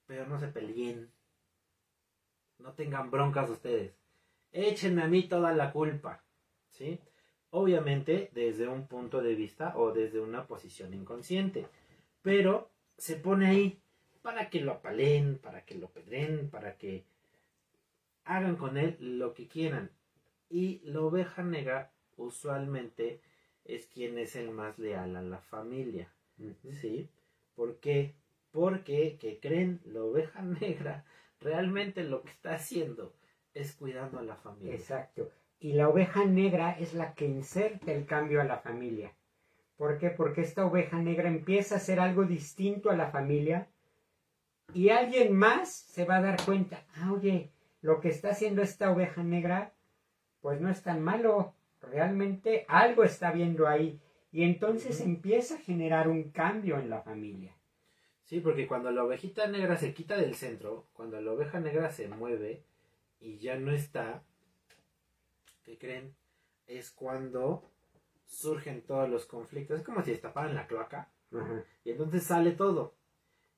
pero 0.07 0.25
no 0.29 0.39
se 0.39 0.47
peleen. 0.47 1.11
No 2.59 2.73
tengan 2.75 3.11
broncas 3.11 3.49
ustedes. 3.51 3.95
Échenme 4.53 5.03
a 5.03 5.09
mí 5.09 5.29
toda 5.29 5.53
la 5.53 5.73
culpa. 5.73 6.25
¿Sí? 6.71 7.01
Obviamente 7.51 8.31
desde 8.35 8.69
un 8.69 8.87
punto 8.87 9.23
de 9.23 9.35
vista 9.35 9.77
o 9.77 9.93
desde 9.93 10.21
una 10.21 10.47
posición 10.47 10.95
inconsciente. 10.95 11.67
Pero 12.23 12.71
se 12.97 13.17
pone 13.17 13.47
ahí 13.47 13.81
para 14.23 14.51
que 14.51 14.61
lo 14.61 14.73
apalen, 14.73 15.39
para 15.39 15.65
que 15.65 15.77
lo 15.77 15.89
pedren, 15.91 16.51
para 16.51 16.77
que 16.77 17.05
hagan 18.25 18.57
con 18.57 18.77
él 18.77 18.97
lo 19.01 19.35
que 19.35 19.49
quieran. 19.49 19.91
Y 20.51 20.81
la 20.85 21.01
oveja 21.01 21.43
negra 21.43 21.93
usualmente 22.17 23.21
es 23.65 23.87
quien 23.87 24.19
es 24.19 24.37
el 24.37 24.51
más 24.51 24.79
leal 24.79 25.17
a 25.17 25.23
la 25.23 25.39
familia. 25.39 26.13
¿Sí? 26.81 27.09
¿Por 27.55 27.81
qué? 27.81 28.15
Porque, 28.51 29.17
que 29.19 29.41
creen? 29.41 29.81
La 29.85 30.03
oveja 30.03 30.43
negra 30.61 31.05
realmente 31.41 32.05
lo 32.05 32.23
que 32.23 32.31
está 32.31 32.55
haciendo 32.55 33.15
es 33.55 33.75
cuidando 33.75 34.19
a 34.19 34.23
la 34.23 34.37
familia. 34.37 34.75
Exacto. 34.75 35.31
Y 35.61 35.73
la 35.73 35.89
oveja 35.89 36.25
negra 36.25 36.73
es 36.79 36.95
la 36.95 37.15
que 37.15 37.27
inserta 37.27 37.93
el 37.93 38.07
cambio 38.07 38.41
a 38.41 38.45
la 38.45 38.59
familia. 38.59 39.13
¿Por 39.77 39.99
qué? 39.99 40.11
Porque 40.11 40.41
esta 40.41 40.67
oveja 40.67 40.99
negra 40.99 41.29
empieza 41.29 41.75
a 41.75 41.79
hacer 41.79 42.01
algo 42.01 42.25
distinto 42.25 42.91
a 42.91 42.97
la 42.97 43.11
familia 43.11 43.69
y 44.75 44.91
alguien 44.91 45.35
más 45.35 45.73
se 45.73 46.05
va 46.05 46.17
a 46.17 46.23
dar 46.23 46.45
cuenta, 46.45 46.85
ah, 46.97 47.13
oye, 47.13 47.51
lo 47.81 48.01
que 48.01 48.09
está 48.09 48.31
haciendo 48.31 48.61
esta 48.63 48.91
oveja 48.91 49.23
negra, 49.23 49.73
pues 50.41 50.61
no 50.61 50.69
es 50.69 50.83
tan 50.83 51.01
malo, 51.01 51.55
realmente 51.81 52.65
algo 52.69 53.05
está 53.05 53.33
viendo 53.33 53.67
ahí. 53.67 54.01
Y 54.31 54.43
entonces 54.43 55.01
empieza 55.01 55.55
a 55.55 55.61
generar 55.61 56.09
un 56.09 56.31
cambio 56.31 56.79
en 56.79 56.91
la 56.91 57.01
familia. 57.01 57.58
Sí, 58.29 58.39
porque 58.41 58.69
cuando 58.69 58.93
la 58.93 59.03
ovejita 59.03 59.49
negra 59.49 59.77
se 59.77 59.93
quita 59.93 60.17
del 60.17 60.37
centro, 60.37 60.87
cuando 60.93 61.21
la 61.21 61.33
oveja 61.33 61.59
negra 61.59 61.91
se 61.91 62.07
mueve 62.07 62.63
y 63.21 63.39
ya 63.39 63.57
no 63.59 63.73
está, 63.73 64.23
¿qué 65.65 65.79
creen? 65.79 66.15
Es 66.67 66.91
cuando 66.91 67.63
surgen 68.27 68.83
todos 68.83 69.09
los 69.09 69.27
conflictos. 69.27 69.79
Es 69.79 69.85
como 69.87 70.03
si 70.03 70.11
destaparan 70.13 70.55
la 70.55 70.67
cloaca 70.67 71.11
y 71.85 71.91
entonces 71.91 72.25
sale 72.25 72.53
todo. 72.53 72.95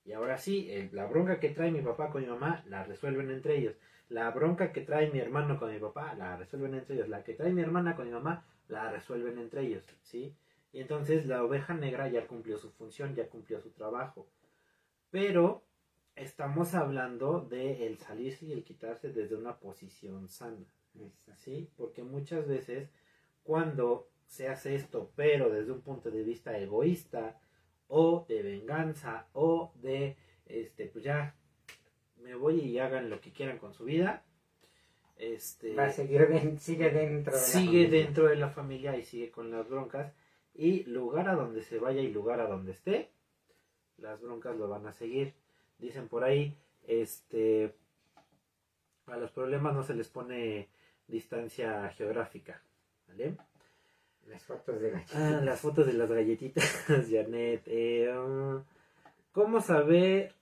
Y 0.04 0.12
ahora 0.12 0.38
sí, 0.38 0.70
el- 0.70 0.90
la 0.94 1.06
bronca 1.06 1.40
que 1.40 1.50
trae 1.50 1.70
mi 1.72 1.82
papá 1.82 2.10
con 2.10 2.22
mi 2.22 2.28
mamá 2.28 2.64
la 2.68 2.84
resuelven 2.84 3.30
entre 3.30 3.58
ellos. 3.58 3.76
La 4.08 4.30
bronca 4.30 4.72
que 4.72 4.82
trae 4.82 5.10
mi 5.10 5.20
hermano 5.20 5.58
con 5.58 5.72
mi 5.72 5.80
papá 5.80 6.14
la 6.14 6.36
resuelven 6.36 6.74
entre 6.74 6.96
ellos. 6.96 7.08
La 7.08 7.24
que 7.24 7.34
trae 7.34 7.52
mi 7.52 7.62
hermana 7.62 7.96
con 7.96 8.06
mi 8.06 8.12
mamá 8.12 8.44
la 8.68 8.90
resuelven 8.92 9.38
entre 9.38 9.62
ellos, 9.62 9.84
¿sí? 10.04 10.34
Y 10.72 10.80
entonces 10.80 11.26
la 11.26 11.44
oveja 11.44 11.74
negra 11.74 12.08
ya 12.08 12.26
cumplió 12.26 12.58
su 12.58 12.70
función, 12.72 13.14
ya 13.14 13.28
cumplió 13.28 13.60
su 13.60 13.70
trabajo. 13.70 14.26
Pero 15.10 15.64
estamos 16.16 16.74
hablando 16.74 17.40
de 17.40 17.86
el 17.86 17.98
salirse 17.98 18.46
y 18.46 18.52
el 18.52 18.64
quitarse 18.64 19.10
desde 19.12 19.36
una 19.36 19.58
posición 19.58 20.28
sana. 20.28 20.66
¿sí? 21.36 21.70
Porque 21.76 22.02
muchas 22.02 22.46
veces 22.46 22.90
cuando 23.42 24.08
se 24.26 24.48
hace 24.48 24.74
esto, 24.74 25.10
pero 25.16 25.50
desde 25.50 25.72
un 25.72 25.80
punto 25.80 26.10
de 26.10 26.22
vista 26.22 26.56
egoísta 26.56 27.40
o 27.88 28.24
de 28.28 28.42
venganza 28.42 29.26
o 29.32 29.72
de, 29.74 30.16
este, 30.46 30.86
pues 30.86 31.04
ya 31.04 31.34
me 32.16 32.34
voy 32.34 32.60
y 32.60 32.78
hagan 32.78 33.10
lo 33.10 33.20
que 33.20 33.32
quieran 33.32 33.58
con 33.58 33.74
su 33.74 33.84
vida, 33.84 34.24
este, 35.16 35.74
Va 35.74 35.86
a 35.86 35.90
seguir, 35.90 36.26
sigue 36.58 36.90
dentro 36.90 37.34
de 37.34 37.40
sigue 37.40 37.88
dentro 37.88 38.26
de 38.26 38.36
la 38.36 38.48
familia 38.48 38.96
y 38.96 39.04
sigue 39.04 39.30
con 39.30 39.50
las 39.50 39.68
broncas 39.68 40.14
y 40.54 40.84
lugar 40.84 41.28
a 41.28 41.34
donde 41.34 41.62
se 41.62 41.78
vaya 41.78 42.00
y 42.00 42.10
lugar 42.10 42.40
a 42.40 42.46
donde 42.46 42.72
esté, 42.72 43.10
las 44.00 44.20
broncas 44.20 44.56
lo 44.56 44.68
van 44.68 44.86
a 44.86 44.92
seguir. 44.92 45.34
Dicen 45.78 46.08
por 46.08 46.24
ahí, 46.24 46.56
este, 46.86 47.74
a 49.06 49.16
los 49.16 49.30
problemas 49.30 49.74
no 49.74 49.82
se 49.82 49.94
les 49.94 50.08
pone 50.08 50.68
distancia 51.06 51.88
geográfica, 51.90 52.62
¿vale? 53.08 53.36
Las 54.26 54.44
fotos 54.44 54.80
de 54.80 54.90
galletas. 54.90 55.16
Ah, 55.16 55.40
las 55.42 55.60
fotos 55.60 55.86
de 55.86 55.94
las 55.94 56.10
galletitas, 56.10 56.84
Janet. 57.10 57.62
Eh, 57.66 58.12
um, 58.16 58.62
¿Cómo 59.32 59.60
saber 59.60 60.34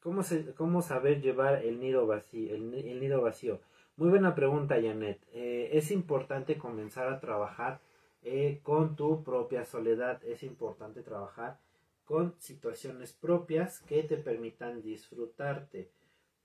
cómo, 0.00 0.22
se, 0.22 0.54
cómo 0.54 0.80
saber 0.80 1.20
llevar 1.20 1.64
el 1.64 1.80
nido 1.80 2.06
vacío? 2.06 2.54
El 2.54 3.00
nido 3.00 3.20
vacío. 3.20 3.60
Muy 3.96 4.08
buena 4.08 4.34
pregunta, 4.34 4.76
Janet. 4.80 5.20
Eh, 5.32 5.70
es 5.72 5.90
importante 5.90 6.58
comenzar 6.58 7.08
a 7.08 7.20
trabajar 7.20 7.80
eh, 8.22 8.60
con 8.62 8.96
tu 8.96 9.22
propia 9.22 9.64
soledad. 9.64 10.24
Es 10.24 10.42
importante 10.42 11.02
trabajar 11.02 11.58
con 12.04 12.34
situaciones 12.38 13.12
propias 13.12 13.80
que 13.80 14.02
te 14.02 14.16
permitan 14.16 14.82
disfrutarte. 14.82 15.90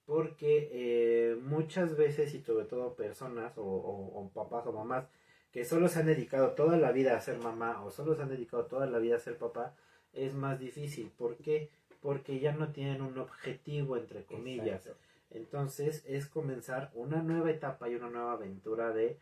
Porque 0.06 0.70
eh, 0.72 1.36
muchas 1.36 1.96
veces, 1.96 2.34
y 2.34 2.42
sobre 2.42 2.66
todo 2.66 2.96
personas 2.96 3.56
o, 3.58 3.64
o- 3.64 4.22
o 4.22 4.30
papás 4.30 4.66
o 4.66 4.74
mamás, 4.74 5.06
que 5.52 5.66
solo 5.66 5.88
se 5.88 6.00
han 6.00 6.08
dedicado 6.08 6.52
toda 6.52 6.78
la 6.78 6.92
vida 6.92 7.16
a 7.16 7.22
ser 7.22 7.38
mamá 7.40 7.84
o 7.84 7.92
solo 7.92 8.16
se 8.16 8.24
han 8.24 8.30
dedicado 8.30 8.66
toda 8.66 8.88
la 8.88 9.00
vida 9.00 9.18
a 9.18 9.20
ser 9.20 9.38
papá, 9.38 9.76
es 10.14 10.34
más 10.34 10.60
difícil. 10.60 11.12
¿Por 11.16 11.38
qué? 11.38 11.70
Porque 12.02 12.40
ya 12.40 12.54
no 12.54 12.72
tienen 12.72 13.02
un 13.02 13.18
objetivo, 13.20 13.98
entre 13.98 14.24
comillas. 14.26 14.86
Exacto. 14.88 14.98
Entonces 15.32 16.04
es 16.08 16.26
comenzar 16.28 16.90
una 16.96 17.22
nueva 17.22 17.52
etapa 17.52 17.88
y 17.88 17.96
una 17.96 18.10
nueva 18.10 18.34
aventura 18.34 18.92
de 18.94 19.20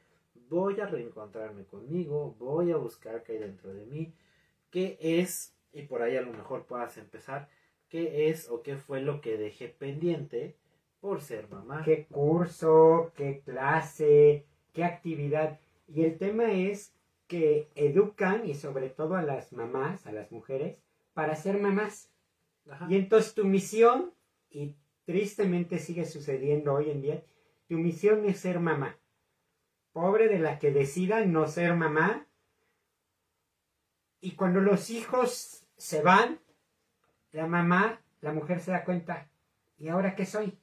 voy 0.49 0.79
a 0.79 0.85
reencontrarme 0.85 1.65
conmigo, 1.65 2.33
voy 2.39 2.71
a 2.71 2.77
buscar 2.77 3.23
qué 3.23 3.33
hay 3.33 3.39
dentro 3.39 3.73
de 3.73 3.85
mí, 3.85 4.13
qué 4.71 4.97
es, 5.01 5.53
y 5.77 5.83
por 5.83 6.01
ahí 6.01 6.17
a 6.17 6.21
lo 6.21 6.33
mejor 6.33 6.65
puedas 6.65 6.97
empezar, 6.97 7.49
qué 7.87 8.29
es 8.29 8.49
o 8.49 8.63
qué 8.63 8.77
fue 8.77 8.99
lo 8.99 9.21
que 9.21 9.37
dejé 9.37 9.67
pendiente 9.69 10.57
por 10.99 11.21
ser 11.21 11.47
mamá. 11.49 11.83
qué 11.85 12.07
curso, 12.07 13.11
qué 13.15 13.41
clase, 13.45 14.45
qué 14.73 14.83
actividad. 14.83 15.59
Y 15.87 16.03
el 16.03 16.17
tema 16.17 16.51
es 16.51 16.95
que 17.27 17.69
educan, 17.75 18.47
y 18.49 18.55
sobre 18.55 18.89
todo 18.89 19.15
a 19.15 19.21
las 19.21 19.53
mamás, 19.53 20.07
a 20.07 20.11
las 20.11 20.31
mujeres, 20.31 20.77
para 21.13 21.35
ser 21.35 21.59
mamás. 21.59 22.09
Ajá. 22.67 22.87
Y 22.89 22.95
entonces 22.95 23.35
tu 23.35 23.45
misión, 23.45 24.11
y 24.49 24.73
tristemente 25.05 25.77
sigue 25.77 26.05
sucediendo 26.05 26.73
hoy 26.73 26.89
en 26.89 27.01
día, 27.03 27.23
tu 27.67 27.75
misión 27.75 28.25
es 28.25 28.39
ser 28.39 28.59
mamá. 28.59 28.97
Pobre 29.93 30.27
de 30.27 30.39
la 30.39 30.57
que 30.57 30.71
decida 30.71 31.23
no 31.25 31.47
ser 31.47 31.75
mamá. 31.75 32.25
Y 34.19 34.31
cuando 34.31 34.59
los 34.59 34.89
hijos 34.89 35.66
se 35.77 36.01
van, 36.01 36.39
la 37.31 37.47
mamá, 37.47 38.01
la 38.21 38.33
mujer 38.33 38.59
se 38.59 38.71
da 38.71 38.83
cuenta, 38.83 39.29
¿y 39.77 39.89
ahora 39.89 40.15
qué 40.15 40.25
soy? 40.25 40.57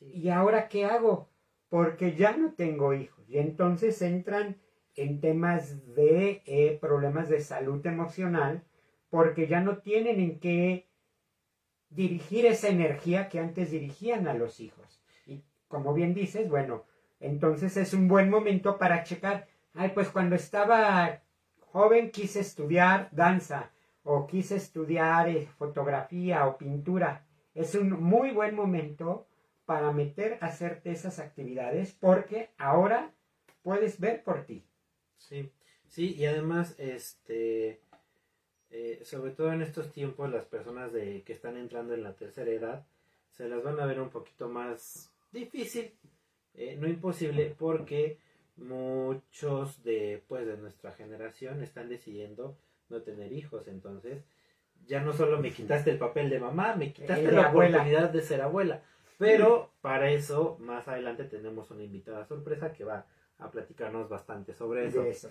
¿Y 0.00 0.30
ahora 0.30 0.68
qué 0.68 0.86
hago? 0.86 1.28
Porque 1.68 2.14
ya 2.16 2.36
no 2.36 2.52
tengo 2.54 2.94
hijos. 2.94 3.28
Y 3.28 3.38
entonces 3.38 4.00
entran 4.02 4.56
en 4.96 5.20
temas 5.20 5.94
de 5.94 6.42
eh, 6.46 6.78
problemas 6.80 7.28
de 7.28 7.40
salud 7.40 7.84
emocional, 7.86 8.64
porque 9.10 9.46
ya 9.46 9.60
no 9.60 9.78
tienen 9.78 10.20
en 10.20 10.40
qué 10.40 10.88
dirigir 11.90 12.46
esa 12.46 12.68
energía 12.68 13.28
que 13.28 13.40
antes 13.40 13.70
dirigían 13.70 14.28
a 14.28 14.34
los 14.34 14.60
hijos. 14.60 15.02
Y 15.26 15.42
como 15.68 15.92
bien 15.92 16.14
dices, 16.14 16.48
bueno, 16.48 16.84
entonces 17.18 17.76
es 17.76 17.92
un 17.92 18.08
buen 18.08 18.30
momento 18.30 18.78
para 18.78 19.02
checar. 19.02 19.46
Ay, 19.74 19.90
pues 19.94 20.08
cuando 20.08 20.36
estaba 20.36 21.22
joven 21.72 22.10
quise 22.10 22.40
estudiar 22.40 23.08
danza 23.12 23.70
o 24.04 24.26
quise 24.26 24.56
estudiar 24.56 25.28
eh, 25.28 25.46
fotografía 25.58 26.46
o 26.46 26.56
pintura. 26.56 27.26
Es 27.54 27.74
un 27.74 27.90
muy 28.02 28.30
buen 28.30 28.54
momento 28.54 29.26
para 29.64 29.92
meter 29.92 30.38
a 30.40 30.46
hacerte 30.46 30.90
esas 30.90 31.18
actividades 31.18 31.92
porque 31.92 32.50
ahora 32.58 33.12
puedes 33.62 34.00
ver 34.00 34.22
por 34.24 34.44
ti. 34.44 34.64
Sí, 35.16 35.52
sí, 35.86 36.14
y 36.14 36.26
además, 36.26 36.74
este, 36.78 37.80
eh, 38.70 39.00
sobre 39.04 39.32
todo 39.32 39.52
en 39.52 39.62
estos 39.62 39.92
tiempos, 39.92 40.30
las 40.30 40.44
personas 40.46 40.92
de, 40.92 41.22
que 41.22 41.32
están 41.32 41.56
entrando 41.56 41.94
en 41.94 42.02
la 42.02 42.14
tercera 42.14 42.50
edad 42.50 42.86
se 43.30 43.48
las 43.48 43.62
van 43.62 43.78
a 43.80 43.86
ver 43.86 44.00
un 44.00 44.10
poquito 44.10 44.48
más 44.48 45.10
difícil, 45.30 45.92
eh, 46.54 46.76
no 46.76 46.88
imposible, 46.88 47.54
porque 47.58 48.18
muchos 48.56 49.82
de, 49.82 50.22
pues, 50.26 50.46
de 50.46 50.56
nuestra 50.56 50.92
generación 50.92 51.62
están 51.62 51.88
decidiendo 51.88 52.56
no 52.90 53.02
tener 53.02 53.32
hijos, 53.32 53.68
entonces 53.68 54.24
ya 54.86 55.00
no 55.00 55.12
solo 55.12 55.38
me 55.40 55.50
quitaste 55.52 55.90
el 55.90 55.98
papel 55.98 56.30
de 56.30 56.40
mamá, 56.40 56.74
me 56.76 56.92
quitaste 56.92 57.28
Eh, 57.28 57.32
la 57.32 57.46
abuela. 57.48 57.76
oportunidad 57.78 58.10
de 58.10 58.22
ser 58.22 58.40
abuela. 58.42 58.82
Pero 59.18 59.70
para 59.82 60.10
eso, 60.10 60.56
más 60.60 60.88
adelante 60.88 61.24
tenemos 61.24 61.70
una 61.70 61.82
invitada 61.84 62.24
sorpresa 62.26 62.72
que 62.72 62.84
va 62.84 63.06
a 63.38 63.50
platicarnos 63.50 64.08
bastante 64.08 64.54
sobre 64.54 64.86
eso. 64.86 65.02
De 65.02 65.10
eso. 65.10 65.30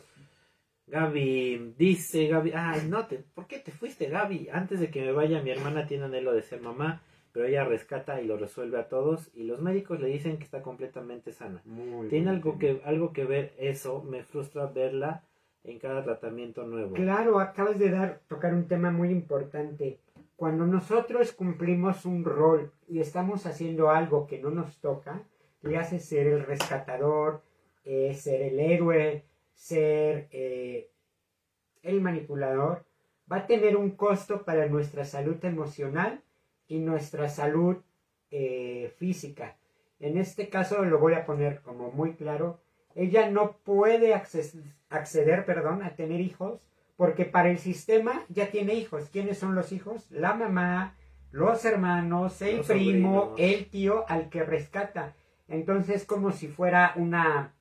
Gaby, 0.87 1.75
dice 1.77 2.27
Gaby, 2.27 2.51
ay, 2.55 2.87
no, 2.87 3.05
te, 3.05 3.17
¿por 3.19 3.45
qué 3.47 3.59
te 3.59 3.71
fuiste, 3.71 4.07
Gaby? 4.09 4.49
Antes 4.51 4.79
de 4.79 4.89
que 4.89 5.01
me 5.01 5.11
vaya, 5.11 5.41
mi 5.41 5.51
hermana 5.51 5.85
tiene 5.85 6.05
anhelo 6.05 6.33
de 6.33 6.41
ser 6.41 6.61
mamá, 6.61 7.01
pero 7.31 7.45
ella 7.45 7.63
rescata 7.63 8.19
y 8.21 8.25
lo 8.25 8.37
resuelve 8.37 8.79
a 8.79 8.87
todos 8.89 9.29
y 9.35 9.43
los 9.43 9.61
médicos 9.61 9.99
le 9.99 10.07
dicen 10.07 10.37
que 10.37 10.45
está 10.45 10.63
completamente 10.63 11.31
sana. 11.31 11.61
Muy 11.65 12.07
Tiene 12.09 12.25
bien. 12.25 12.35
algo 12.37 12.57
que, 12.57 12.81
algo 12.85 13.13
que 13.13 13.25
ver 13.25 13.53
eso, 13.59 14.01
me 14.03 14.23
frustra 14.23 14.65
verla 14.65 15.23
en 15.63 15.79
cada 15.79 16.03
tratamiento 16.03 16.65
nuevo. 16.65 16.93
Claro, 16.95 17.39
acabas 17.39 17.77
de 17.79 17.89
dar, 17.91 18.21
tocar 18.27 18.53
un 18.53 18.67
tema 18.67 18.91
muy 18.91 19.09
importante. 19.09 19.99
Cuando 20.35 20.65
nosotros 20.65 21.33
cumplimos 21.33 22.05
un 22.05 22.23
rol 22.23 22.71
y 22.87 22.99
estamos 22.99 23.45
haciendo 23.45 23.89
algo 23.89 24.25
que 24.25 24.39
no 24.39 24.49
nos 24.49 24.77
toca, 24.79 25.23
le 25.61 25.77
hace 25.77 25.99
ser 25.99 26.27
el 26.27 26.45
rescatador, 26.45 27.41
eh, 27.83 28.13
ser 28.13 28.41
el 28.43 28.59
héroe, 28.59 29.25
ser 29.53 30.27
eh, 30.31 30.89
el 31.83 31.99
manipulador, 32.01 32.85
va 33.31 33.37
a 33.37 33.47
tener 33.47 33.75
un 33.75 33.91
costo 33.91 34.43
para 34.45 34.67
nuestra 34.67 35.03
salud 35.03 35.43
emocional 35.43 36.21
y 36.67 36.79
nuestra 36.79 37.27
salud 37.27 37.77
eh, 38.31 38.93
física. 38.97 39.57
En 39.99 40.17
este 40.17 40.47
caso 40.49 40.85
lo 40.85 40.99
voy 40.99 41.13
a 41.13 41.25
poner 41.25 41.61
como 41.61 41.91
muy 41.91 42.13
claro. 42.13 42.61
Ella 42.95 43.29
no 43.29 43.57
puede 43.63 44.15
acces- 44.15 44.55
acceder 44.89 45.45
perdón, 45.45 45.83
a 45.83 45.95
tener 45.95 46.21
hijos 46.21 46.67
porque 46.95 47.25
para 47.25 47.49
el 47.49 47.59
sistema 47.59 48.25
ya 48.29 48.51
tiene 48.51 48.73
hijos. 48.73 49.09
¿Quiénes 49.09 49.37
son 49.37 49.55
los 49.55 49.71
hijos? 49.71 50.11
La 50.11 50.33
mamá, 50.33 50.97
los 51.31 51.63
hermanos, 51.63 52.41
el 52.41 52.57
Los 52.57 52.67
primo, 52.67 53.29
sobrinos. 53.29 53.33
el 53.37 53.69
tío 53.69 54.05
al 54.09 54.29
que 54.29 54.43
rescata. 54.43 55.15
Entonces 55.47 56.05
como 56.05 56.31
si 56.31 56.47
fuera 56.47 56.93
una 56.97 57.55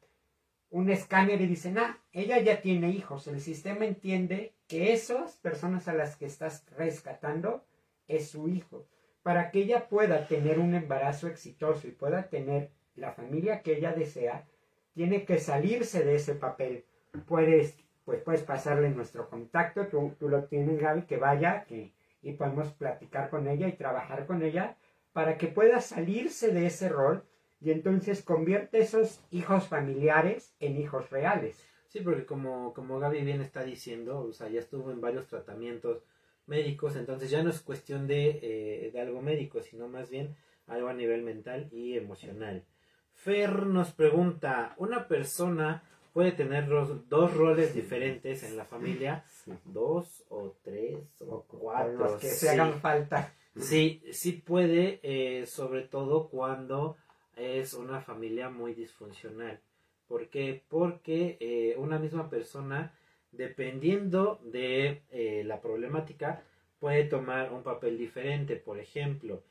un 0.71 0.91
escáner 0.91 1.41
y 1.41 1.47
dicen, 1.47 1.79
ah, 1.79 1.99
ella 2.13 2.41
ya 2.41 2.61
tiene 2.61 2.91
hijos. 2.91 3.27
El 3.27 3.41
sistema 3.41 3.87
entiende 3.87 4.55
que 4.67 4.93
esas 4.93 5.37
personas 5.37 5.89
a 5.89 5.95
las 5.95 6.17
que 6.17 6.27
estás 6.27 6.67
rescatando 6.77 7.65
es 8.07 8.29
su 8.31 8.49
hijo. 8.49 8.87
Para 9.23 9.51
que 9.51 9.61
ella 9.61 9.89
pueda 9.89 10.27
tener 10.27 10.59
un 10.59 10.75
embarazo 10.75 11.27
exitoso 11.29 11.87
y 11.89 11.93
pueda 11.93 12.29
tener 12.29 12.71
la 12.95 13.13
familia 13.13 13.63
que 13.63 13.77
ella 13.79 13.93
desea, 13.93 14.47
tiene 14.95 15.25
que 15.25 15.39
salirse 15.39 16.05
de 16.05 16.17
ese 16.17 16.35
papel. 16.35 16.85
Puedes, 17.27 17.77
pues 18.05 18.23
puedes 18.23 18.43
pasarle 18.43 18.91
nuestro 18.91 19.29
contacto, 19.29 19.87
tú, 19.87 20.15
tú 20.19 20.29
lo 20.29 20.45
tienes, 20.45 20.81
Gaby, 20.81 21.03
que 21.03 21.17
vaya, 21.17 21.65
que, 21.65 21.93
y 22.23 22.33
podemos 22.33 22.73
platicar 22.73 23.31
con 23.31 23.49
ella 23.49 23.69
y 23.69 23.77
trabajar 23.77 24.27
con 24.27 24.43
ella 24.43 24.77
para 25.13 25.39
que 25.39 25.49
pueda 25.49 25.81
salirse 25.81 26.53
de 26.53 26.67
ese 26.67 26.89
rol 26.89 27.25
y 27.61 27.71
entonces 27.71 28.23
convierte 28.23 28.79
esos 28.79 29.21
hijos 29.31 29.67
familiares 29.69 30.55
en 30.61 30.77
hijos 30.77 31.11
reales. 31.11 31.65
Sí, 31.89 32.01
porque 32.01 32.27
como, 32.27 32.75
como 32.75 32.99
Gaby 32.99 33.23
bien 33.23 33.41
está 33.41 33.65
diciendo, 33.65 34.21
o 34.21 34.33
sea, 34.33 34.49
ya 34.49 34.61
estuvo 34.61 34.91
en 34.91 35.01
varios 35.01 35.27
tratamientos 35.27 36.05
médicos, 36.47 36.97
entonces 36.97 37.31
ya 37.31 37.43
no 37.43 37.51
es 37.51 37.61
cuestión 37.61 38.07
de, 38.07 38.39
eh, 38.43 38.91
de 38.93 39.01
algo 39.01 39.23
médico, 39.23 39.63
sino 39.63 39.89
más 39.89 40.11
bien 40.11 40.37
algo 40.67 40.89
a 40.89 40.95
nivel 40.95 41.23
mental 41.23 41.69
y 41.73 41.97
emocional. 41.97 42.65
Fer 43.13 43.67
nos 43.67 43.93
pregunta, 43.93 44.75
¿una 44.77 45.09
persona 45.09 45.83
puede 46.19 46.33
tener 46.33 46.67
dos 46.67 47.33
roles 47.33 47.77
diferentes 47.77 48.43
en 48.43 48.57
la 48.57 48.65
familia? 48.65 49.25
¿Dos 49.67 50.25
o 50.31 50.57
tres 50.65 50.97
o 51.21 51.45
cuatro? 51.47 51.93
los 51.93 52.21
que 52.21 52.27
Sí. 52.27 52.47
se 52.47 52.51
hagan 52.51 52.81
falta. 52.81 53.33
Sí, 53.55 54.03
sí 54.11 54.33
puede, 54.33 54.99
eh, 55.05 55.47
sobre 55.47 55.83
todo 55.83 56.29
cuando 56.29 56.97
es 57.37 57.73
una 57.73 58.01
familia 58.01 58.51
muy 58.51 58.75
disfuncional. 58.75 59.61
¿Por 60.09 60.29
qué? 60.29 60.65
Porque 60.69 61.37
eh, 61.39 61.77
una 61.79 62.01
misma 62.01 62.29
persona, 62.29 62.93
dependiendo 63.31 64.41
de 64.43 65.03
eh, 65.13 65.45
la 65.47 65.61
problemática, 65.61 66.43
puede 66.81 67.05
tomar 67.05 67.53
un 67.53 67.63
papel 67.63 67.97
diferente. 67.97 68.57
Por 68.57 68.81
ejemplo, 68.81 69.45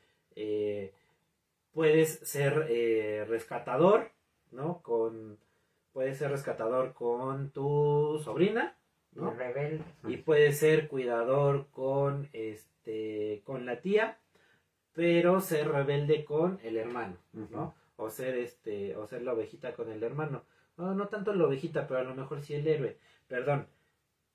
puedes 1.72 2.18
ser 2.24 3.26
rescatador, 3.26 4.10
¿no? 4.52 4.82
Con, 4.82 5.38
puedes 5.92 6.18
ser 6.18 6.30
rescatador 6.30 6.92
con 6.94 7.50
tu 7.50 8.20
sobrina, 8.24 8.76
¿no? 9.12 9.32
Rebelde. 9.32 9.82
y 10.08 10.18
puede 10.18 10.52
ser 10.52 10.88
cuidador 10.88 11.66
con 11.70 12.28
este 12.32 13.42
con 13.44 13.66
la 13.66 13.80
tía 13.80 14.18
pero 14.92 15.40
ser 15.40 15.68
rebelde 15.68 16.24
con 16.24 16.58
el 16.62 16.76
hermano 16.76 17.16
no 17.32 17.74
o 17.96 18.10
ser 18.10 18.36
este 18.36 18.96
o 18.96 19.06
ser 19.06 19.22
la 19.22 19.32
ovejita 19.32 19.72
con 19.74 19.90
el 19.90 20.02
hermano 20.02 20.44
no 20.76 20.94
no 20.94 21.08
tanto 21.08 21.32
la 21.34 21.44
ovejita 21.46 21.86
pero 21.86 22.00
a 22.00 22.04
lo 22.04 22.14
mejor 22.14 22.42
sí 22.42 22.54
el 22.54 22.66
héroe 22.66 22.96
perdón 23.26 23.66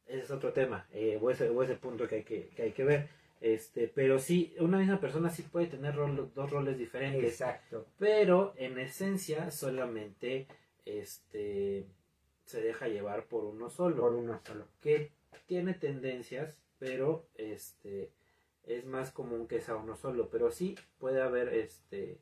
ese 0.06 0.20
es 0.24 0.32
otro 0.32 0.51
tema 0.54 0.86
eh, 0.91 1.18
o, 1.22 1.30
ese, 1.30 1.49
o 1.49 1.64
ese 1.64 1.76
punto 1.76 2.08
que 2.08 2.16
hay 2.16 2.24
que, 2.24 2.49
que 2.49 2.64
hay 2.64 2.72
que 2.72 2.84
ver 2.84 3.10
este 3.41 3.88
pero 3.88 4.20
sí 4.20 4.54
una 4.60 4.78
misma 4.78 4.99
persona 4.99 5.30
sí 5.30 5.43
puede 5.43 5.68
tener 5.68 5.95
rol- 5.95 6.32
dos 6.34 6.49
roles 6.49 6.78
diferentes 6.78 7.24
Exacto. 7.39 7.86
pero 7.97 8.54
en 8.58 8.80
esencia 8.80 9.49
solamente 9.51 10.47
este 10.86 11.88
se 12.46 12.62
deja 12.62 12.88
llevar 12.88 13.26
por 13.26 13.46
uno 13.46 13.70
solo 13.70 14.02
Por 14.02 14.14
uno 14.14 14.40
solo. 14.46 14.66
que 14.82 15.12
tiene 15.46 15.74
tendencias, 15.74 16.56
pero 16.80 17.26
este 17.36 18.12
es 18.66 18.86
más 18.86 19.12
común 19.12 19.48
que 19.48 19.62
sea 19.62 19.76
uno 19.76 19.96
solo, 19.96 20.30
pero 20.30 20.52
sí 20.52 20.76
puede 21.00 21.22
haber 21.22 21.50
este 21.54 22.20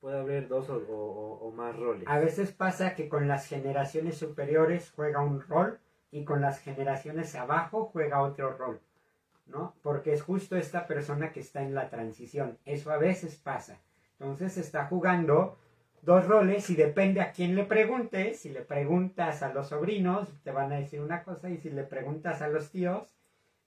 puede 0.00 0.18
haber 0.18 0.48
dos 0.48 0.70
o, 0.70 0.76
o- 0.76 1.38
o 1.46 1.50
más 1.52 1.76
roles. 1.76 2.08
A 2.08 2.18
veces 2.18 2.52
pasa 2.52 2.94
que 2.94 3.08
con 3.10 3.28
las 3.28 3.46
generaciones 3.46 4.16
superiores 4.16 4.90
juega 4.96 5.20
un 5.20 5.42
rol 5.42 5.78
y 6.10 6.24
con 6.24 6.40
las 6.40 6.58
generaciones 6.60 7.34
abajo 7.34 7.84
juega 7.92 8.22
otro 8.22 8.56
rol, 8.56 8.80
¿no? 9.46 9.74
Porque 9.82 10.14
es 10.14 10.22
justo 10.22 10.56
esta 10.56 10.86
persona 10.86 11.32
que 11.32 11.40
está 11.40 11.62
en 11.62 11.74
la 11.74 11.90
transición. 11.90 12.56
Eso 12.64 12.90
a 12.90 12.96
veces 12.96 13.36
pasa. 13.36 13.78
Entonces 14.18 14.56
está 14.56 14.86
jugando 14.86 15.58
dos 16.02 16.26
roles 16.26 16.68
y 16.70 16.76
depende 16.76 17.20
a 17.20 17.32
quién 17.32 17.54
le 17.54 17.64
preguntes. 17.64 18.40
Si 18.40 18.50
le 18.50 18.62
preguntas 18.62 19.42
a 19.42 19.52
los 19.52 19.68
sobrinos, 19.68 20.28
te 20.42 20.50
van 20.50 20.72
a 20.72 20.76
decir 20.80 21.00
una 21.00 21.22
cosa 21.22 21.50
y 21.50 21.58
si 21.58 21.70
le 21.70 21.84
preguntas 21.84 22.42
a 22.42 22.48
los 22.48 22.70
tíos, 22.70 23.08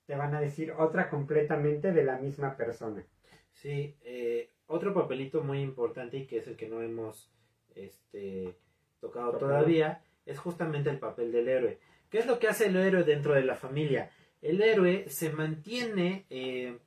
te 0.06 0.16
van 0.16 0.36
a 0.36 0.42
decir 0.42 0.72
otra 0.72 1.10
completamente 1.10 1.92
de 1.92 2.04
la 2.04 2.18
misma 2.18 2.56
persona. 2.58 3.06
Sí, 3.52 3.96
eh, 4.02 4.50
otro 4.68 4.94
papelito 4.94 5.44
muy 5.44 5.62
importante 5.62 6.18
y 6.18 6.26
que 6.28 6.38
es 6.38 6.48
el 6.48 6.56
que 6.58 6.68
no 6.68 6.82
hemos 6.82 7.32
este 7.76 8.56
tocado 9.00 9.32
Tocado. 9.32 9.50
todavía 9.50 10.02
es 10.26 10.40
justamente 10.40 10.90
el 10.90 11.00
papel 11.00 11.32
del 11.32 11.48
héroe. 11.48 11.80
¿Qué 12.10 12.20
es 12.20 12.26
lo 12.26 12.40
que 12.40 12.48
hace 12.48 12.68
el 12.68 12.76
héroe 12.76 13.04
dentro 13.04 13.34
de 13.34 13.44
la 13.44 13.56
familia? 13.56 14.12
El 14.42 14.62
héroe 14.62 15.06
se 15.08 15.32
mantiene 15.32 16.26
eh, 16.30 16.78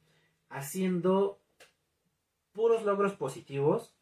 haciendo 0.49 1.40
puros 2.53 2.84
logros 2.84 3.14
positivos 3.14 3.95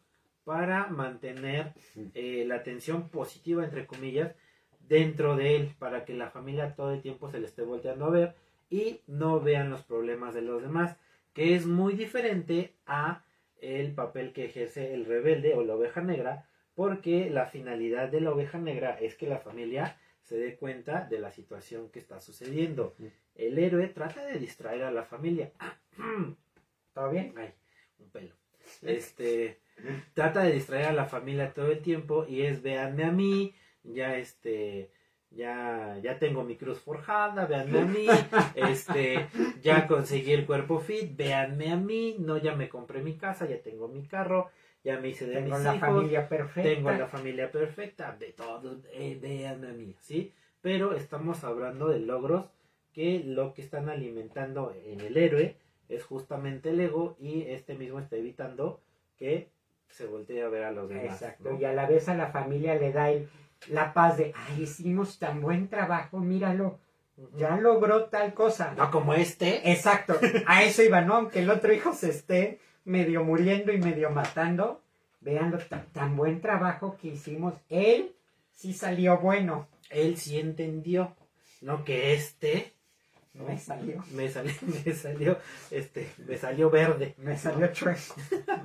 para 0.45 0.89
mantener 0.89 1.73
eh, 2.15 2.45
la 2.47 2.57
atención 2.57 3.09
positiva, 3.09 3.65
entre 3.65 3.87
comillas, 3.87 4.35
dentro 4.81 5.37
de 5.37 5.57
él, 5.57 5.75
para 5.79 6.05
que 6.05 6.15
la 6.15 6.31
familia 6.31 6.75
todo 6.75 6.93
el 6.93 7.01
tiempo 7.01 7.31
se 7.31 7.41
le 7.41 7.47
esté 7.47 7.63
volteando 7.63 8.05
a 8.05 8.11
ver 8.11 8.35
y 8.71 9.01
no 9.07 9.41
vean 9.41 9.71
los 9.71 9.83
problemas 9.83 10.35
de 10.35 10.43
los 10.43 10.63
demás, 10.63 10.97
que 11.33 11.55
es 11.55 11.67
muy 11.67 11.95
diferente 11.95 12.75
a 12.87 13.25
el 13.61 13.95
papel 13.95 14.33
que 14.33 14.45
ejerce 14.45 14.95
el 14.95 15.07
rebelde 15.07 15.55
o 15.55 15.63
la 15.63 15.75
oveja 15.75 16.03
negra, 16.03 16.49
porque 16.75 17.31
la 17.31 17.47
finalidad 17.47 18.09
de 18.09 18.21
la 18.21 18.33
oveja 18.33 18.59
negra 18.59 18.99
es 19.01 19.15
que 19.15 19.27
la 19.27 19.39
familia 19.39 19.97
se 20.23 20.37
dé 20.37 20.57
cuenta 20.57 21.07
de 21.07 21.19
la 21.19 21.31
situación 21.31 21.91
que 21.91 21.99
está 21.99 22.21
sucediendo. 22.21 22.97
El 23.35 23.59
héroe 23.59 23.89
trata 23.89 24.25
de 24.27 24.39
distraer 24.39 24.85
a 24.85 24.91
la 24.91 25.05
familia. 25.05 25.53
¿Todo 26.95 27.11
bien? 27.11 27.35
Ay, 27.37 27.53
un 27.99 28.11
pelo. 28.11 28.35
Este 28.83 29.61
trata 30.15 30.43
de 30.43 30.53
distraer 30.53 30.87
a 30.87 30.93
la 30.93 31.07
familia 31.07 31.53
todo 31.53 31.71
el 31.73 31.81
tiempo 31.81 32.27
y 32.29 32.43
es 32.43 32.63
véanme 32.63 33.05
a 33.05 33.13
mí, 33.13 33.55
ya 33.83 34.17
este 34.17 34.91
ya, 35.31 35.99
ya 36.03 36.19
tengo 36.19 36.45
mi 36.45 36.57
cruz 36.57 36.79
forjada, 36.81 37.47
véanme 37.47 37.81
a 37.81 37.85
mí, 37.85 38.07
este, 38.55 39.27
ya 39.63 39.87
conseguí 39.87 40.33
el 40.33 40.47
cuerpo 40.47 40.79
fit, 40.79 41.17
véanme 41.17 41.73
a 41.73 41.77
mí, 41.77 42.17
no, 42.19 42.37
ya 42.39 42.55
me 42.55 42.69
compré 42.69 43.03
mi 43.03 43.17
casa, 43.17 43.47
ya 43.47 43.61
tengo 43.61 43.89
mi 43.89 44.07
carro, 44.07 44.51
ya 44.85 45.01
me 45.01 45.09
hice 45.09 45.27
de 45.27 45.35
Tengo 45.37 45.57
mis 45.57 45.65
la 45.65 45.75
hijos, 45.75 45.89
familia 45.89 46.29
perfecta. 46.29 46.71
tengo 46.71 46.91
la 46.93 47.07
familia 47.09 47.51
perfecta, 47.51 48.13
de 48.13 48.33
todo, 48.33 48.81
eh, 48.93 49.19
véanme 49.21 49.69
a 49.69 49.73
mí, 49.73 49.97
¿sí? 50.01 50.33
Pero 50.61 50.95
estamos 50.95 51.43
hablando 51.45 51.89
de 51.89 52.01
logros 52.01 52.51
que 52.93 53.23
lo 53.25 53.55
que 53.55 53.63
están 53.63 53.89
alimentando 53.89 54.73
en 54.87 55.01
el 55.01 55.17
héroe 55.17 55.57
es 55.89 56.05
justamente 56.05 56.71
el 56.71 56.81
ego 56.81 57.17
y 57.19 57.43
este 57.43 57.75
mismo 57.75 57.99
está 57.99 58.17
evitando 58.17 58.81
que 59.17 59.49
se 59.95 60.07
voltee 60.07 60.43
a 60.43 60.49
ver 60.49 60.65
a 60.65 60.73
los 60.73 60.89
demás. 60.89 61.05
Exacto. 61.23 61.51
¿no? 61.53 61.61
Y 61.61 61.65
a 61.65 61.73
la 61.73 61.87
vez 61.87 62.09
a 62.09 62.15
la 62.15 62.29
familia 62.33 62.75
le 62.75 62.93
da 62.93 63.11
el- 63.11 63.29
la 63.69 63.95
paz 63.95 64.17
de, 64.19 64.33
ay, 64.35 64.63
hicimos 64.63 65.19
tan 65.19 65.41
buen 65.41 65.69
trabajo, 65.69 66.19
míralo, 66.19 66.79
ya 67.37 67.57
logró 67.57 68.07
tal 68.07 68.35
cosa. 68.35 68.75
No 68.77 68.91
como 68.91 69.15
este. 69.15 69.71
Exacto, 69.71 70.15
a 70.47 70.65
eso 70.65 70.83
iba, 70.83 71.01
¿no? 71.01 71.15
Aunque 71.15 71.39
el 71.41 71.49
otro 71.51 71.73
hijo 71.73 71.93
se 71.95 72.11
esté 72.11 72.59
medio 72.85 73.23
muriendo 73.25 73.73
y 73.73 73.79
medio 73.79 74.11
matando, 74.11 74.83
véanlo, 75.21 75.59
tan, 75.59 75.87
tan 75.93 76.17
buen 76.17 76.41
trabajo 76.41 76.97
que 77.01 77.09
hicimos. 77.09 77.55
Él 77.69 78.15
sí 78.53 78.73
salió 78.73 79.19
bueno. 79.19 79.69
él 79.91 80.17
sí 80.17 80.41
entendió, 80.41 81.15
no 81.61 81.85
que 81.85 82.15
este 82.15 82.73
¿no? 83.35 83.45
Me 83.49 83.59
salió. 83.59 84.03
me 84.13 84.29
salió, 84.29 84.53
me 84.87 84.93
salió, 84.93 85.39
este, 85.71 86.09
me 86.27 86.37
salió 86.37 86.71
verde. 86.71 87.15
Me 87.19 87.37
salió 87.37 87.73
chueco. 87.73 88.15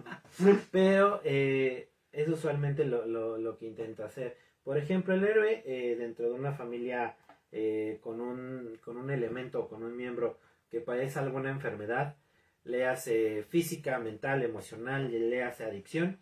Pero 0.72 1.22
eh, 1.24 1.90
es 2.12 2.28
usualmente 2.28 2.86
lo, 2.86 3.06
lo, 3.06 3.38
lo 3.38 3.58
que 3.58 3.66
intenta 3.66 4.06
hacer. 4.06 4.38
Por 4.64 4.78
ejemplo, 4.78 5.14
el 5.14 5.24
héroe 5.24 5.64
eh, 5.66 5.96
dentro 5.98 6.28
de 6.30 6.34
una 6.34 6.54
familia 6.54 7.16
eh, 7.52 7.98
con, 8.02 8.22
un, 8.22 8.78
con 8.84 8.98
un 8.98 9.10
elemento, 9.10 9.68
con 9.68 9.84
un 9.84 9.96
miembro 9.98 10.38
que 10.70 10.82
padece 10.82 11.18
alguna 11.20 11.50
enfermedad, 11.50 12.16
le 12.64 12.86
hace 12.86 13.44
física, 13.44 13.98
mental, 14.00 14.44
emocional, 14.44 15.10
le 15.12 15.44
hace 15.44 15.64
adicción, 15.64 16.20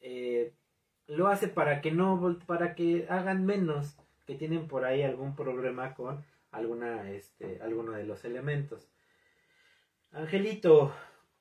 eh, 0.00 0.52
lo 1.06 1.28
hace 1.28 1.46
para 1.46 1.80
que 1.80 1.92
no, 1.92 2.38
para 2.46 2.74
que 2.74 3.06
hagan 3.08 3.46
menos 3.46 3.96
que 4.26 4.34
tienen 4.34 4.66
por 4.66 4.84
ahí 4.84 5.02
algún 5.02 5.36
problema 5.36 5.94
con 5.94 6.24
alguna, 6.56 7.10
este, 7.10 7.60
alguno 7.62 7.92
de 7.92 8.04
los 8.04 8.24
elementos. 8.24 8.88
Angelito, 10.12 10.92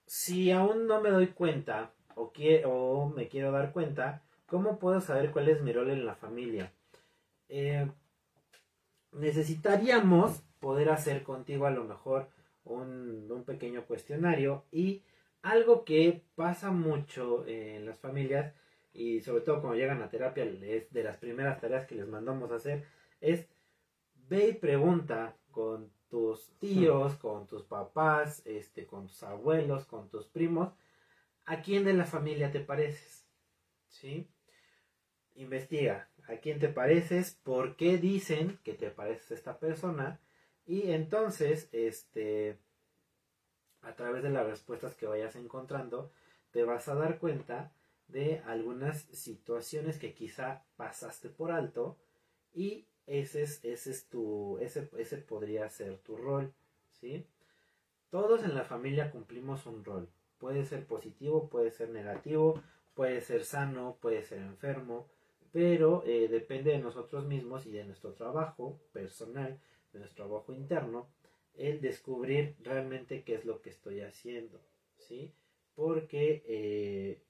si 0.06 0.52
aún 0.52 0.88
no 0.88 1.02
me 1.02 1.10
doy 1.10 1.28
cuenta 1.28 1.94
o, 2.16 2.32
o 2.66 3.10
me 3.10 3.28
quiero 3.28 3.52
dar 3.52 3.72
cuenta, 3.72 4.24
¿cómo 4.46 4.80
puedo 4.80 5.02
saber 5.02 5.32
cuál 5.32 5.50
es 5.50 5.62
mi 5.62 5.72
rol 5.74 5.90
en 5.90 6.06
la 6.06 6.16
familia? 6.16 6.72
Eh, 7.50 7.90
necesitaríamos 9.12 10.42
poder 10.60 10.90
hacer 10.90 11.24
contigo 11.24 11.66
a 11.66 11.72
lo 11.72 11.84
mejor 11.84 12.30
un, 12.64 13.28
un 13.32 13.44
pequeño 13.44 13.86
cuestionario 13.86 14.66
y 14.72 15.04
algo 15.42 15.86
que 15.86 16.24
pasa 16.36 16.72
mucho 16.72 17.46
en 17.48 17.86
las 17.86 18.00
familias 18.00 18.54
y 18.94 19.22
sobre 19.22 19.42
todo 19.42 19.62
cuando 19.62 19.78
llegan 19.78 20.02
a 20.02 20.10
terapia 20.10 20.44
es 20.44 20.92
de 20.92 21.04
las 21.04 21.18
primeras 21.18 21.60
tareas 21.62 21.86
que 21.86 21.96
les 21.96 22.08
mandamos 22.08 22.52
a 22.52 22.56
hacer 22.56 22.86
es 23.22 23.48
ve 24.30 24.50
y 24.50 24.54
pregunta 24.54 25.36
con 25.52 25.92
tus 26.10 26.50
tíos, 26.60 27.16
con 27.22 27.48
tus 27.48 27.64
papás, 27.64 28.42
este, 28.46 28.86
con 28.86 29.08
tus 29.08 29.24
abuelos, 29.24 29.86
con 29.86 30.10
tus 30.10 30.28
primos, 30.28 30.74
¿a 31.46 31.62
quién 31.62 31.84
de 31.86 31.94
la 31.94 32.06
familia 32.06 32.52
te 32.52 32.60
pareces? 32.60 33.26
¿Sí? 33.88 34.28
Investiga 35.36 36.10
a 36.28 36.38
quién 36.38 36.60
te 36.60 36.70
pareces, 36.70 37.38
por 37.44 37.76
qué 37.76 37.98
dicen 37.98 38.60
que 38.64 38.74
te 38.74 38.90
pareces 38.90 39.32
a 39.32 39.36
esta 39.36 39.60
persona 39.60 40.20
y 40.66 40.92
entonces, 40.92 41.70
este, 41.72 42.58
a 43.82 43.96
través 43.96 44.24
de 44.24 44.32
las 44.32 44.48
respuestas 44.48 44.96
que 44.96 45.06
vayas 45.06 45.36
encontrando, 45.36 46.12
te 46.52 46.64
vas 46.64 46.88
a 46.88 46.96
dar 46.96 47.20
cuenta 47.20 47.72
de 48.08 48.42
algunas 48.46 49.02
situaciones 49.12 50.00
que 50.00 50.14
quizá 50.14 50.64
pasaste 50.76 51.30
por 51.30 51.52
alto 51.52 51.98
y 52.54 52.88
ese 53.08 53.44
es, 53.44 53.64
ese 53.64 53.92
es 53.92 54.08
tu, 54.08 54.58
ese, 54.60 54.90
ese 54.98 55.18
podría 55.18 55.70
ser 55.70 55.98
tu 56.00 56.18
rol, 56.18 56.54
¿sí? 56.92 57.26
Todos 58.10 58.44
en 58.44 58.56
la 58.56 58.64
familia 58.64 59.12
cumplimos 59.12 59.66
un 59.66 59.84
rol. 59.84 60.10
Puede 60.38 60.66
ser 60.66 60.86
positivo, 60.86 61.50
puede 61.50 61.72
ser 61.72 61.90
negativo, 61.90 62.62
puede 62.94 63.22
ser 63.22 63.44
sano, 63.44 63.98
puede 64.02 64.24
ser 64.24 64.40
enfermo, 64.40 65.08
pero 65.52 66.04
eh, 66.06 66.28
depende 66.28 66.72
de 66.72 66.80
nosotros 66.80 67.26
mismos 67.26 67.66
y 67.66 67.72
de 67.72 67.86
nuestro 67.86 68.14
trabajo 68.14 68.80
personal, 68.92 69.60
de 69.94 70.00
nuestro 70.00 70.26
trabajo 70.26 70.54
interno, 70.54 71.08
el 71.56 71.82
descubrir 71.82 72.56
realmente 72.62 73.24
qué 73.24 73.36
es 73.36 73.46
lo 73.46 73.62
que 73.62 73.70
estoy 73.70 74.02
haciendo, 74.02 74.60
¿sí? 74.98 75.32
Porque 75.76 76.44
eh, 76.48 77.22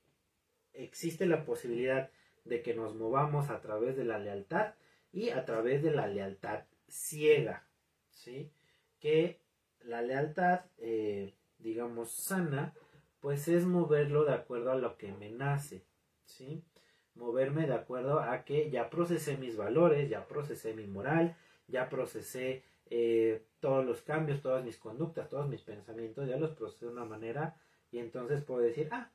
existe 0.73 1.26
la 1.26 1.45
posibilidad 1.45 2.09
de 2.43 2.61
que 2.61 2.73
nos 2.73 2.95
movamos 2.95 3.49
a 3.49 3.61
través 3.61 3.95
de 3.95 4.05
la 4.05 4.19
lealtad 4.19 4.73
y 5.16 5.30
a 5.30 5.45
través 5.45 5.82
de 5.82 5.91
la 5.91 6.07
lealtad 6.07 6.66
ciega, 6.89 7.66
¿sí? 8.11 8.51
Que 8.99 9.39
la 9.80 10.01
lealtad, 10.01 10.66
eh, 10.78 11.34
digamos, 11.57 12.11
sana, 12.11 12.74
pues 13.22 13.47
es 13.47 13.66
moverlo 13.66 14.26
de 14.26 14.34
acuerdo 14.34 14.74
a 14.74 14.76
lo 14.76 14.97
que 14.97 15.13
me 15.13 15.32
nace, 15.32 15.86
¿sí? 16.26 16.66
Moverme 17.13 17.66
de 17.66 17.76
acuerdo 17.76 18.20
a 18.20 18.43
que 18.43 18.70
ya 18.70 18.89
procesé 18.89 19.38
mis 19.38 19.55
valores, 19.55 20.09
ya 20.09 20.28
procesé 20.28 20.74
mi 20.74 20.86
moral, 20.86 21.38
ya 21.70 21.88
procesé 21.88 22.66
eh, 22.89 23.45
todos 23.61 23.86
los 23.86 24.01
cambios, 24.01 24.41
todas 24.41 24.66
mis 24.66 24.78
conductas, 24.78 25.30
todos 25.30 25.47
mis 25.47 25.61
pensamientos, 25.61 26.28
ya 26.28 26.36
los 26.36 26.51
procesé 26.51 26.88
de 26.88 26.91
una 26.91 27.05
manera 27.05 27.55
y 27.89 27.99
entonces 27.99 28.43
puedo 28.43 28.59
decir, 28.59 28.89
ah, 28.91 29.09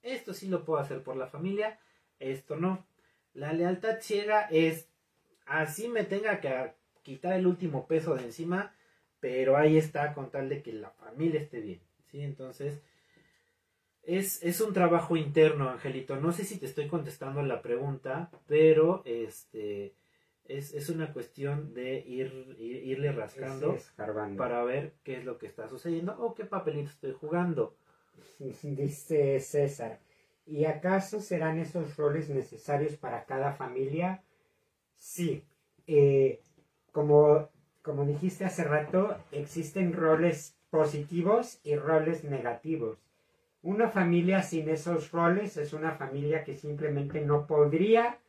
esto 0.00 0.32
sí 0.32 0.48
lo 0.48 0.64
puedo 0.64 0.80
hacer 0.80 1.02
por 1.02 1.16
la 1.16 1.26
familia, 1.26 1.78
esto 2.18 2.56
no. 2.56 2.86
La 3.34 3.52
lealtad 3.52 3.98
ciega 4.00 4.48
es 4.50 4.91
así 5.46 5.88
me 5.88 6.04
tenga 6.04 6.40
que 6.40 6.72
quitar 7.02 7.34
el 7.34 7.46
último 7.46 7.86
peso 7.86 8.14
de 8.14 8.24
encima, 8.24 8.74
pero 9.20 9.56
ahí 9.56 9.76
está 9.76 10.14
con 10.14 10.30
tal 10.30 10.48
de 10.48 10.62
que 10.62 10.72
la 10.72 10.90
familia 10.90 11.40
esté 11.40 11.60
bien, 11.60 11.80
¿sí? 12.10 12.22
Entonces, 12.22 12.80
es, 14.02 14.42
es 14.42 14.60
un 14.60 14.72
trabajo 14.72 15.16
interno, 15.16 15.68
Angelito. 15.70 16.16
No 16.16 16.32
sé 16.32 16.44
si 16.44 16.58
te 16.58 16.66
estoy 16.66 16.88
contestando 16.88 17.42
la 17.42 17.62
pregunta, 17.62 18.30
pero 18.46 19.02
este 19.04 19.94
es, 20.44 20.74
es 20.74 20.88
una 20.88 21.12
cuestión 21.12 21.72
de 21.72 21.98
ir, 22.00 22.56
ir- 22.58 22.82
irle 22.84 23.12
rascando 23.12 23.74
es 23.76 23.92
para 24.36 24.64
ver 24.64 24.94
qué 25.04 25.18
es 25.18 25.24
lo 25.24 25.38
que 25.38 25.46
está 25.46 25.68
sucediendo 25.68 26.16
o 26.18 26.34
qué 26.34 26.44
papelito 26.44 26.90
estoy 26.90 27.12
jugando. 27.12 27.76
Dice 28.62 29.38
César, 29.40 30.00
¿y 30.46 30.64
acaso 30.64 31.20
serán 31.20 31.58
esos 31.60 31.96
roles 31.96 32.28
necesarios 32.28 32.96
para 32.96 33.24
cada 33.24 33.52
familia? 33.52 34.24
Sí. 35.02 35.44
Eh, 35.88 36.40
como, 36.92 37.48
como 37.82 38.06
dijiste 38.06 38.44
hace 38.44 38.62
rato, 38.62 39.16
existen 39.32 39.92
roles 39.92 40.56
positivos 40.70 41.58
y 41.64 41.74
roles 41.74 42.22
negativos. 42.22 42.98
Una 43.62 43.88
familia 43.88 44.42
sin 44.42 44.68
esos 44.68 45.10
roles 45.10 45.56
es 45.56 45.72
una 45.72 45.90
familia 45.90 46.44
que 46.44 46.56
simplemente 46.56 47.20
no 47.20 47.48
podría 47.48 48.20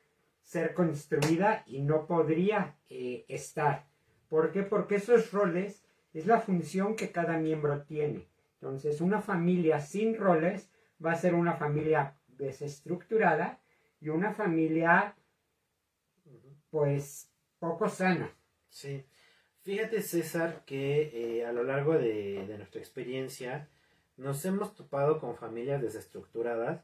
ser 0.42 0.74
construida 0.74 1.64
y 1.68 1.82
no 1.82 2.08
podría 2.08 2.76
eh, 2.90 3.24
estar. 3.28 3.86
¿Por 4.28 4.52
qué? 4.52 4.64
Porque 4.64 4.96
esos 4.96 5.32
roles 5.32 5.86
es 6.12 6.26
la 6.26 6.40
función 6.40 6.96
que 6.96 7.12
cada 7.12 7.38
miembro 7.38 7.84
tiene. 7.84 8.28
Entonces, 8.56 9.00
una 9.00 9.22
familia 9.22 9.80
sin 9.80 10.18
roles 10.18 10.72
va 11.06 11.12
a 11.12 11.18
ser 11.18 11.36
una 11.36 11.54
familia 11.54 12.16
desestructurada 12.30 13.60
y 14.02 14.10
una 14.10 14.34
familia, 14.34 15.16
pues, 16.74 17.30
poco 17.60 17.88
sana. 17.88 18.34
Sí. 18.68 19.06
Fíjate, 19.62 20.02
César, 20.02 20.64
que 20.66 21.38
eh, 21.38 21.46
a 21.46 21.52
lo 21.52 21.64
largo 21.64 21.94
de, 21.94 22.48
de 22.48 22.58
nuestra 22.58 22.82
experiencia 22.82 23.70
nos 24.18 24.44
hemos 24.44 24.74
topado 24.74 25.20
con 25.20 25.36
familias 25.38 25.84
desestructuradas 25.84 26.84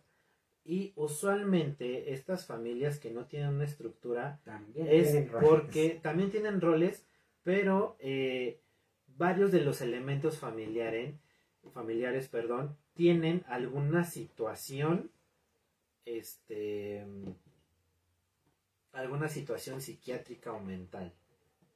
y 0.63 0.93
usualmente 0.95 2.13
estas 2.13 2.45
familias 2.45 2.99
que 2.99 3.09
no 3.09 3.25
tienen 3.25 3.49
una 3.55 3.63
estructura 3.65 4.39
También 4.43 4.87
es 4.91 5.11
tienen 5.11 5.29
roles. 5.31 5.49
porque 5.49 5.99
también 6.03 6.29
tienen 6.29 6.61
roles, 6.61 7.03
pero 7.41 7.97
eh, 7.99 8.61
varios 9.17 9.51
de 9.51 9.61
los 9.61 9.81
elementos 9.81 10.37
familiares, 10.37 11.15
familiares, 11.73 12.27
perdón, 12.27 12.77
tienen 12.93 13.43
alguna 13.47 14.03
situación, 14.03 15.09
este, 16.05 17.03
alguna 18.99 19.29
situación 19.29 19.81
psiquiátrica 19.81 20.51
o 20.51 20.59
mental, 20.59 21.13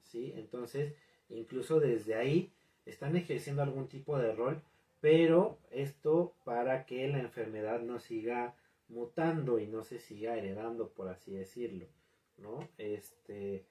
¿sí? 0.03 0.33
Entonces, 0.35 0.93
incluso 1.29 1.79
desde 1.79 2.15
ahí 2.15 2.51
están 2.85 3.15
ejerciendo 3.15 3.63
algún 3.63 3.87
tipo 3.87 4.17
de 4.17 4.33
rol, 4.33 4.61
pero 5.01 5.57
esto 5.71 6.33
para 6.43 6.85
que 6.85 7.07
la 7.07 7.19
enfermedad 7.19 7.81
no 7.81 7.99
siga 7.99 8.55
mutando 8.89 9.59
y 9.59 9.67
no 9.67 9.83
se 9.83 9.99
siga 9.99 10.37
heredando, 10.37 10.89
por 10.89 11.09
así 11.09 11.31
decirlo, 11.31 11.85
¿no? 12.37 12.67
Este, 12.77 13.65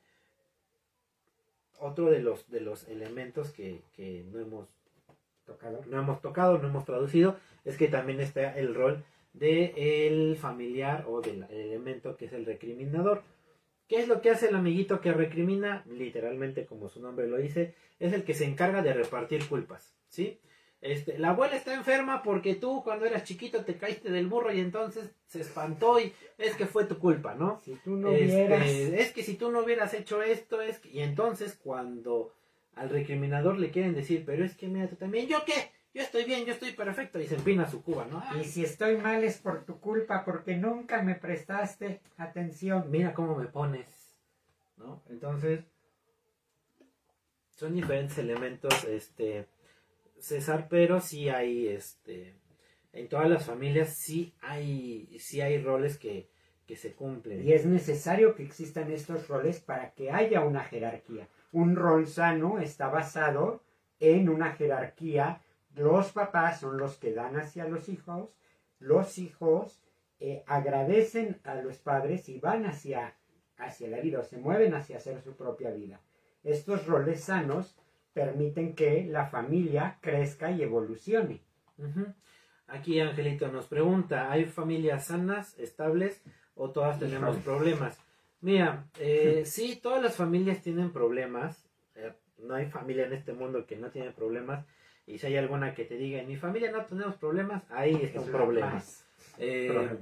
otro 1.79 2.11
de 2.11 2.21
los, 2.21 2.49
de 2.51 2.61
los 2.61 2.89
elementos 2.89 3.51
que, 3.51 3.83
que 3.95 4.25
no 4.31 4.41
hemos 4.41 4.69
tocado, 5.47 5.83
no 5.87 5.99
hemos 5.99 6.21
tocado, 6.21 6.59
no 6.59 6.69
hemos 6.69 6.85
traducido, 6.85 7.37
es 7.65 7.77
que 7.77 7.89
también 7.89 8.21
está 8.21 8.57
el 8.59 8.75
rol 8.75 9.05
del 9.33 9.73
el 9.77 10.37
familiar 10.37 11.07
o 11.09 11.21
del 11.21 11.45
elemento 11.45 12.17
que 12.17 12.27
es 12.27 12.33
el 12.33 12.47
recriminador. 12.47 13.23
¿Qué 13.93 14.01
es 14.01 14.09
lo 14.09 14.23
que 14.23 14.31
hace 14.31 14.49
el 14.49 14.55
amiguito 14.55 15.03
que 15.03 15.13
recrimina? 15.13 15.85
Literalmente, 15.87 16.65
como 16.65 16.89
su 16.89 17.03
nombre 17.03 17.27
lo 17.27 17.37
dice, 17.37 17.75
es 18.01 18.15
el 18.15 18.25
que 18.25 18.33
se 18.33 18.47
encarga 18.47 18.81
de 18.81 18.95
repartir 18.95 19.47
culpas, 19.47 19.95
¿sí? 20.09 20.41
Este, 20.81 21.19
la 21.19 21.29
abuela 21.29 21.57
está 21.57 21.75
enferma 21.75 22.23
porque 22.23 22.55
tú 22.55 22.83
cuando 22.83 23.05
eras 23.05 23.25
chiquito 23.25 23.67
te 23.67 23.77
caíste 23.77 24.11
del 24.11 24.29
burro 24.29 24.51
y 24.51 24.61
entonces 24.61 25.11
se 25.27 25.43
espantó 25.43 26.01
y 26.01 26.11
es 26.39 26.55
que 26.57 26.65
fue 26.65 26.87
tu 26.87 26.99
culpa, 26.99 27.35
¿no? 27.35 27.61
Si 27.67 27.75
tú 27.85 27.97
no 27.97 28.13
Este, 28.13 28.47
hubieras... 28.47 28.67
es 28.67 29.13
que 29.13 29.23
si 29.23 29.35
tú 29.35 29.51
no 29.51 29.61
hubieras 29.61 29.93
hecho 29.93 30.23
esto, 30.23 30.63
es 30.63 30.79
que... 30.79 30.89
Y 30.89 31.01
entonces 31.01 31.61
cuando 31.63 32.33
al 32.75 32.89
recriminador 32.89 33.59
le 33.59 33.71
quieren 33.71 33.93
decir, 33.93 34.23
pero 34.25 34.43
es 34.43 34.57
que 34.57 34.69
mira 34.69 34.89
tú 34.89 34.97
también, 34.97 35.29
¿yo 35.29 35.45
qué? 35.45 35.71
Yo 35.95 36.03
estoy 36.03 36.25
bien, 36.25 36.47
yo 36.47 36.55
estoy 36.55 36.73
perfecto 36.73 37.21
y 37.21 37.27
se 37.27 37.35
empina 37.35 37.71
su 37.71 37.83
cuba, 37.83 38.07
¿no? 38.11 38.23
Y 38.41 38.45
si 38.45 38.65
estoy 38.65 38.97
mal 38.97 39.23
es 39.25 39.39
por 39.39 39.65
tu 39.65 39.79
culpa, 39.79 40.25
porque 40.25 40.57
nunca 40.57 41.03
me 41.03 41.15
prestaste 41.15 42.01
atención. 42.17 42.91
mira 42.91 43.13
cómo 43.13 43.37
me 43.37 43.47
pones, 43.47 44.17
¿no? 44.79 45.03
Entonces, 45.11 45.65
son 47.51 47.75
diferentes 47.75 48.17
elementos, 48.17 48.85
este, 48.85 49.47
César, 50.19 50.67
pero 50.71 51.01
sí 51.01 51.29
hay, 51.29 51.69
este, 51.69 52.37
en 52.93 53.09
todas 53.09 53.29
las 53.29 53.45
familias 53.45 53.91
sí 53.91 54.35
hay, 54.41 55.15
sí 55.19 55.41
hay 55.41 55.63
roles 55.63 55.99
que, 55.99 56.31
que 56.67 56.77
se 56.77 56.93
cumplen. 56.93 57.47
Y 57.47 57.53
es 57.53 57.67
necesario 57.67 58.35
que 58.35 58.45
existan 58.45 58.91
estos 58.91 59.29
roles 59.29 59.61
para 59.61 59.93
que 59.93 60.11
haya 60.11 60.41
una 60.41 60.65
jerarquía. 60.65 61.29
Un 61.51 61.77
rol 61.77 62.07
sano 62.07 62.59
está 62.61 62.89
basado 62.89 63.63
en 64.01 64.29
una 64.29 64.53
jerarquía. 64.53 65.43
Los 65.75 66.13
papás 66.13 66.61
son 66.61 66.77
los 66.79 66.97
que 66.99 67.13
dan 67.13 67.37
hacia 67.37 67.67
los 67.67 67.89
hijos, 67.89 68.31
los 68.79 69.19
hijos 69.19 69.81
eh, 70.21 70.43
agradecen 70.47 71.41
a 71.45 71.55
los 71.57 71.79
padres 71.79 72.29
y 72.29 72.39
van 72.39 72.67
hacia, 72.67 73.15
hacia 73.57 73.89
la 73.89 74.01
vida 74.01 74.21
o 74.21 74.25
se 74.25 74.39
mueven 74.39 74.75
hacia 74.75 74.99
hacer 74.99 75.21
su 75.23 75.35
propia 75.37 75.71
vida. 75.71 76.01
Estos 76.45 76.87
roles 76.87 77.25
sanos 77.25 77.77
permiten 78.13 78.75
que 78.75 79.05
la 79.05 79.27
familia 79.27 79.99
crezca 80.01 80.51
y 80.51 80.63
evolucione. 80.63 81.41
Aquí 82.67 83.01
Angelito 83.01 83.49
nos 83.49 83.67
pregunta, 83.67 84.31
¿hay 84.31 84.45
familias 84.45 85.07
sanas, 85.07 85.59
estables 85.59 86.23
o 86.55 86.71
todas 86.71 86.99
tenemos 86.99 87.37
Híjole. 87.37 87.45
problemas? 87.45 87.99
Mira, 88.41 88.87
eh, 88.99 89.43
sí, 89.47 89.79
todas 89.83 90.03
las 90.03 90.17
familias 90.17 90.63
tienen 90.63 90.93
problemas. 90.93 91.67
eh, 91.95 92.13
no 92.39 92.55
hay 92.55 92.67
familia 92.67 93.07
en 93.07 93.13
este 93.13 93.33
mundo 93.33 93.67
que 93.67 93.77
no 93.77 93.91
tiene 93.91 94.11
problemas. 94.11 94.67
Y 95.07 95.19
si 95.19 95.27
hay 95.27 95.37
alguna 95.37 95.75
que 95.75 95.85
te 95.85 95.97
diga, 95.97 96.21
en 96.21 96.29
mi 96.29 96.37
familia 96.37 96.71
no 96.71 96.85
tenemos 96.85 97.17
problemas, 97.17 97.65
ahí 97.71 97.95
está 97.95 98.21
Es 98.21 98.27
un 98.27 98.33
problema. 98.33 98.83
Eh. 99.39 99.97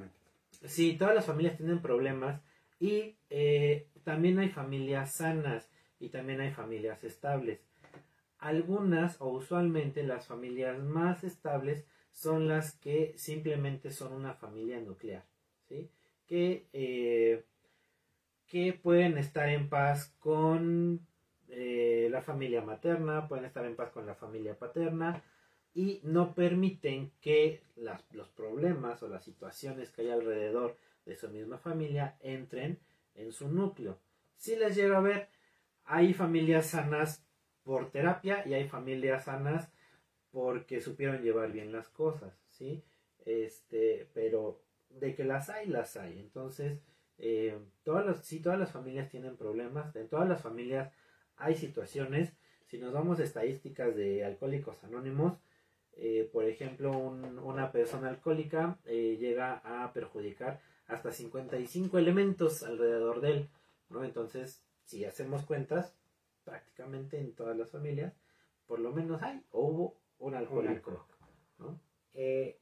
Sí, 0.64 0.96
todas 0.98 1.14
las 1.14 1.24
familias 1.24 1.56
tienen 1.56 1.80
problemas 1.80 2.40
y 2.78 3.16
eh, 3.30 3.86
también 4.04 4.38
hay 4.38 4.50
familias 4.50 5.12
sanas 5.12 5.70
y 5.98 6.08
también 6.08 6.40
hay 6.40 6.50
familias 6.50 7.02
estables. 7.04 7.60
Algunas 8.38 9.20
o 9.20 9.28
usualmente 9.28 10.02
las 10.02 10.26
familias 10.26 10.78
más 10.78 11.24
estables 11.24 11.84
son 12.12 12.48
las 12.48 12.72
que 12.72 13.14
simplemente 13.16 13.90
son 13.90 14.12
una 14.12 14.34
familia 14.34 14.80
nuclear, 14.80 15.24
¿sí? 15.68 15.90
Que, 16.26 16.66
eh, 16.72 17.44
que 18.46 18.72
pueden 18.72 19.18
estar 19.18 19.48
en 19.48 19.68
paz 19.68 20.14
con 20.18 21.06
eh, 21.50 22.08
la 22.10 22.22
familia 22.22 22.62
materna, 22.62 23.28
pueden 23.28 23.44
estar 23.44 23.64
en 23.64 23.76
paz 23.76 23.90
con 23.90 24.06
la 24.06 24.14
familia 24.14 24.58
paterna 24.58 25.22
y 25.74 26.00
no 26.04 26.34
permiten 26.34 27.12
que 27.20 27.62
las- 27.76 28.04
los 28.12 28.28
problemas 28.28 29.02
o 29.02 29.08
las 29.08 29.24
situaciones 29.24 29.90
que 29.90 30.02
hay 30.02 30.10
alrededor 30.10 30.76
de 31.06 31.16
su 31.16 31.28
misma 31.28 31.58
familia 31.58 32.16
entren 32.20 32.78
en 33.14 33.32
su 33.32 33.48
núcleo. 33.48 33.98
Si 34.36 34.56
les 34.56 34.74
llega 34.76 34.98
a 34.98 35.00
ver, 35.00 35.28
hay 35.84 36.14
familias 36.14 36.66
sanas 36.68 37.24
por 37.62 37.90
terapia 37.90 38.46
y 38.46 38.54
hay 38.54 38.68
familias 38.68 39.24
sanas 39.24 39.70
porque 40.30 40.80
supieron 40.80 41.22
llevar 41.22 41.52
bien 41.52 41.72
las 41.72 41.88
cosas, 41.88 42.32
¿sí? 42.48 42.84
Este, 43.24 44.08
pero 44.14 44.60
de 44.88 45.14
que 45.14 45.24
las 45.24 45.50
hay, 45.50 45.66
las 45.68 45.96
hay. 45.96 46.18
Entonces, 46.18 46.78
eh, 47.18 47.58
todas 47.82 48.06
las, 48.06 48.24
sí, 48.24 48.40
todas 48.40 48.58
las 48.58 48.70
familias 48.72 49.08
tienen 49.10 49.36
problemas, 49.36 49.94
en 49.96 50.08
todas 50.08 50.28
las 50.28 50.40
familias 50.40 50.92
hay 51.40 51.56
situaciones. 51.56 52.32
Si 52.66 52.78
nos 52.78 52.92
vamos 52.92 53.18
a 53.18 53.24
estadísticas 53.24 53.96
de 53.96 54.24
alcohólicos 54.24 54.82
anónimos, 54.84 55.38
eh, 55.92 56.28
por 56.32 56.44
ejemplo, 56.44 56.96
un- 56.96 57.38
una 57.38 57.72
persona 57.72 58.08
alcohólica 58.08 58.78
eh, 58.84 59.16
llega 59.18 59.60
a 59.64 59.92
perjudicar 59.92 60.60
hasta 60.86 61.12
55 61.12 61.98
elementos 61.98 62.62
alrededor 62.62 63.20
de 63.20 63.30
él, 63.32 63.48
¿no? 63.88 64.04
Entonces, 64.04 64.62
si 64.84 65.04
hacemos 65.04 65.44
cuentas, 65.44 65.96
prácticamente 66.44 67.18
en 67.18 67.34
todas 67.34 67.56
las 67.56 67.70
familias, 67.70 68.14
por 68.66 68.78
lo 68.80 68.92
menos 68.92 69.22
hay 69.22 69.42
o 69.50 69.66
hubo 69.66 70.00
un 70.18 70.34
alcohólico, 70.34 70.90
alcohólico. 70.90 71.16
¿no? 71.58 71.80
Eh, 72.14 72.58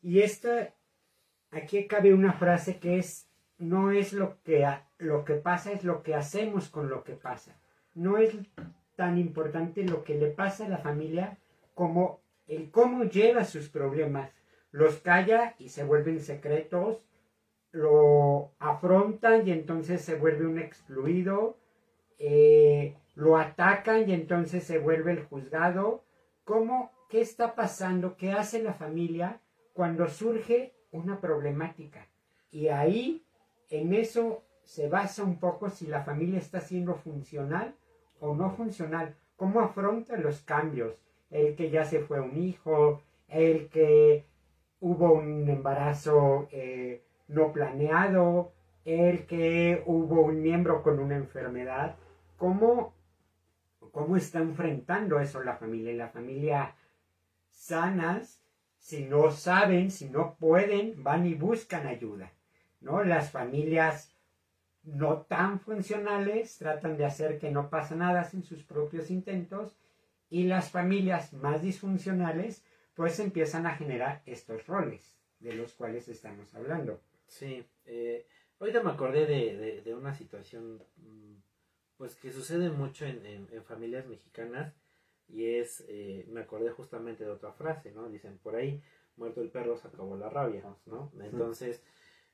y 0.00 0.20
esta, 0.20 0.74
aquí 1.50 1.86
cabe 1.86 2.12
una 2.12 2.32
frase 2.32 2.78
que 2.78 2.98
es, 2.98 3.28
no 3.62 3.92
es 3.92 4.12
lo 4.12 4.42
que, 4.42 4.68
lo 4.98 5.24
que 5.24 5.34
pasa, 5.34 5.72
es 5.72 5.84
lo 5.84 6.02
que 6.02 6.14
hacemos 6.14 6.68
con 6.68 6.88
lo 6.88 7.04
que 7.04 7.14
pasa. 7.14 7.56
No 7.94 8.18
es 8.18 8.34
tan 8.96 9.18
importante 9.18 9.84
lo 9.84 10.02
que 10.02 10.16
le 10.16 10.28
pasa 10.28 10.66
a 10.66 10.68
la 10.68 10.78
familia 10.78 11.38
como 11.74 12.20
el 12.46 12.70
cómo 12.70 13.04
lleva 13.04 13.44
sus 13.44 13.68
problemas. 13.68 14.30
Los 14.72 14.96
calla 14.98 15.54
y 15.58 15.68
se 15.68 15.84
vuelven 15.84 16.20
secretos, 16.20 17.04
lo 17.70 18.52
afrontan 18.58 19.46
y 19.46 19.52
entonces 19.52 20.02
se 20.02 20.16
vuelve 20.16 20.46
un 20.46 20.58
excluido, 20.58 21.56
eh, 22.18 22.96
lo 23.14 23.36
atacan 23.36 24.08
y 24.08 24.12
entonces 24.12 24.64
se 24.64 24.78
vuelve 24.78 25.12
el 25.12 25.22
juzgado. 25.24 26.04
¿Cómo, 26.44 26.90
qué 27.08 27.20
está 27.20 27.54
pasando? 27.54 28.16
¿Qué 28.16 28.32
hace 28.32 28.60
la 28.62 28.74
familia 28.74 29.40
cuando 29.72 30.08
surge 30.08 30.74
una 30.90 31.20
problemática? 31.20 32.08
Y 32.50 32.68
ahí, 32.68 33.24
en 33.72 33.94
eso 33.94 34.42
se 34.64 34.88
basa 34.88 35.24
un 35.24 35.38
poco 35.38 35.70
si 35.70 35.86
la 35.86 36.02
familia 36.02 36.38
está 36.38 36.60
siendo 36.60 36.94
funcional 36.94 37.74
o 38.20 38.34
no 38.34 38.50
funcional. 38.50 39.16
¿Cómo 39.36 39.60
afronta 39.60 40.16
los 40.18 40.40
cambios? 40.42 40.94
El 41.30 41.56
que 41.56 41.70
ya 41.70 41.86
se 41.86 42.00
fue 42.00 42.20
un 42.20 42.36
hijo, 42.36 43.00
el 43.28 43.70
que 43.70 44.26
hubo 44.80 45.12
un 45.14 45.48
embarazo 45.48 46.48
eh, 46.52 47.02
no 47.28 47.52
planeado, 47.52 48.52
el 48.84 49.24
que 49.26 49.82
hubo 49.86 50.20
un 50.20 50.42
miembro 50.42 50.82
con 50.82 50.98
una 50.98 51.16
enfermedad. 51.16 51.96
¿Cómo, 52.36 52.92
cómo 53.90 54.18
está 54.18 54.40
enfrentando 54.40 55.18
eso 55.18 55.42
la 55.42 55.56
familia? 55.56 55.92
Y 55.92 55.96
la 55.96 56.08
familia 56.08 56.74
sanas, 57.48 58.42
si 58.78 59.06
no 59.06 59.30
saben, 59.30 59.90
si 59.90 60.10
no 60.10 60.36
pueden, 60.38 61.02
van 61.02 61.26
y 61.26 61.34
buscan 61.34 61.86
ayuda. 61.86 62.32
¿No? 62.82 63.02
Las 63.04 63.30
familias 63.30 64.14
no 64.84 65.22
tan 65.22 65.60
funcionales 65.60 66.58
tratan 66.58 66.96
de 66.96 67.04
hacer 67.04 67.38
que 67.38 67.50
no 67.50 67.70
pasa 67.70 67.94
nada 67.94 68.24
sin 68.24 68.42
sus 68.42 68.64
propios 68.64 69.10
intentos 69.10 69.76
y 70.28 70.44
las 70.44 70.70
familias 70.70 71.32
más 71.32 71.62
disfuncionales 71.62 72.64
pues 72.94 73.18
empiezan 73.20 73.66
a 73.66 73.76
generar 73.76 74.22
estos 74.26 74.66
roles 74.66 75.16
de 75.38 75.54
los 75.54 75.72
cuales 75.74 76.08
estamos 76.08 76.54
hablando. 76.54 77.00
Sí, 77.26 77.64
eh, 77.86 78.26
ahorita 78.60 78.82
me 78.82 78.90
acordé 78.90 79.26
de, 79.26 79.56
de- 79.56 79.80
de 79.82 79.94
una 79.94 80.14
situación 80.14 80.82
mm, 80.96 81.34
pues 81.96 82.16
que 82.16 82.32
sucede 82.32 82.70
mucho 82.70 83.06
en, 83.06 83.24
en- 83.24 83.48
en 83.52 83.64
familias 83.64 84.06
mexicanas 84.06 84.74
y 85.28 85.46
es, 85.46 85.84
eh, 85.88 86.26
me 86.30 86.40
acordé 86.40 86.70
justamente 86.70 87.24
de 87.24 87.30
otra 87.30 87.52
frase, 87.52 87.92
¿no? 87.92 88.08
Dicen, 88.08 88.38
por 88.38 88.56
ahí, 88.56 88.82
muerto 89.16 89.40
el 89.40 89.50
perro 89.50 89.76
se 89.76 89.88
acabó 89.88 90.16
la 90.16 90.28
rabia, 90.28 90.62
¿no? 90.86 91.10
Entonces, 91.22 91.82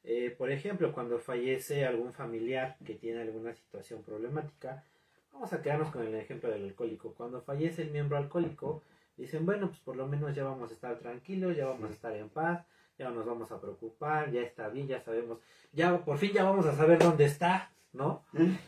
eh, 0.05 0.35
por 0.37 0.51
ejemplo, 0.51 0.93
cuando 0.93 1.19
fallece 1.19 1.85
algún 1.85 2.13
familiar 2.13 2.77
que 2.85 2.95
tiene 2.95 3.23
alguna 3.23 3.55
situación 3.55 4.03
problemática, 4.03 4.85
vamos 5.33 5.53
a 5.53 5.63
quedarnos 5.63 5.91
con 5.91 6.07
el 6.07 6.15
ejemplo 6.15 6.51
del 6.51 6.65
alcohólico. 6.65 7.15
Cuando 7.15 7.41
fallece 7.43 7.83
el 7.83 7.91
miembro 7.91 8.17
alcohólico, 8.17 8.83
dicen, 9.17 9.45
bueno, 9.45 9.69
pues 9.69 9.81
por 9.81 9.97
lo 9.97 10.07
menos 10.07 10.35
ya 10.35 10.45
vamos 10.45 10.71
a 10.71 10.75
estar 10.75 10.99
tranquilos, 10.99 11.57
ya 11.57 11.67
vamos 11.67 11.91
a 11.91 11.93
estar 11.93 12.15
en 12.17 12.29
paz, 12.29 12.65
ya 12.99 13.09
no 13.09 13.17
nos 13.17 13.27
vamos 13.27 13.53
a 13.53 13.61
preocupar, 13.61 14.31
ya 14.31 14.41
está 14.43 14.69
bien, 14.69 14.89
ya 14.89 15.01
sabemos, 15.01 15.39
ya 15.73 16.05
por 16.05 16.19
fin 16.19 16.33
ya 16.33 16.45
vamos 16.45 16.67
a 16.67 16.75
saber 16.75 16.99
dónde 16.99 17.27
está, 17.27 17.73
¿no? 17.93 18.25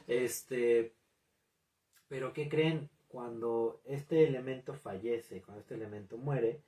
Este, 0.06 0.92
pero 2.08 2.32
¿qué 2.32 2.48
creen? 2.48 2.90
Cuando 3.08 3.80
este 3.86 4.26
elemento 4.26 4.74
fallece, 4.74 5.42
cuando 5.42 5.62
este 5.62 5.74
elemento 5.74 6.16
muere, 6.16 6.60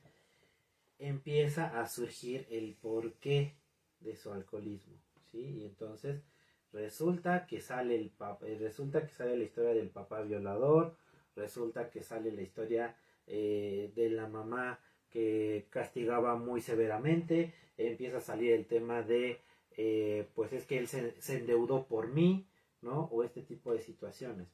empieza 0.98 1.80
a 1.80 1.86
surgir 1.86 2.46
el 2.50 2.74
porqué 2.80 3.54
de 4.02 4.16
su 4.16 4.32
alcoholismo, 4.32 4.94
¿sí? 5.30 5.38
Y 5.38 5.64
entonces 5.64 6.22
resulta 6.72 7.46
que 7.46 7.60
sale 7.60 7.96
el 7.96 8.10
papá, 8.10 8.46
eh, 8.46 8.56
resulta 8.58 9.06
que 9.06 9.12
sale 9.12 9.36
la 9.36 9.44
historia 9.44 9.74
del 9.74 9.90
papá 9.90 10.22
violador, 10.22 10.96
resulta 11.36 11.90
que 11.90 12.02
sale 12.02 12.32
la 12.32 12.42
historia 12.42 12.96
eh, 13.26 13.92
de 13.94 14.10
la 14.10 14.26
mamá 14.26 14.80
que 15.10 15.66
castigaba 15.70 16.36
muy 16.36 16.60
severamente, 16.60 17.52
empieza 17.76 18.18
a 18.18 18.22
salir 18.22 18.52
el 18.52 18.66
tema 18.66 19.02
de, 19.02 19.40
eh, 19.76 20.26
pues 20.34 20.52
es 20.52 20.66
que 20.66 20.78
él 20.78 20.88
se, 20.88 21.14
endeudó 21.28 21.86
por 21.86 22.08
mí, 22.08 22.46
¿no? 22.80 23.04
O 23.12 23.22
este 23.22 23.42
tipo 23.42 23.72
de 23.72 23.80
situaciones. 23.80 24.48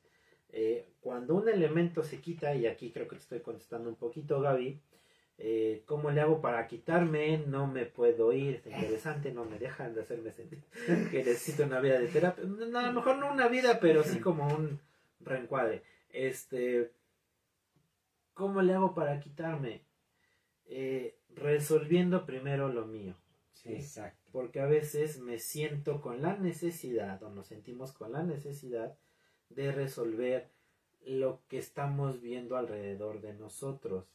cuando 1.00 1.34
un 1.36 1.48
elemento 1.48 2.02
se 2.02 2.20
quita, 2.20 2.54
y 2.54 2.66
aquí 2.66 2.90
creo 2.90 3.06
que 3.06 3.16
te 3.16 3.22
estoy 3.22 3.40
contestando 3.40 3.88
un 3.88 3.96
poquito, 3.96 4.40
Gaby, 4.40 4.80
eh, 5.40 5.84
¿Cómo 5.86 6.10
le 6.10 6.20
hago 6.20 6.40
para 6.40 6.66
quitarme? 6.66 7.38
No 7.46 7.68
me 7.68 7.86
puedo 7.86 8.32
ir, 8.32 8.60
es 8.64 8.74
interesante, 8.74 9.30
no 9.30 9.44
me 9.44 9.60
dejan 9.60 9.94
de 9.94 10.00
hacerme 10.00 10.32
sentir 10.32 10.64
que 11.12 11.18
necesito 11.18 11.62
una 11.62 11.78
vida 11.78 12.00
de 12.00 12.08
terapia. 12.08 12.42
a 12.42 12.86
lo 12.88 12.92
mejor 12.92 13.18
no 13.18 13.32
una 13.32 13.46
vida, 13.46 13.78
pero 13.80 14.02
sí 14.02 14.18
como 14.18 14.48
un 14.48 14.80
reencuadre. 15.20 15.84
Este, 16.10 16.90
¿Cómo 18.34 18.62
le 18.62 18.74
hago 18.74 18.94
para 18.94 19.20
quitarme? 19.20 19.82
Eh, 20.66 21.16
resolviendo 21.36 22.26
primero 22.26 22.68
lo 22.68 22.86
mío. 22.86 23.14
Exacto. 23.64 24.18
Porque 24.32 24.60
a 24.60 24.66
veces 24.66 25.20
me 25.20 25.38
siento 25.38 26.00
con 26.00 26.20
la 26.20 26.36
necesidad, 26.36 27.22
o 27.22 27.30
nos 27.30 27.46
sentimos 27.46 27.92
con 27.92 28.10
la 28.12 28.24
necesidad 28.24 28.96
de 29.50 29.70
resolver 29.70 30.50
lo 31.06 31.40
que 31.48 31.58
estamos 31.58 32.20
viendo 32.20 32.56
alrededor 32.56 33.20
de 33.20 33.34
nosotros 33.34 34.06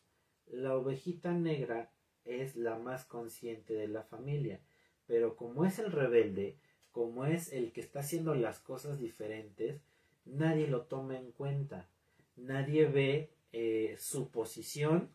la 0.53 0.75
ovejita 0.75 1.33
negra 1.33 1.91
es 2.25 2.55
la 2.55 2.77
más 2.77 3.05
consciente 3.05 3.73
de 3.73 3.87
la 3.87 4.03
familia, 4.03 4.61
pero 5.05 5.35
como 5.35 5.65
es 5.65 5.79
el 5.79 5.91
rebelde, 5.91 6.57
como 6.91 7.25
es 7.25 7.51
el 7.51 7.71
que 7.73 7.81
está 7.81 7.99
haciendo 7.99 8.35
las 8.35 8.59
cosas 8.59 8.99
diferentes, 8.99 9.81
nadie 10.25 10.67
lo 10.67 10.83
toma 10.83 11.17
en 11.17 11.31
cuenta, 11.31 11.89
nadie 12.35 12.85
ve 12.85 13.33
eh, 13.51 13.95
su 13.99 14.29
posición 14.29 15.09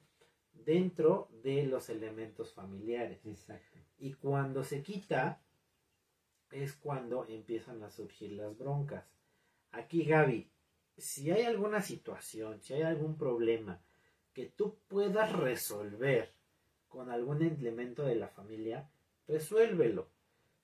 dentro 0.52 1.30
de 1.42 1.64
los 1.64 1.88
elementos 1.88 2.52
familiares. 2.52 3.24
Exacto. 3.24 3.78
Y 3.98 4.14
cuando 4.14 4.64
se 4.64 4.82
quita, 4.82 5.40
es 6.50 6.74
cuando 6.74 7.26
empiezan 7.28 7.82
a 7.82 7.90
surgir 7.90 8.32
las 8.32 8.56
broncas. 8.56 9.04
Aquí, 9.70 10.04
Gaby, 10.04 10.50
si 10.96 11.30
hay 11.30 11.42
alguna 11.42 11.80
situación, 11.80 12.60
si 12.60 12.74
hay 12.74 12.82
algún 12.82 13.16
problema, 13.16 13.80
que 14.32 14.46
tú 14.46 14.76
puedas 14.88 15.32
resolver 15.32 16.32
con 16.88 17.10
algún 17.10 17.42
elemento 17.42 18.04
de 18.04 18.16
la 18.16 18.28
familia, 18.28 18.88
resuélvelo. 19.26 20.08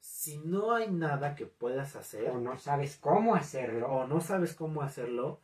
Si 0.00 0.38
no 0.38 0.74
hay 0.74 0.90
nada 0.90 1.34
que 1.34 1.46
puedas 1.46 1.96
hacer, 1.96 2.30
o 2.30 2.38
no 2.38 2.58
sabes 2.58 2.96
cómo 2.96 3.34
hacerlo, 3.34 3.88
o 3.88 4.06
no 4.06 4.20
sabes 4.20 4.54
cómo 4.54 4.82
hacerlo, 4.82 5.40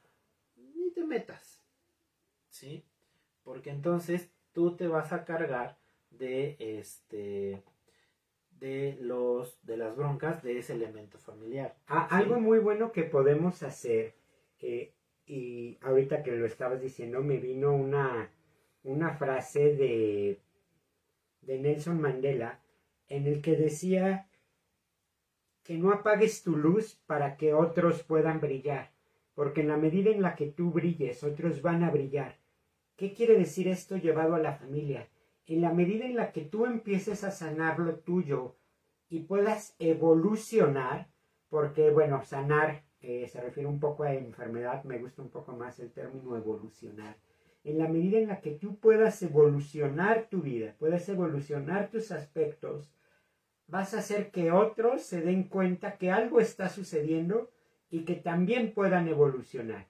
ni 0.56 0.90
te 0.90 1.04
metas. 1.04 1.62
¿Sí? 2.50 2.84
Porque 3.42 3.70
entonces 3.70 4.30
tú 4.52 4.76
te 4.76 4.86
vas 4.86 5.12
a 5.12 5.24
cargar 5.24 5.78
de 6.10 6.56
este 6.58 7.62
de 8.50 8.98
los 9.00 9.58
de 9.64 9.78
las 9.78 9.96
broncas 9.96 10.42
de 10.42 10.58
ese 10.58 10.74
elemento 10.74 11.18
familiar. 11.18 11.76
Ah, 11.86 12.06
algo 12.10 12.38
muy 12.38 12.58
bueno 12.58 12.92
que 12.92 13.04
podemos 13.04 13.62
hacer 13.62 14.14
que 14.58 14.92
y 15.30 15.78
ahorita 15.82 16.24
que 16.24 16.32
lo 16.32 16.44
estabas 16.44 16.80
diciendo 16.80 17.22
me 17.22 17.36
vino 17.36 17.72
una, 17.72 18.32
una 18.82 19.14
frase 19.14 19.76
de, 19.76 20.40
de 21.42 21.58
Nelson 21.60 22.00
Mandela 22.00 22.60
en 23.06 23.28
el 23.28 23.40
que 23.40 23.54
decía 23.54 24.28
que 25.62 25.78
no 25.78 25.92
apagues 25.92 26.42
tu 26.42 26.56
luz 26.56 27.00
para 27.06 27.36
que 27.36 27.54
otros 27.54 28.02
puedan 28.02 28.40
brillar, 28.40 28.90
porque 29.34 29.60
en 29.60 29.68
la 29.68 29.76
medida 29.76 30.10
en 30.10 30.20
la 30.20 30.34
que 30.34 30.46
tú 30.46 30.72
brilles, 30.72 31.22
otros 31.22 31.62
van 31.62 31.84
a 31.84 31.90
brillar. 31.90 32.40
¿Qué 32.96 33.12
quiere 33.12 33.38
decir 33.38 33.68
esto 33.68 33.96
llevado 33.96 34.34
a 34.34 34.40
la 34.40 34.54
familia? 34.54 35.08
En 35.46 35.60
la 35.60 35.72
medida 35.72 36.06
en 36.06 36.16
la 36.16 36.32
que 36.32 36.40
tú 36.40 36.66
empieces 36.66 37.22
a 37.22 37.30
sanar 37.30 37.78
lo 37.78 38.00
tuyo 38.00 38.56
y 39.08 39.20
puedas 39.20 39.76
evolucionar, 39.78 41.08
porque 41.48 41.90
bueno, 41.90 42.24
sanar 42.24 42.82
eh, 43.02 43.26
se 43.28 43.40
refiere 43.40 43.68
un 43.68 43.80
poco 43.80 44.04
a 44.04 44.14
enfermedad, 44.14 44.84
me 44.84 44.98
gusta 44.98 45.22
un 45.22 45.30
poco 45.30 45.52
más 45.52 45.78
el 45.80 45.90
término 45.90 46.36
evolucionar. 46.36 47.16
En 47.64 47.78
la 47.78 47.88
medida 47.88 48.18
en 48.18 48.28
la 48.28 48.40
que 48.40 48.52
tú 48.52 48.78
puedas 48.78 49.22
evolucionar 49.22 50.28
tu 50.30 50.42
vida, 50.42 50.74
puedas 50.78 51.08
evolucionar 51.08 51.90
tus 51.90 52.10
aspectos, 52.10 52.92
vas 53.66 53.94
a 53.94 53.98
hacer 53.98 54.30
que 54.30 54.50
otros 54.50 55.02
se 55.02 55.20
den 55.20 55.44
cuenta 55.44 55.96
que 55.96 56.10
algo 56.10 56.40
está 56.40 56.68
sucediendo 56.68 57.50
y 57.90 58.04
que 58.04 58.16
también 58.16 58.72
puedan 58.72 59.08
evolucionar. 59.08 59.86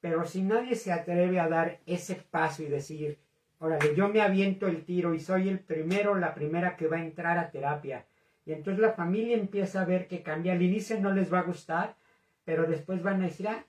Pero 0.00 0.24
si 0.24 0.42
nadie 0.42 0.74
se 0.74 0.92
atreve 0.92 1.40
a 1.40 1.48
dar 1.48 1.80
ese 1.86 2.16
paso 2.16 2.62
y 2.62 2.66
decir, 2.66 3.18
órale, 3.58 3.94
yo 3.94 4.08
me 4.08 4.20
aviento 4.20 4.66
el 4.66 4.84
tiro 4.84 5.14
y 5.14 5.20
soy 5.20 5.48
el 5.48 5.60
primero, 5.60 6.14
la 6.14 6.34
primera 6.34 6.76
que 6.76 6.88
va 6.88 6.98
a 6.98 7.04
entrar 7.04 7.38
a 7.38 7.50
terapia, 7.50 8.06
y 8.46 8.52
entonces 8.52 8.80
la 8.80 8.92
familia 8.92 9.36
empieza 9.36 9.80
a 9.80 9.86
ver 9.86 10.06
que 10.06 10.22
cambia, 10.22 10.52
al 10.52 10.62
inicio 10.62 11.00
no 11.00 11.12
les 11.12 11.32
va 11.32 11.40
a 11.40 11.44
gustar, 11.44 11.96
pero 12.44 12.66
después 12.66 13.02
van 13.02 13.22
a 13.22 13.26
decir, 13.26 13.48
ah, 13.48 13.66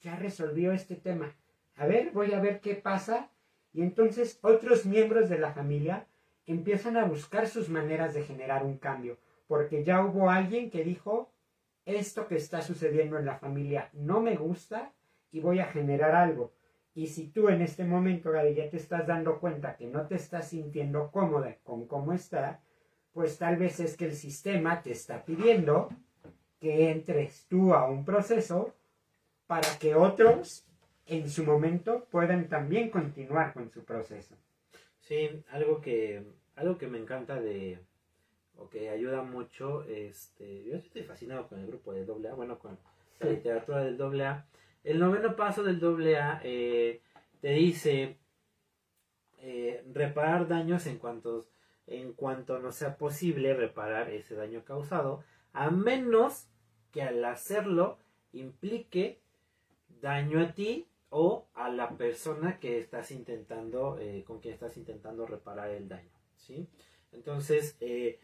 ya 0.00 0.16
resolvió 0.16 0.72
este 0.72 0.96
tema. 0.96 1.34
A 1.76 1.86
ver, 1.86 2.10
voy 2.12 2.32
a 2.32 2.40
ver 2.40 2.60
qué 2.60 2.74
pasa. 2.74 3.30
Y 3.72 3.82
entonces 3.82 4.38
otros 4.42 4.86
miembros 4.86 5.28
de 5.28 5.38
la 5.38 5.52
familia 5.52 6.06
empiezan 6.46 6.96
a 6.96 7.04
buscar 7.04 7.48
sus 7.48 7.68
maneras 7.68 8.14
de 8.14 8.22
generar 8.22 8.64
un 8.64 8.78
cambio, 8.78 9.18
porque 9.46 9.82
ya 9.82 10.04
hubo 10.04 10.30
alguien 10.30 10.70
que 10.70 10.84
dijo, 10.84 11.32
esto 11.84 12.28
que 12.28 12.36
está 12.36 12.62
sucediendo 12.62 13.18
en 13.18 13.26
la 13.26 13.38
familia 13.38 13.90
no 13.92 14.20
me 14.20 14.36
gusta 14.36 14.92
y 15.32 15.40
voy 15.40 15.58
a 15.58 15.66
generar 15.66 16.14
algo. 16.14 16.52
Y 16.94 17.08
si 17.08 17.28
tú 17.28 17.48
en 17.48 17.60
este 17.60 17.84
momento, 17.84 18.30
Gaby, 18.30 18.54
ya 18.54 18.70
te 18.70 18.76
estás 18.76 19.06
dando 19.06 19.40
cuenta 19.40 19.76
que 19.76 19.86
no 19.86 20.06
te 20.06 20.14
estás 20.14 20.48
sintiendo 20.48 21.10
cómoda 21.10 21.56
con 21.64 21.86
cómo 21.88 22.12
está, 22.12 22.60
pues 23.12 23.36
tal 23.38 23.56
vez 23.56 23.80
es 23.80 23.96
que 23.96 24.06
el 24.06 24.14
sistema 24.14 24.82
te 24.82 24.92
está 24.92 25.24
pidiendo 25.24 25.88
que 26.64 26.90
entres 26.90 27.44
tú 27.46 27.74
a 27.74 27.86
un 27.86 28.06
proceso 28.06 28.74
para 29.46 29.78
que 29.78 29.94
otros 29.94 30.64
en 31.04 31.28
su 31.28 31.44
momento 31.44 32.06
puedan 32.10 32.48
también 32.48 32.88
continuar 32.88 33.52
con 33.52 33.70
su 33.70 33.84
proceso. 33.84 34.34
Sí, 35.02 35.44
algo 35.50 35.82
que, 35.82 36.24
algo 36.56 36.78
que 36.78 36.86
me 36.86 36.96
encanta 36.96 37.38
de, 37.38 37.80
o 38.56 38.70
que 38.70 38.88
ayuda 38.88 39.20
mucho, 39.20 39.84
este, 39.84 40.64
yo 40.64 40.76
estoy 40.76 41.02
fascinado 41.02 41.48
con 41.48 41.60
el 41.60 41.66
grupo 41.66 41.92
de 41.92 42.00
AA, 42.00 42.32
bueno, 42.32 42.58
con 42.58 42.78
la 43.20 43.28
literatura 43.28 43.84
del 43.84 44.00
AA. 44.00 44.46
El 44.84 45.00
noveno 45.00 45.36
paso 45.36 45.62
del 45.64 45.84
AA 45.84 46.40
eh, 46.44 47.02
te 47.42 47.50
dice 47.50 48.16
eh, 49.36 49.84
reparar 49.92 50.48
daños 50.48 50.86
en 50.86 50.96
cuanto, 50.96 51.46
en 51.86 52.14
cuanto 52.14 52.58
no 52.58 52.72
sea 52.72 52.96
posible 52.96 53.52
reparar 53.52 54.08
ese 54.08 54.34
daño 54.34 54.64
causado, 54.64 55.22
a 55.52 55.70
menos 55.70 56.48
que 56.94 57.02
al 57.02 57.24
hacerlo 57.24 57.98
implique 58.32 59.18
daño 60.00 60.40
a 60.40 60.52
ti 60.54 60.86
o 61.10 61.48
a 61.54 61.68
la 61.68 61.90
persona 61.90 62.60
que 62.60 62.78
estás 62.78 63.10
intentando, 63.10 63.98
eh, 63.98 64.22
con 64.24 64.38
quien 64.38 64.54
estás 64.54 64.76
intentando 64.76 65.26
reparar 65.26 65.70
el 65.70 65.88
daño, 65.88 66.12
¿sí? 66.36 66.68
Entonces, 67.10 67.76
eh, 67.80 68.20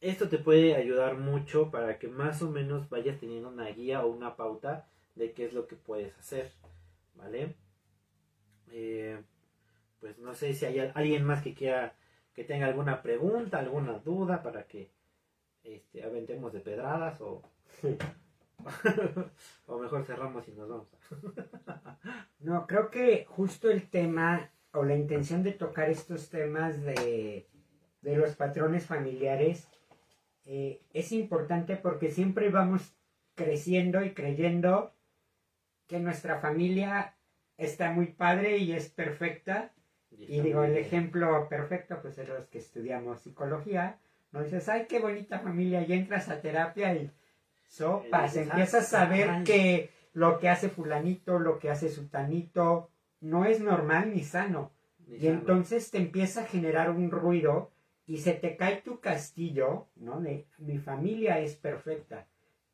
esto 0.00 0.30
te 0.30 0.38
puede 0.38 0.76
ayudar 0.76 1.18
mucho 1.18 1.70
para 1.70 1.98
que 1.98 2.08
más 2.08 2.40
o 2.40 2.50
menos 2.50 2.88
vayas 2.88 3.20
teniendo 3.20 3.50
una 3.50 3.68
guía 3.68 4.02
o 4.02 4.08
una 4.08 4.34
pauta 4.34 4.88
de 5.14 5.32
qué 5.32 5.44
es 5.44 5.52
lo 5.52 5.66
que 5.66 5.76
puedes 5.76 6.16
hacer, 6.18 6.52
¿vale? 7.16 7.54
Eh, 8.72 9.22
pues 10.00 10.16
no 10.18 10.34
sé 10.34 10.54
si 10.54 10.64
hay 10.64 10.78
alguien 10.94 11.22
más 11.22 11.42
que 11.42 11.52
quiera, 11.52 11.94
que 12.34 12.44
tenga 12.44 12.66
alguna 12.66 13.02
pregunta, 13.02 13.58
alguna 13.58 13.98
duda 13.98 14.42
para 14.42 14.66
que 14.66 14.90
este, 15.64 16.02
aventemos 16.02 16.54
de 16.54 16.60
pedradas 16.60 17.20
o 17.20 17.42
o 19.66 19.78
mejor 19.78 20.04
cerramos 20.04 20.48
y 20.48 20.52
nos 20.52 20.68
vamos. 20.68 20.88
no, 22.40 22.66
creo 22.66 22.90
que 22.90 23.24
justo 23.28 23.70
el 23.70 23.88
tema 23.88 24.50
o 24.72 24.84
la 24.84 24.96
intención 24.96 25.42
de 25.42 25.52
tocar 25.52 25.90
estos 25.90 26.28
temas 26.28 26.82
de, 26.82 27.48
los 28.02 28.36
patrones 28.36 28.86
familiares 28.86 29.68
eh, 30.44 30.80
es 30.92 31.10
importante 31.12 31.76
porque 31.76 32.10
siempre 32.10 32.50
vamos 32.50 32.94
creciendo 33.34 34.04
y 34.04 34.14
creyendo 34.14 34.94
que 35.88 35.98
nuestra 35.98 36.38
familia 36.38 37.16
está 37.56 37.90
muy 37.92 38.06
padre 38.06 38.58
y 38.58 38.72
es 38.72 38.88
perfecta. 38.88 39.72
Y 40.10 40.40
digo, 40.40 40.62
el 40.64 40.76
ejemplo 40.76 41.48
perfecto, 41.48 42.00
pues 42.00 42.16
es 42.18 42.28
los 42.28 42.46
que 42.46 42.58
estudiamos 42.58 43.20
psicología, 43.20 43.98
no 44.32 44.42
dices, 44.42 44.68
ay, 44.68 44.86
qué 44.88 44.98
bonita 44.98 45.40
familia, 45.40 45.82
y 45.82 45.92
entras 45.92 46.28
a 46.28 46.40
terapia 46.40 46.94
y 46.94 47.10
sopas, 47.66 48.36
empiezas 48.36 48.92
a 48.92 48.98
saber 48.98 49.44
que 49.44 49.90
lo 50.12 50.38
que 50.38 50.48
hace 50.48 50.68
fulanito, 50.68 51.38
lo 51.38 51.58
que 51.58 51.70
hace 51.70 51.88
sutanito, 51.88 52.90
no 53.20 53.44
es 53.44 53.60
normal 53.60 54.12
ni 54.14 54.22
sano. 54.22 54.72
y 55.08 55.28
entonces 55.28 55.90
te 55.90 55.98
empieza 55.98 56.42
a 56.42 56.46
generar 56.46 56.90
un 56.90 57.10
ruido 57.10 57.70
y 58.06 58.18
se 58.18 58.32
te 58.32 58.56
cae 58.56 58.82
tu 58.82 59.00
castillo, 59.00 59.88
¿no? 59.96 60.20
De 60.20 60.46
mi 60.58 60.78
familia 60.78 61.40
es 61.40 61.56
perfecta. 61.56 62.26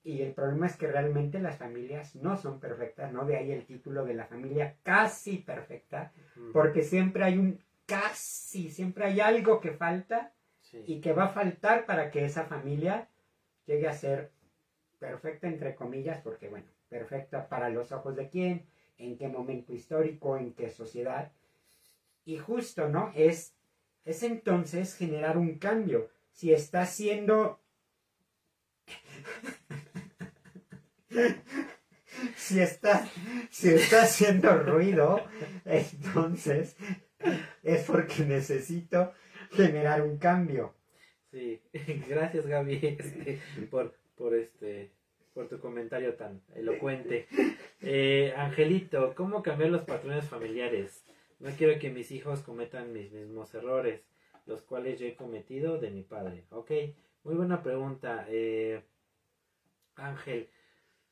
Y 0.05 0.23
el 0.23 0.33
problema 0.33 0.67
es 0.67 0.77
que 0.77 0.89
realmente 0.89 1.39
las 1.39 1.57
familias 1.57 2.17
no 2.17 2.37
son 2.37 2.59
perfectas, 2.59 3.13
¿no? 3.13 3.25
De 3.25 3.37
ahí 3.37 3.53
el 3.53 3.65
título 3.65 4.05
de 4.05 4.15
la 4.15 4.27
familia 4.27 4.77
casi 4.83 5.39
perfecta, 5.39 6.13
porque 6.53 6.83
siempre 6.83 7.25
hay 7.25 7.39
un 7.39 7.61
casi, 7.87 8.71
siempre 8.71 9.05
hay 9.05 9.21
algo 9.21 9.61
que 9.61 9.73
falta 9.73 10.33
y 10.87 11.01
que 11.01 11.13
va 11.13 11.25
a 11.25 11.29
faltar 11.29 11.87
para 11.87 12.11
que 12.11 12.25
esa 12.25 12.45
familia 12.45 13.09
llegue 13.67 13.89
a 13.89 13.93
ser 13.93 14.31
perfecta, 15.03 15.49
entre 15.49 15.75
comillas, 15.75 16.23
porque 16.23 16.49
bueno, 16.49 16.67
perfecta 16.89 17.49
para 17.49 17.69
los 17.69 17.91
ojos 17.91 18.15
de 18.15 18.29
quién, 18.29 18.65
en 18.99 19.19
qué 19.19 19.27
momento 19.27 19.75
histórico, 19.75 20.37
en 20.37 20.55
qué 20.55 20.71
sociedad. 20.71 21.33
Y 22.25 22.39
justo, 22.39 22.89
¿no? 22.89 23.11
Es, 23.17 23.53
es 24.05 24.23
entonces 24.23 24.95
generar 24.95 25.37
un 25.37 25.59
cambio. 25.59 26.09
Si 26.31 26.53
está 26.53 26.87
siendo 26.87 27.61
si 32.37 32.61
está, 32.61 33.09
si 33.51 33.71
está 33.71 34.05
haciendo 34.05 34.57
ruido, 34.57 35.21
entonces 35.65 36.77
es 37.65 37.83
porque 37.83 38.25
necesito 38.25 39.13
generar 39.51 40.03
un 40.03 40.19
cambio. 40.19 40.77
Sí, 41.33 41.61
gracias 42.09 42.47
Gaby 42.47 42.79
este, 42.83 43.41
por, 43.69 44.01
por, 44.23 44.37
este, 44.37 44.93
por 45.35 45.49
tu 45.49 45.59
comentario 45.59 46.15
tan 46.15 46.41
elocuente. 46.55 47.27
Eh, 47.85 48.33
Angelito, 48.37 49.13
¿cómo 49.17 49.43
cambiar 49.43 49.71
los 49.71 49.83
patrones 49.83 50.29
familiares? 50.29 51.05
No 51.41 51.51
quiero 51.51 51.77
que 51.81 51.91
mis 51.91 52.13
hijos 52.13 52.39
cometan 52.43 52.93
mis 52.93 53.11
mismos 53.11 53.53
errores, 53.55 54.03
los 54.47 54.63
cuales 54.63 55.01
yo 55.01 55.07
he 55.07 55.17
cometido 55.17 55.79
de 55.79 55.91
mi 55.91 56.05
padre. 56.05 56.45
Ok, 56.51 56.71
muy 57.25 57.35
buena 57.35 57.65
pregunta. 57.65 58.25
Eh, 58.29 58.85
Ángel, 59.97 60.49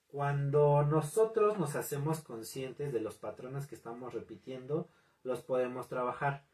cuando 0.07 0.85
nosotros 0.85 1.59
nos 1.59 1.75
hacemos 1.75 2.21
conscientes 2.21 2.93
de 2.93 3.01
los 3.01 3.17
patrones 3.17 3.67
que 3.67 3.75
estamos 3.75 4.15
repitiendo, 4.15 4.89
los 5.25 5.41
podemos 5.41 5.89
trabajar. 5.89 6.45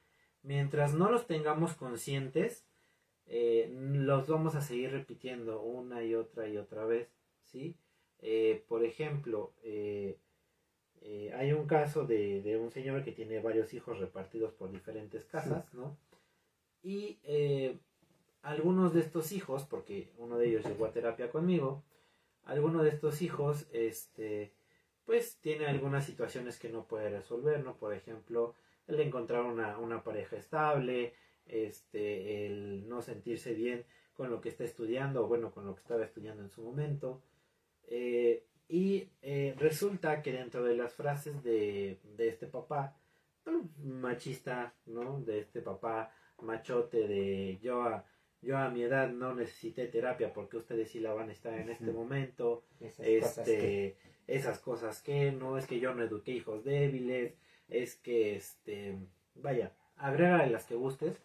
Mientras 0.42 0.94
no 0.94 1.10
los 1.10 1.26
tengamos 1.26 1.74
conscientes, 1.74 2.64
eh, 3.28 3.68
los 3.72 4.28
vamos 4.28 4.54
a 4.54 4.60
seguir 4.60 4.92
repitiendo 4.92 5.60
una 5.60 6.04
y 6.04 6.14
otra 6.14 6.48
y 6.48 6.56
otra 6.56 6.84
vez, 6.84 7.08
¿sí? 7.42 7.76
Eh, 8.20 8.64
por 8.68 8.84
ejemplo, 8.84 9.52
eh, 9.62 10.18
hay 11.34 11.52
un 11.52 11.66
caso 11.66 12.04
de, 12.04 12.42
de, 12.42 12.56
un 12.56 12.70
señor 12.70 13.04
que 13.04 13.12
tiene 13.12 13.40
varios 13.40 13.72
hijos 13.74 13.98
repartidos 13.98 14.52
por 14.54 14.70
diferentes 14.70 15.24
casas, 15.24 15.72
¿no? 15.74 15.96
Y 16.82 17.18
algunos 18.42 18.94
de 18.94 19.00
estos 19.00 19.32
hijos, 19.32 19.64
porque 19.64 20.12
uno 20.18 20.38
de 20.38 20.48
ellos 20.48 20.64
llegó 20.64 20.86
a 20.86 20.92
terapia 20.92 21.30
conmigo, 21.30 21.84
alguno 22.44 22.82
de 22.82 22.90
estos 22.90 23.22
hijos, 23.22 23.68
este, 23.72 24.52
pues 25.04 25.38
tiene 25.40 25.66
algunas 25.66 26.04
situaciones 26.04 26.58
que 26.58 26.68
no 26.68 26.86
puede 26.86 27.10
resolver, 27.10 27.62
¿no? 27.64 27.76
Por 27.76 27.92
ejemplo, 27.92 28.54
el 28.86 29.00
encontrar 29.00 29.42
una, 29.42 29.78
una 29.78 30.02
pareja 30.02 30.36
estable, 30.36 31.14
este, 31.46 32.46
el 32.46 32.88
no 32.88 33.02
sentirse 33.02 33.54
bien 33.54 33.84
con 34.14 34.30
lo 34.30 34.40
que 34.40 34.48
está 34.48 34.64
estudiando, 34.64 35.24
o 35.24 35.28
bueno, 35.28 35.50
con 35.52 35.66
lo 35.66 35.74
que 35.74 35.82
estaba 35.82 36.04
estudiando 36.04 36.42
en 36.42 36.50
su 36.50 36.62
momento. 36.62 37.22
Eh, 37.88 38.44
y 38.68 39.08
eh, 39.22 39.54
resulta 39.58 40.22
que 40.22 40.32
dentro 40.32 40.64
de 40.64 40.76
las 40.76 40.94
frases 40.94 41.42
de, 41.42 41.98
de 42.16 42.28
este 42.28 42.46
papá, 42.46 42.96
machista, 43.84 44.74
¿no? 44.86 45.20
De 45.20 45.38
este 45.38 45.60
papá 45.60 46.12
machote 46.42 47.06
de 47.06 47.58
yo 47.62 47.82
a 47.82 48.04
yo 48.42 48.58
a 48.58 48.68
mi 48.70 48.82
edad 48.82 49.10
no 49.10 49.34
necesité 49.34 49.86
terapia 49.86 50.32
porque 50.32 50.56
ustedes 50.56 50.90
sí 50.90 51.00
la 51.00 51.12
van 51.14 51.30
a 51.30 51.32
estar 51.32 51.54
en 51.54 51.70
este 51.70 51.90
momento. 51.90 52.64
Esas 52.80 53.06
este, 53.06 53.20
cosas 53.20 53.44
que... 53.44 53.96
esas 54.26 54.58
cosas 54.60 55.02
que 55.02 55.32
no 55.32 55.58
es 55.58 55.66
que 55.66 55.80
yo 55.80 55.94
no 55.94 56.04
eduqué 56.04 56.32
hijos 56.32 56.62
débiles, 56.62 57.34
es 57.68 57.96
que 57.96 58.36
este, 58.36 58.98
vaya, 59.34 59.72
agrega 59.96 60.46
las 60.46 60.64
que 60.64 60.74
gustes. 60.74 61.20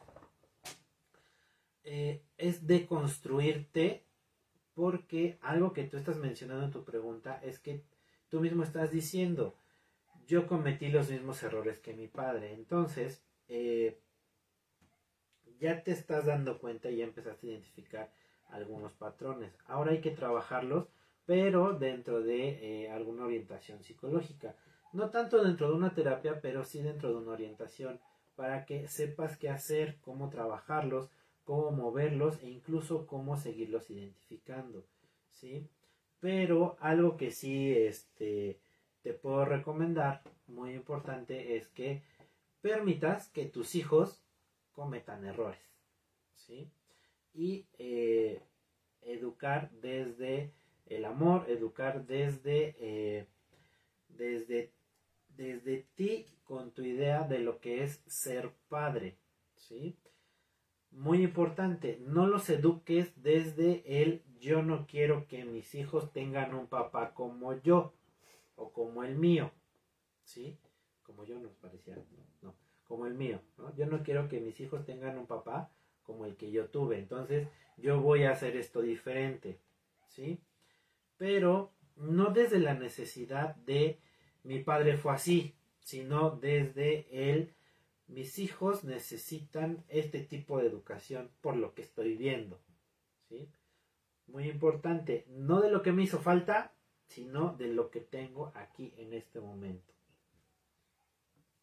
Eh, 1.83 2.23
es 2.37 2.67
deconstruirte 2.67 4.05
porque 4.73 5.37
algo 5.41 5.73
que 5.73 5.83
tú 5.83 5.97
estás 5.97 6.17
mencionando 6.17 6.65
en 6.65 6.71
tu 6.71 6.83
pregunta 6.83 7.39
es 7.43 7.59
que 7.59 7.83
tú 8.29 8.39
mismo 8.39 8.63
estás 8.63 8.91
diciendo, 8.91 9.55
yo 10.27 10.47
cometí 10.47 10.89
los 10.89 11.09
mismos 11.09 11.41
errores 11.43 11.79
que 11.79 11.93
mi 11.93 12.07
padre. 12.07 12.53
Entonces, 12.53 13.23
eh, 13.47 13.99
ya 15.59 15.83
te 15.83 15.91
estás 15.91 16.25
dando 16.25 16.59
cuenta 16.59 16.89
y 16.89 16.97
ya 16.97 17.03
empezaste 17.03 17.47
a 17.47 17.51
identificar 17.51 18.13
algunos 18.49 18.93
patrones. 18.93 19.53
Ahora 19.65 19.91
hay 19.91 20.01
que 20.01 20.11
trabajarlos, 20.11 20.87
pero 21.25 21.73
dentro 21.73 22.21
de 22.21 22.83
eh, 22.83 22.91
alguna 22.91 23.25
orientación 23.25 23.83
psicológica. 23.83 24.55
No 24.93 25.09
tanto 25.09 25.43
dentro 25.43 25.69
de 25.69 25.75
una 25.75 25.93
terapia, 25.93 26.41
pero 26.41 26.63
sí 26.63 26.81
dentro 26.81 27.09
de 27.09 27.15
una 27.15 27.31
orientación, 27.31 27.99
para 28.35 28.65
que 28.65 28.87
sepas 28.87 29.37
qué 29.37 29.49
hacer, 29.49 29.97
cómo 30.01 30.29
trabajarlos, 30.29 31.09
cómo 31.43 31.71
moverlos 31.71 32.41
e 32.43 32.49
incluso 32.49 33.07
cómo 33.07 33.37
seguirlos 33.37 33.89
identificando. 33.89 34.85
¿sí? 35.29 35.67
Pero 36.19 36.77
algo 36.79 37.17
que 37.17 37.31
sí 37.31 37.73
este, 37.73 38.59
te 39.01 39.13
puedo 39.13 39.45
recomendar, 39.45 40.21
muy 40.47 40.73
importante, 40.73 41.57
es 41.57 41.67
que 41.69 42.03
permitas 42.61 43.29
que 43.29 43.45
tus 43.45 43.75
hijos 43.75 44.23
cometan 44.71 45.25
errores. 45.25 45.61
¿sí? 46.35 46.69
Y 47.33 47.65
eh, 47.77 48.41
educar 49.01 49.71
desde 49.71 50.51
el 50.85 51.05
amor, 51.05 51.49
educar 51.49 52.05
desde, 52.05 52.75
eh, 52.79 53.25
desde, 54.09 54.71
desde 55.29 55.85
ti 55.95 56.27
con 56.43 56.71
tu 56.71 56.83
idea 56.83 57.23
de 57.23 57.39
lo 57.39 57.59
que 57.59 57.83
es 57.83 58.01
ser 58.05 58.51
padre. 58.67 59.17
¿sí? 59.55 59.95
Muy 60.91 61.23
importante, 61.23 61.99
no 62.05 62.27
los 62.27 62.49
eduques 62.49 63.11
desde 63.23 64.03
el 64.03 64.23
yo 64.39 64.61
no 64.61 64.87
quiero 64.87 65.27
que 65.27 65.45
mis 65.45 65.73
hijos 65.75 66.11
tengan 66.11 66.53
un 66.53 66.67
papá 66.67 67.13
como 67.13 67.53
yo 67.61 67.93
o 68.55 68.71
como 68.71 69.03
el 69.03 69.15
mío. 69.15 69.51
¿Sí? 70.23 70.57
Como 71.03 71.25
yo 71.25 71.39
nos 71.39 71.53
parecía, 71.53 71.95
no 72.41 72.53
como 72.91 73.05
el 73.05 73.13
mío. 73.13 73.39
¿no? 73.57 73.73
Yo 73.77 73.85
no 73.85 74.03
quiero 74.03 74.27
que 74.27 74.41
mis 74.41 74.59
hijos 74.59 74.83
tengan 74.83 75.17
un 75.17 75.25
papá 75.25 75.71
como 76.03 76.25
el 76.25 76.35
que 76.35 76.51
yo 76.51 76.65
tuve. 76.65 76.99
Entonces 76.99 77.47
yo 77.77 78.01
voy 78.01 78.23
a 78.23 78.31
hacer 78.31 78.57
esto 78.57 78.81
diferente. 78.81 79.59
¿Sí? 80.09 80.41
Pero 81.17 81.71
no 81.95 82.31
desde 82.31 82.59
la 82.59 82.73
necesidad 82.73 83.55
de 83.55 83.97
mi 84.43 84.59
padre 84.59 84.97
fue 84.97 85.13
así, 85.13 85.55
sino 85.79 86.31
desde 86.31 87.07
el 87.11 87.53
mis 88.11 88.39
hijos 88.39 88.83
necesitan 88.83 89.83
este 89.87 90.19
tipo 90.19 90.59
de 90.59 90.67
educación 90.67 91.31
por 91.41 91.55
lo 91.55 91.73
que 91.73 91.81
estoy 91.81 92.15
viendo. 92.15 92.59
¿Sí? 93.29 93.49
Muy 94.27 94.49
importante, 94.49 95.25
no 95.29 95.61
de 95.61 95.71
lo 95.71 95.81
que 95.81 95.93
me 95.93 96.03
hizo 96.03 96.19
falta, 96.19 96.73
sino 97.07 97.53
de 97.53 97.67
lo 97.67 97.89
que 97.89 98.01
tengo 98.01 98.51
aquí 98.55 98.93
en 98.97 99.13
este 99.13 99.39
momento. 99.39 99.93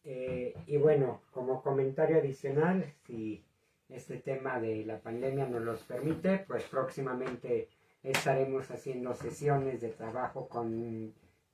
Eh, 0.03 0.55
y 0.65 0.77
bueno, 0.77 1.21
como 1.31 1.61
comentario 1.61 2.17
adicional, 2.17 2.93
si 3.05 3.43
este 3.87 4.17
tema 4.17 4.59
de 4.59 4.85
la 4.85 4.99
pandemia 4.99 5.47
nos 5.47 5.61
los 5.61 5.83
permite, 5.83 6.39
pues 6.47 6.63
próximamente 6.63 7.69
estaremos 8.01 8.69
haciendo 8.71 9.13
sesiones 9.13 9.81
de 9.81 9.89
trabajo 9.89 10.47
con 10.47 11.13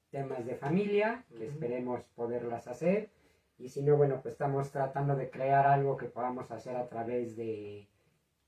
temas 0.09 0.45
de 0.45 0.55
familia, 0.55 1.25
que 1.37 1.47
esperemos 1.47 2.01
poderlas 2.15 2.67
hacer. 2.67 3.09
Y 3.57 3.69
si 3.69 3.81
no, 3.81 3.95
bueno, 3.95 4.19
pues 4.21 4.33
estamos 4.33 4.71
tratando 4.71 5.15
de 5.15 5.29
crear 5.29 5.65
algo 5.67 5.95
que 5.97 6.07
podamos 6.07 6.51
hacer 6.51 6.75
a 6.75 6.87
través 6.87 7.35
de 7.35 7.87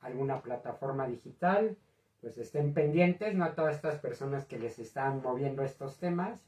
alguna 0.01 0.41
plataforma 0.41 1.07
digital. 1.07 1.77
Pues 2.21 2.37
estén 2.37 2.73
pendientes, 2.73 3.35
no 3.35 3.45
a 3.45 3.55
todas 3.55 3.75
estas 3.75 3.99
personas 3.99 4.45
que 4.45 4.57
les 4.57 4.79
están 4.79 5.21
moviendo 5.21 5.63
estos 5.63 5.97
temas, 5.97 6.43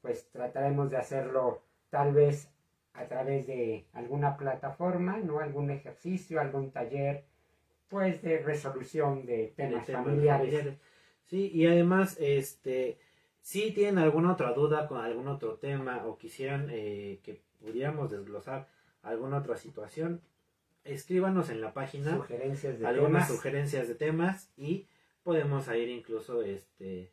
pues 0.00 0.28
trataremos 0.30 0.90
de 0.90 0.96
hacerlo 0.96 1.62
tal 1.90 2.14
vez 2.14 2.50
a 2.94 3.04
través 3.04 3.46
de 3.46 3.86
alguna 3.92 4.36
plataforma, 4.36 5.18
¿no? 5.18 5.40
Algún 5.40 5.70
ejercicio, 5.70 6.40
algún 6.40 6.70
taller, 6.70 7.24
pues 7.88 8.22
de 8.22 8.38
resolución 8.38 9.26
de 9.26 9.52
temas, 9.56 9.86
familiares. 9.86 10.78
Sí, 11.26 11.50
y 11.52 11.66
además, 11.66 12.16
este, 12.18 12.98
si 13.40 13.72
tienen 13.72 13.98
alguna 13.98 14.32
otra 14.32 14.52
duda 14.52 14.88
con 14.88 15.00
algún 15.00 15.28
otro 15.28 15.56
tema 15.56 16.06
o 16.06 16.16
quisieran 16.16 16.68
eh, 16.70 17.20
que 17.22 17.40
pudiéramos 17.60 18.10
desglosar 18.10 18.68
alguna 19.02 19.38
otra 19.38 19.56
situación, 19.56 20.20
escríbanos 20.84 21.50
en 21.50 21.60
la 21.60 21.72
página 21.72 22.16
Sugerencias 22.16 22.78
de 22.78 22.86
algunas 22.86 23.26
temas. 23.26 23.28
sugerencias 23.28 23.88
de 23.88 23.94
temas 23.94 24.50
y 24.56 24.86
podemos 25.22 25.68
ir 25.68 25.88
incluso 25.88 26.42
este 26.42 27.12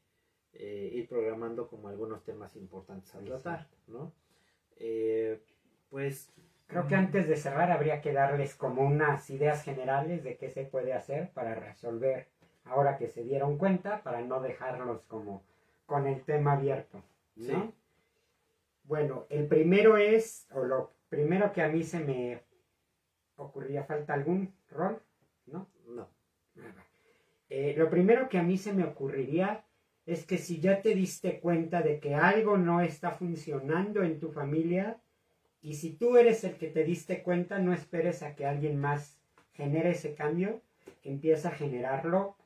eh, 0.54 0.92
ir 0.94 1.08
programando 1.08 1.68
como 1.68 1.88
algunos 1.88 2.24
temas 2.24 2.56
importantes 2.56 3.14
a 3.14 3.20
tratar, 3.20 3.68
¿no? 3.88 4.12
Eh, 4.78 5.40
pues 5.90 6.32
Creo 6.68 6.86
que 6.88 6.96
antes 6.96 7.28
de 7.30 7.38
cerrar 7.38 7.72
habría 7.72 8.02
que 8.02 8.12
darles 8.12 8.54
como 8.56 8.82
unas 8.82 9.30
ideas 9.30 9.64
generales 9.64 10.24
de 10.24 10.36
qué 10.36 10.50
se 10.50 10.66
puede 10.66 10.94
hacer 10.94 11.30
para 11.32 11.56
resolver 11.56 12.28
ahora 12.66 12.98
que 12.98 13.08
se 13.08 13.24
dieron 13.24 13.58
cuenta, 13.58 14.04
para 14.04 14.22
no 14.22 14.42
dejarlos 14.42 15.02
como 15.04 15.44
con 15.86 16.08
el 16.08 16.22
tema 16.24 16.54
abierto. 16.54 17.02
¿no? 17.38 17.46
Sí. 17.46 17.74
Bueno, 18.88 19.28
el 19.30 19.48
primero 19.48 19.98
es, 19.98 20.48
o 20.52 20.64
lo 20.64 20.94
primero 21.10 21.52
que 21.52 21.62
a 21.62 21.68
mí 21.68 21.84
se 21.84 22.00
me 22.00 22.42
ocurría, 23.36 23.84
falta 23.84 24.14
algún 24.14 24.54
rol, 24.70 25.02
¿no? 25.46 25.68
no, 25.90 26.08
Eh, 27.50 27.76
lo 27.78 27.90
primero 27.90 28.30
que 28.30 28.38
a 28.38 28.44
mí 28.44 28.58
se 28.58 28.74
me 28.74 28.86
ocurriría 28.86 29.66
es 30.06 30.26
que 30.26 30.38
si 30.38 30.62
ya 30.62 30.82
te 30.82 30.96
diste 30.96 31.42
cuenta 31.42 31.82
de 31.82 32.00
que 32.00 32.16
algo 32.16 32.58
no 32.58 32.80
está 32.80 33.12
funcionando 33.12 34.04
en 34.04 34.20
tu 34.20 34.32
familia, 34.32 35.02
y 35.62 35.74
si 35.74 35.92
tú 35.92 36.16
eres 36.16 36.46
el 36.46 36.56
que 36.56 36.68
te 36.68 36.86
diste 36.86 37.24
cuenta, 37.24 37.60
no 37.60 37.74
esperes 37.74 38.24
a 38.24 38.36
que 38.36 38.46
alguien 38.46 38.80
más 38.80 39.20
genere 39.52 39.92
ese 39.92 40.16
cambio, 40.16 40.62
empieza 41.04 41.50
a 41.50 41.56
generarlo 41.56 42.38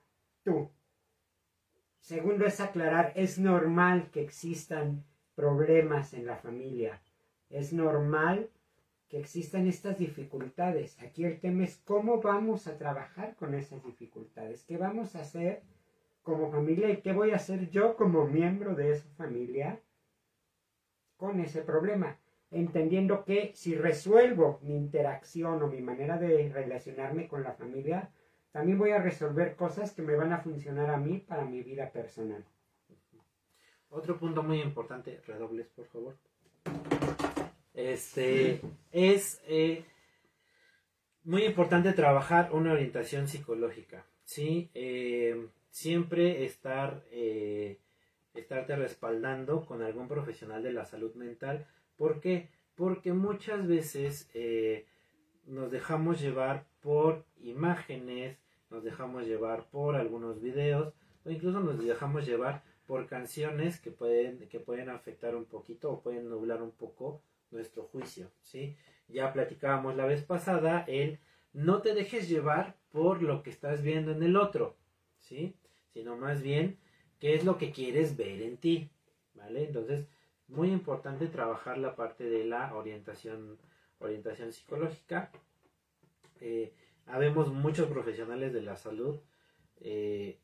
tú. 0.44 0.72
Segundo 2.00 2.48
es 2.48 2.60
aclarar, 2.60 3.14
es 3.16 3.38
normal 3.38 4.10
que 4.12 4.22
existan 4.22 5.04
problemas 5.36 6.14
en 6.14 6.26
la 6.26 6.38
familia, 6.38 7.02
es 7.50 7.74
normal 7.74 8.50
que 9.10 9.20
existan 9.20 9.68
estas 9.68 9.98
dificultades. 9.98 10.98
Aquí 11.02 11.26
el 11.26 11.40
tema 11.40 11.66
es 11.66 11.78
cómo 11.84 12.22
vamos 12.22 12.68
a 12.68 12.78
trabajar 12.78 13.36
con 13.36 13.54
esas 13.54 13.84
dificultades, 13.84 14.64
qué 14.64 14.78
vamos 14.78 15.16
a 15.16 15.22
hacer 15.22 15.64
como 16.24 16.52
familia 16.52 16.90
y 16.90 17.02
qué 17.02 17.12
voy 17.12 17.32
a 17.32 17.36
hacer 17.36 17.70
yo 17.70 17.96
como 17.96 18.26
miembro 18.26 18.76
de 18.76 18.92
esa 18.92 19.10
familia 19.18 19.80
con 21.18 21.40
ese 21.40 21.62
problema, 21.62 22.18
entendiendo 22.50 23.24
que 23.26 23.52
si 23.54 23.76
resuelvo 23.76 24.60
mi 24.64 24.76
interacción 24.76 25.62
o 25.62 25.68
mi 25.68 25.82
manera 25.82 26.18
de 26.18 26.50
relacionarme 26.50 27.28
con 27.28 27.44
la 27.44 27.54
familia, 27.54 28.10
también 28.52 28.80
voy 28.80 28.92
a 28.92 29.02
resolver 29.02 29.56
cosas 29.56 29.92
que 29.92 30.02
me 30.02 30.16
van 30.16 30.34
a 30.34 30.40
funcionar 30.40 30.90
a 30.90 30.98
mí 30.98 31.20
para 31.20 31.46
mi 31.46 31.62
vida 31.62 31.92
personal. 31.92 32.44
Otro 33.92 34.18
punto 34.18 34.42
muy 34.42 34.62
importante, 34.62 35.20
redobles 35.28 35.68
por 35.68 35.86
favor. 35.88 36.16
Este 37.74 38.62
es 38.92 39.42
eh, 39.46 39.84
muy 41.26 41.44
importante 41.44 41.92
trabajar 41.92 42.54
una 42.54 42.72
orientación 42.72 43.28
psicológica, 43.28 44.06
¿sí? 44.24 44.70
Eh, 44.74 45.48
siempre 45.70 46.46
estar, 46.46 47.04
eh, 47.12 47.80
estarte 48.34 48.78
respaldando 48.78 49.66
con 49.66 49.82
algún 49.82 50.08
profesional 50.08 50.64
de 50.64 50.72
la 50.72 50.86
salud 50.86 51.14
mental. 51.16 51.68
¿Por 51.98 52.22
qué? 52.22 52.48
Porque 52.76 53.12
muchas 53.12 53.68
veces 53.68 54.30
eh, 54.34 54.86
nos 55.46 55.70
dejamos 55.70 56.22
llevar 56.22 56.66
por 56.82 57.26
imágenes, 57.42 58.38
nos 58.70 58.86
dejamos 58.86 59.26
llevar 59.26 59.66
por 59.70 59.98
algunos 59.98 60.42
videos 60.42 60.94
o 61.26 61.30
incluso 61.30 61.60
nos 61.60 61.78
dejamos 61.84 62.26
llevar 62.26 62.64
por 62.92 63.08
canciones 63.08 63.80
que 63.80 63.90
pueden, 63.90 64.50
que 64.50 64.60
pueden 64.60 64.90
afectar 64.90 65.34
un 65.38 65.46
poquito 65.46 65.90
o 65.90 66.02
pueden 66.02 66.30
nublar 66.30 66.62
un 66.62 66.72
poco 66.72 67.22
nuestro 67.50 67.84
juicio, 67.84 68.30
¿sí? 68.42 68.76
Ya 69.08 69.32
platicábamos 69.32 69.96
la 69.96 70.06
vez 70.06 70.26
pasada 70.26 70.84
el 70.90 71.18
no 71.54 71.82
te 71.82 71.94
dejes 71.94 72.28
llevar 72.28 72.76
por 72.92 73.22
lo 73.22 73.44
que 73.44 73.50
estás 73.50 73.82
viendo 73.82 74.12
en 74.12 74.22
el 74.24 74.36
otro, 74.36 74.76
¿sí? 75.20 75.56
Sino 75.88 76.18
más 76.18 76.42
bien 76.42 76.80
qué 77.18 77.34
es 77.34 77.46
lo 77.46 77.58
que 77.58 77.72
quieres 77.72 78.18
ver 78.18 78.42
en 78.42 78.58
ti, 78.58 78.90
¿vale? 79.36 79.64
Entonces, 79.64 80.06
muy 80.50 80.70
importante 80.70 81.28
trabajar 81.28 81.78
la 81.78 81.96
parte 81.96 82.26
de 82.26 82.44
la 82.44 82.76
orientación, 82.76 83.58
orientación 84.00 84.52
psicológica. 84.52 85.32
Eh, 86.42 86.74
habemos 87.06 87.54
muchos 87.54 87.88
profesionales 87.88 88.52
de 88.52 88.62
la 88.64 88.76
salud. 88.76 89.18
eh, 89.80 90.42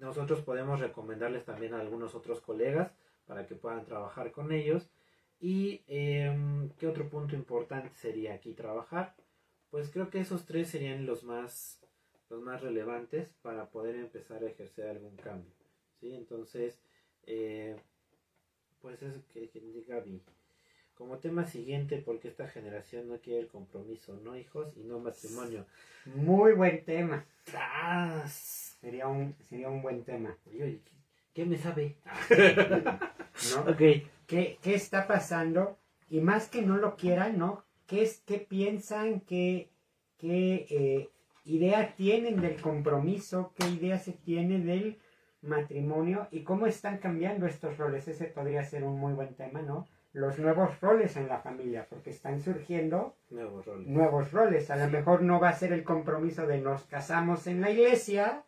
nosotros 0.00 0.42
podemos 0.42 0.80
recomendarles 0.80 1.44
también 1.44 1.74
a 1.74 1.80
algunos 1.80 2.14
otros 2.14 2.40
colegas 2.40 2.92
para 3.26 3.46
que 3.46 3.54
puedan 3.54 3.84
trabajar 3.84 4.32
con 4.32 4.52
ellos. 4.52 4.90
Y 5.40 5.82
em, 5.86 6.70
qué 6.78 6.86
otro 6.86 7.08
punto 7.08 7.34
importante 7.34 7.94
sería 7.94 8.34
aquí 8.34 8.54
trabajar. 8.54 9.14
Pues 9.70 9.90
creo 9.90 10.10
que 10.10 10.20
esos 10.20 10.46
tres 10.46 10.68
serían 10.68 11.06
los 11.06 11.24
más, 11.24 11.80
los 12.30 12.40
más 12.42 12.62
relevantes 12.62 13.28
para 13.42 13.70
poder 13.70 13.96
empezar 13.96 14.42
a 14.42 14.48
ejercer 14.48 14.88
algún 14.88 15.16
cambio. 15.16 15.52
¿sí? 16.00 16.14
Entonces, 16.14 16.78
eh, 17.24 17.76
pues 18.80 19.02
eso 19.02 19.20
que, 19.32 19.48
que 19.50 19.60
diga 19.60 19.96
Gaby. 19.96 20.22
Como 20.96 21.18
tema 21.18 21.44
siguiente, 21.44 22.02
porque 22.04 22.28
esta 22.28 22.48
generación 22.48 23.08
no 23.08 23.18
quiere 23.20 23.40
el 23.40 23.48
compromiso, 23.48 24.18
no 24.24 24.36
hijos 24.36 24.74
y 24.76 24.80
no 24.82 24.98
matrimonio. 24.98 25.66
Muy 26.14 26.52
buen 26.54 26.84
tema. 26.84 27.24
Sería 28.80 29.06
un, 29.06 29.36
sería 29.42 29.68
un 29.68 29.82
buen 29.82 30.04
tema. 30.04 30.36
Oye, 30.46 30.80
¿qué- 30.84 30.96
¿Qué 31.34 31.44
me 31.44 31.58
sabe? 31.58 31.96
¿no? 33.54 33.70
Ok. 33.70 33.82
¿Qué, 34.26 34.58
qué 34.62 34.74
está 34.74 35.06
pasando? 35.06 35.78
Y 36.08 36.20
más 36.20 36.48
que 36.48 36.62
no 36.62 36.78
lo 36.78 36.96
quieran, 36.96 37.36
¿no? 37.38 37.62
¿Qué, 37.86 38.02
es, 38.02 38.22
qué 38.26 38.38
piensan? 38.38 39.20
¿Qué, 39.20 39.68
qué 40.16 40.66
eh, 40.70 41.10
idea 41.44 41.94
tienen 41.94 42.40
del 42.40 42.58
compromiso? 42.60 43.52
¿Qué 43.54 43.68
idea 43.68 43.98
se 43.98 44.12
tiene 44.12 44.60
del 44.60 44.98
matrimonio? 45.42 46.26
¿Y 46.30 46.40
cómo 46.42 46.66
están 46.66 46.98
cambiando 46.98 47.46
estos 47.46 47.76
roles? 47.76 48.08
Ese 48.08 48.24
podría 48.26 48.64
ser 48.64 48.82
un 48.84 48.98
muy 48.98 49.12
buen 49.12 49.34
tema, 49.34 49.60
¿no? 49.60 49.86
Los 50.16 50.38
nuevos 50.38 50.80
roles 50.80 51.14
en 51.18 51.28
la 51.28 51.40
familia, 51.40 51.86
porque 51.90 52.08
están 52.08 52.40
surgiendo 52.40 53.14
Nuevos 53.28 53.66
roles. 53.66 53.86
nuevos 53.86 54.32
roles. 54.32 54.70
A 54.70 54.76
lo 54.76 54.88
mejor 54.88 55.20
no 55.20 55.38
va 55.38 55.50
a 55.50 55.52
ser 55.52 55.74
el 55.74 55.84
compromiso 55.84 56.46
de 56.46 56.58
nos 56.58 56.84
casamos 56.84 57.46
en 57.46 57.60
la 57.60 57.70
iglesia, 57.70 58.42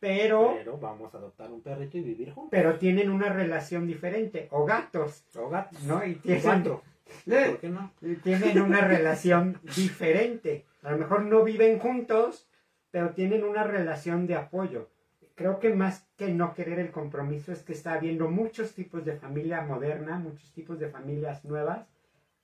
pero, 0.00 0.54
Pero 0.56 0.78
vamos 0.78 1.14
a 1.14 1.18
adoptar 1.18 1.52
un 1.52 1.60
perrito 1.60 1.98
y 1.98 2.00
vivir 2.00 2.32
juntos. 2.32 2.48
pero 2.50 2.78
tienen 2.78 3.10
una 3.10 3.28
relación 3.28 3.86
diferente. 3.86 4.48
O 4.52 4.64
gatos, 4.64 5.26
O 5.36 5.50
gatos. 5.50 5.82
¿no? 5.84 6.02
Y 6.04 6.14
tienen, 6.14 6.42
cuatro. 6.42 6.82
¿Por 7.26 7.58
qué 7.58 7.68
no? 7.68 7.92
y 8.00 8.14
tienen 8.16 8.62
una 8.62 8.80
relación 8.88 9.60
diferente. 9.76 10.64
A 10.82 10.92
lo 10.92 10.96
mejor 10.98 11.24
no 11.26 11.44
viven 11.44 11.78
juntos, 11.78 12.48
pero 12.90 13.10
tienen 13.10 13.44
una 13.44 13.64
relación 13.64 14.26
de 14.26 14.36
apoyo. 14.36 14.88
Creo 15.34 15.58
que 15.58 15.74
más 15.74 16.06
que 16.16 16.28
no 16.32 16.54
querer 16.54 16.78
el 16.78 16.90
compromiso 16.90 17.52
es 17.52 17.62
que 17.62 17.72
está 17.72 17.94
habiendo 17.94 18.28
muchos 18.28 18.74
tipos 18.74 19.04
de 19.04 19.16
familia 19.16 19.62
moderna, 19.62 20.18
muchos 20.18 20.52
tipos 20.52 20.78
de 20.78 20.88
familias 20.88 21.44
nuevas 21.44 21.86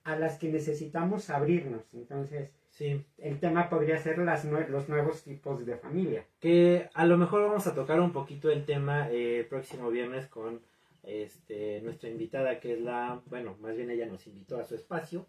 a 0.04 0.16
las 0.16 0.38
que 0.38 0.48
necesitamos 0.50 1.28
abrirnos. 1.30 1.82
Entonces, 1.92 2.50
Sí. 2.70 3.04
el 3.18 3.40
tema 3.40 3.68
podría 3.68 3.98
ser 3.98 4.18
las 4.18 4.44
nue- 4.46 4.68
los 4.68 4.88
nuevos 4.88 5.22
tipos 5.22 5.66
de 5.66 5.76
familia. 5.76 6.24
Que 6.40 6.88
a 6.94 7.04
lo 7.06 7.18
mejor 7.18 7.42
vamos 7.42 7.66
a 7.66 7.74
tocar 7.74 8.00
un 8.00 8.12
poquito 8.12 8.50
el 8.50 8.64
tema 8.64 9.10
eh, 9.10 9.40
el 9.40 9.46
próximo 9.46 9.90
viernes 9.90 10.26
con 10.26 10.60
este 11.02 11.80
nuestra 11.82 12.08
invitada 12.08 12.60
que 12.60 12.74
es 12.74 12.80
la, 12.80 13.20
bueno, 13.26 13.56
más 13.60 13.76
bien 13.76 13.90
ella 13.90 14.06
nos 14.06 14.26
invitó 14.26 14.58
a 14.58 14.64
su 14.64 14.74
espacio, 14.74 15.26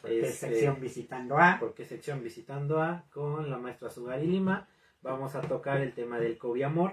Porque 0.00 0.20
es 0.20 0.28
Este- 0.34 0.48
sección 0.48 0.80
visitando 0.80 1.38
a. 1.38 1.56
porque 1.58 1.84
sección 1.84 2.22
visitando 2.22 2.80
a 2.82 3.04
con 3.12 3.50
la 3.50 3.56
maestra 3.58 3.88
Sugari 3.90 4.26
Lima. 4.26 4.68
Vamos 5.02 5.34
a 5.34 5.40
tocar 5.40 5.80
el 5.80 5.92
tema 5.94 6.20
del 6.20 6.38
COVID 6.38 6.62
amor. 6.62 6.92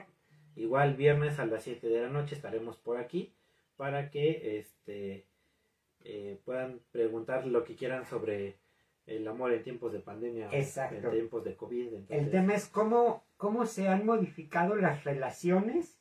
Igual 0.55 0.95
viernes 0.95 1.37
a 1.39 1.45
las 1.45 1.63
7 1.63 1.87
de 1.87 2.01
la 2.01 2.09
noche 2.09 2.35
estaremos 2.35 2.75
por 2.77 2.97
aquí 2.97 3.33
para 3.77 4.09
que 4.09 4.59
este 4.59 5.27
eh, 6.01 6.39
puedan 6.43 6.81
preguntar 6.91 7.45
lo 7.45 7.63
que 7.63 7.75
quieran 7.75 8.05
sobre 8.05 8.57
el 9.05 9.27
amor 9.27 9.53
en 9.53 9.63
tiempos 9.63 9.93
de 9.93 9.99
pandemia, 9.99 10.49
Exacto. 10.51 11.07
en 11.07 11.11
tiempos 11.11 11.43
de 11.43 11.55
COVID. 11.55 11.93
El 12.09 12.31
tema 12.31 12.55
es 12.55 12.67
cómo, 12.67 13.23
cómo 13.37 13.65
se 13.65 13.87
han 13.87 14.05
modificado 14.05 14.75
las 14.75 15.03
relaciones 15.03 15.99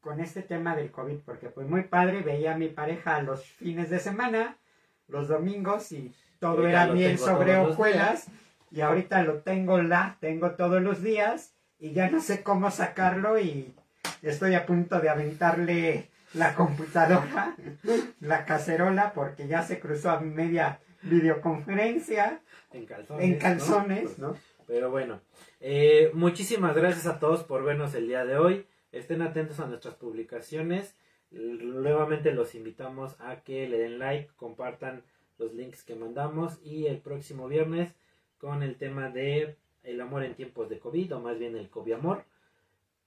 con 0.00 0.20
este 0.20 0.42
tema 0.42 0.74
del 0.74 0.90
COVID, 0.90 1.18
porque 1.24 1.48
pues 1.48 1.68
muy 1.68 1.82
padre, 1.84 2.22
veía 2.22 2.54
a 2.54 2.58
mi 2.58 2.68
pareja 2.68 3.20
los 3.22 3.44
fines 3.44 3.90
de 3.90 3.98
semana, 3.98 4.58
los 5.06 5.28
domingos 5.28 5.92
y 5.92 6.14
todo 6.38 6.66
era 6.66 6.86
miel 6.86 7.18
sobre 7.18 7.56
hojuelas 7.56 8.30
y 8.70 8.80
ahorita 8.80 9.22
lo 9.22 9.40
tengo 9.40 9.80
la, 9.80 10.16
tengo 10.20 10.52
todos 10.52 10.82
los 10.82 11.02
días 11.02 11.54
y 11.78 11.92
ya 11.92 12.10
no 12.10 12.20
sé 12.20 12.42
cómo 12.42 12.70
sacarlo 12.70 13.38
y 13.38 13.74
estoy 14.22 14.54
a 14.54 14.66
punto 14.66 15.00
de 15.00 15.08
aventarle 15.08 16.10
la 16.34 16.54
computadora, 16.54 17.56
la 18.20 18.44
cacerola, 18.44 19.12
porque 19.14 19.46
ya 19.48 19.62
se 19.62 19.80
cruzó 19.80 20.10
a 20.10 20.20
media 20.20 20.80
videoconferencia 21.02 22.40
en 22.72 22.86
calzones. 22.86 23.24
en 23.24 23.32
¿no? 23.32 23.38
calzones, 23.38 24.18
¿no? 24.18 24.36
Pero 24.66 24.90
bueno, 24.90 25.20
eh, 25.60 26.10
muchísimas 26.12 26.74
gracias 26.74 27.06
a 27.06 27.20
todos 27.20 27.44
por 27.44 27.64
vernos 27.64 27.94
el 27.94 28.08
día 28.08 28.24
de 28.24 28.36
hoy. 28.36 28.66
Estén 28.90 29.22
atentos 29.22 29.60
a 29.60 29.66
nuestras 29.66 29.94
publicaciones. 29.94 30.96
Nuevamente 31.30 32.32
los 32.32 32.54
invitamos 32.54 33.16
a 33.20 33.42
que 33.42 33.68
le 33.68 33.78
den 33.78 33.98
like, 33.98 34.30
compartan 34.36 35.04
los 35.38 35.54
links 35.54 35.84
que 35.84 35.94
mandamos 35.94 36.58
y 36.64 36.86
el 36.86 36.98
próximo 36.98 37.46
viernes 37.46 37.94
con 38.38 38.62
el 38.62 38.76
tema 38.76 39.10
de 39.10 39.56
el 39.82 40.00
amor 40.00 40.24
en 40.24 40.34
tiempos 40.34 40.68
de 40.68 40.78
COVID 40.78 41.16
o 41.16 41.20
más 41.20 41.38
bien 41.38 41.56
el 41.56 41.70
COVID 41.70 41.92
amor 41.92 42.24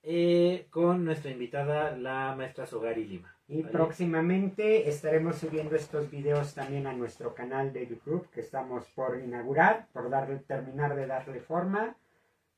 eh, 0.02 0.68
con 0.70 1.04
nuestra 1.04 1.30
invitada 1.30 1.96
la 1.96 2.34
maestra 2.36 2.66
Sogari 2.66 3.06
Lima. 3.06 3.36
Y 3.50 3.64
próximamente 3.64 4.88
estaremos 4.88 5.38
subiendo 5.38 5.76
estos 5.76 6.10
videos 6.10 6.54
también 6.54 6.88
a 6.88 6.94
nuestro 6.94 7.34
canal 7.34 7.74
de 7.74 7.88
YouTube 7.88 8.30
que 8.30 8.42
estamos 8.42 8.86
por 8.96 9.20
inaugurar, 9.20 9.88
por 9.92 10.10
darle, 10.10 10.38
terminar 10.38 10.96
de 10.96 11.08
darle 11.08 11.40
forma. 11.42 11.96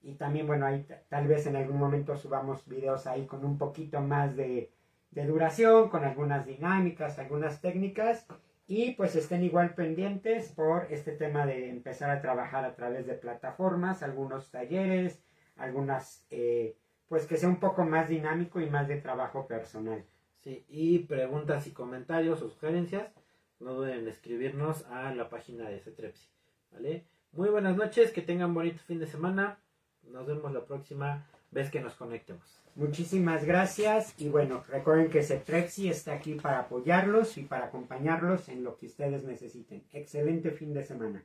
Y 0.03 0.15
también, 0.15 0.47
bueno, 0.47 0.65
ahí 0.65 0.85
tal 1.07 1.27
vez 1.27 1.47
en 1.47 1.55
algún 1.55 1.77
momento 1.77 2.17
subamos 2.17 2.67
videos 2.67 3.07
ahí 3.07 3.25
con 3.25 3.45
un 3.45 3.57
poquito 3.57 4.01
más 4.01 4.35
de, 4.35 4.69
de 5.11 5.25
duración, 5.25 5.89
con 5.89 6.03
algunas 6.03 6.45
dinámicas, 6.45 7.17
algunas 7.19 7.61
técnicas. 7.61 8.27
Y 8.67 8.93
pues 8.93 9.15
estén 9.15 9.43
igual 9.43 9.75
pendientes 9.75 10.51
por 10.51 10.87
este 10.91 11.11
tema 11.11 11.45
de 11.45 11.69
empezar 11.69 12.09
a 12.09 12.21
trabajar 12.21 12.63
a 12.63 12.75
través 12.75 13.05
de 13.05 13.15
plataformas, 13.15 14.01
algunos 14.03 14.49
talleres, 14.49 15.21
algunas, 15.57 16.25
eh, 16.29 16.77
pues 17.07 17.25
que 17.25 17.37
sea 17.37 17.49
un 17.49 17.59
poco 17.59 17.83
más 17.83 18.07
dinámico 18.07 18.61
y 18.61 18.69
más 18.69 18.87
de 18.87 19.01
trabajo 19.01 19.47
personal. 19.47 20.05
Sí, 20.39 20.65
y 20.69 20.99
preguntas 20.99 21.67
y 21.67 21.71
comentarios 21.71 22.41
o 22.41 22.49
sugerencias, 22.49 23.11
no 23.59 23.73
duden 23.73 23.99
en 23.99 24.07
escribirnos 24.07 24.85
a 24.87 25.13
la 25.13 25.29
página 25.29 25.69
de 25.69 25.79
Cetrepsi. 25.79 26.29
¿Vale? 26.71 27.05
Muy 27.33 27.49
buenas 27.49 27.75
noches, 27.75 28.11
que 28.11 28.21
tengan 28.21 28.53
bonito 28.53 28.79
fin 28.79 28.99
de 28.99 29.07
semana. 29.07 29.59
Nos 30.03 30.25
vemos 30.25 30.51
la 30.51 30.65
próxima 30.65 31.27
vez 31.51 31.69
que 31.69 31.79
nos 31.79 31.93
conectemos. 31.95 32.60
Muchísimas 32.75 33.43
gracias 33.43 34.13
y 34.17 34.29
bueno, 34.29 34.63
recuerden 34.69 35.09
que 35.09 35.23
Cetrexi 35.23 35.89
está 35.89 36.13
aquí 36.13 36.35
para 36.35 36.59
apoyarlos 36.59 37.37
y 37.37 37.43
para 37.43 37.65
acompañarlos 37.65 38.47
en 38.47 38.63
lo 38.63 38.77
que 38.77 38.85
ustedes 38.85 39.23
necesiten. 39.25 39.83
Excelente 39.91 40.51
fin 40.51 40.73
de 40.73 40.83
semana. 40.83 41.23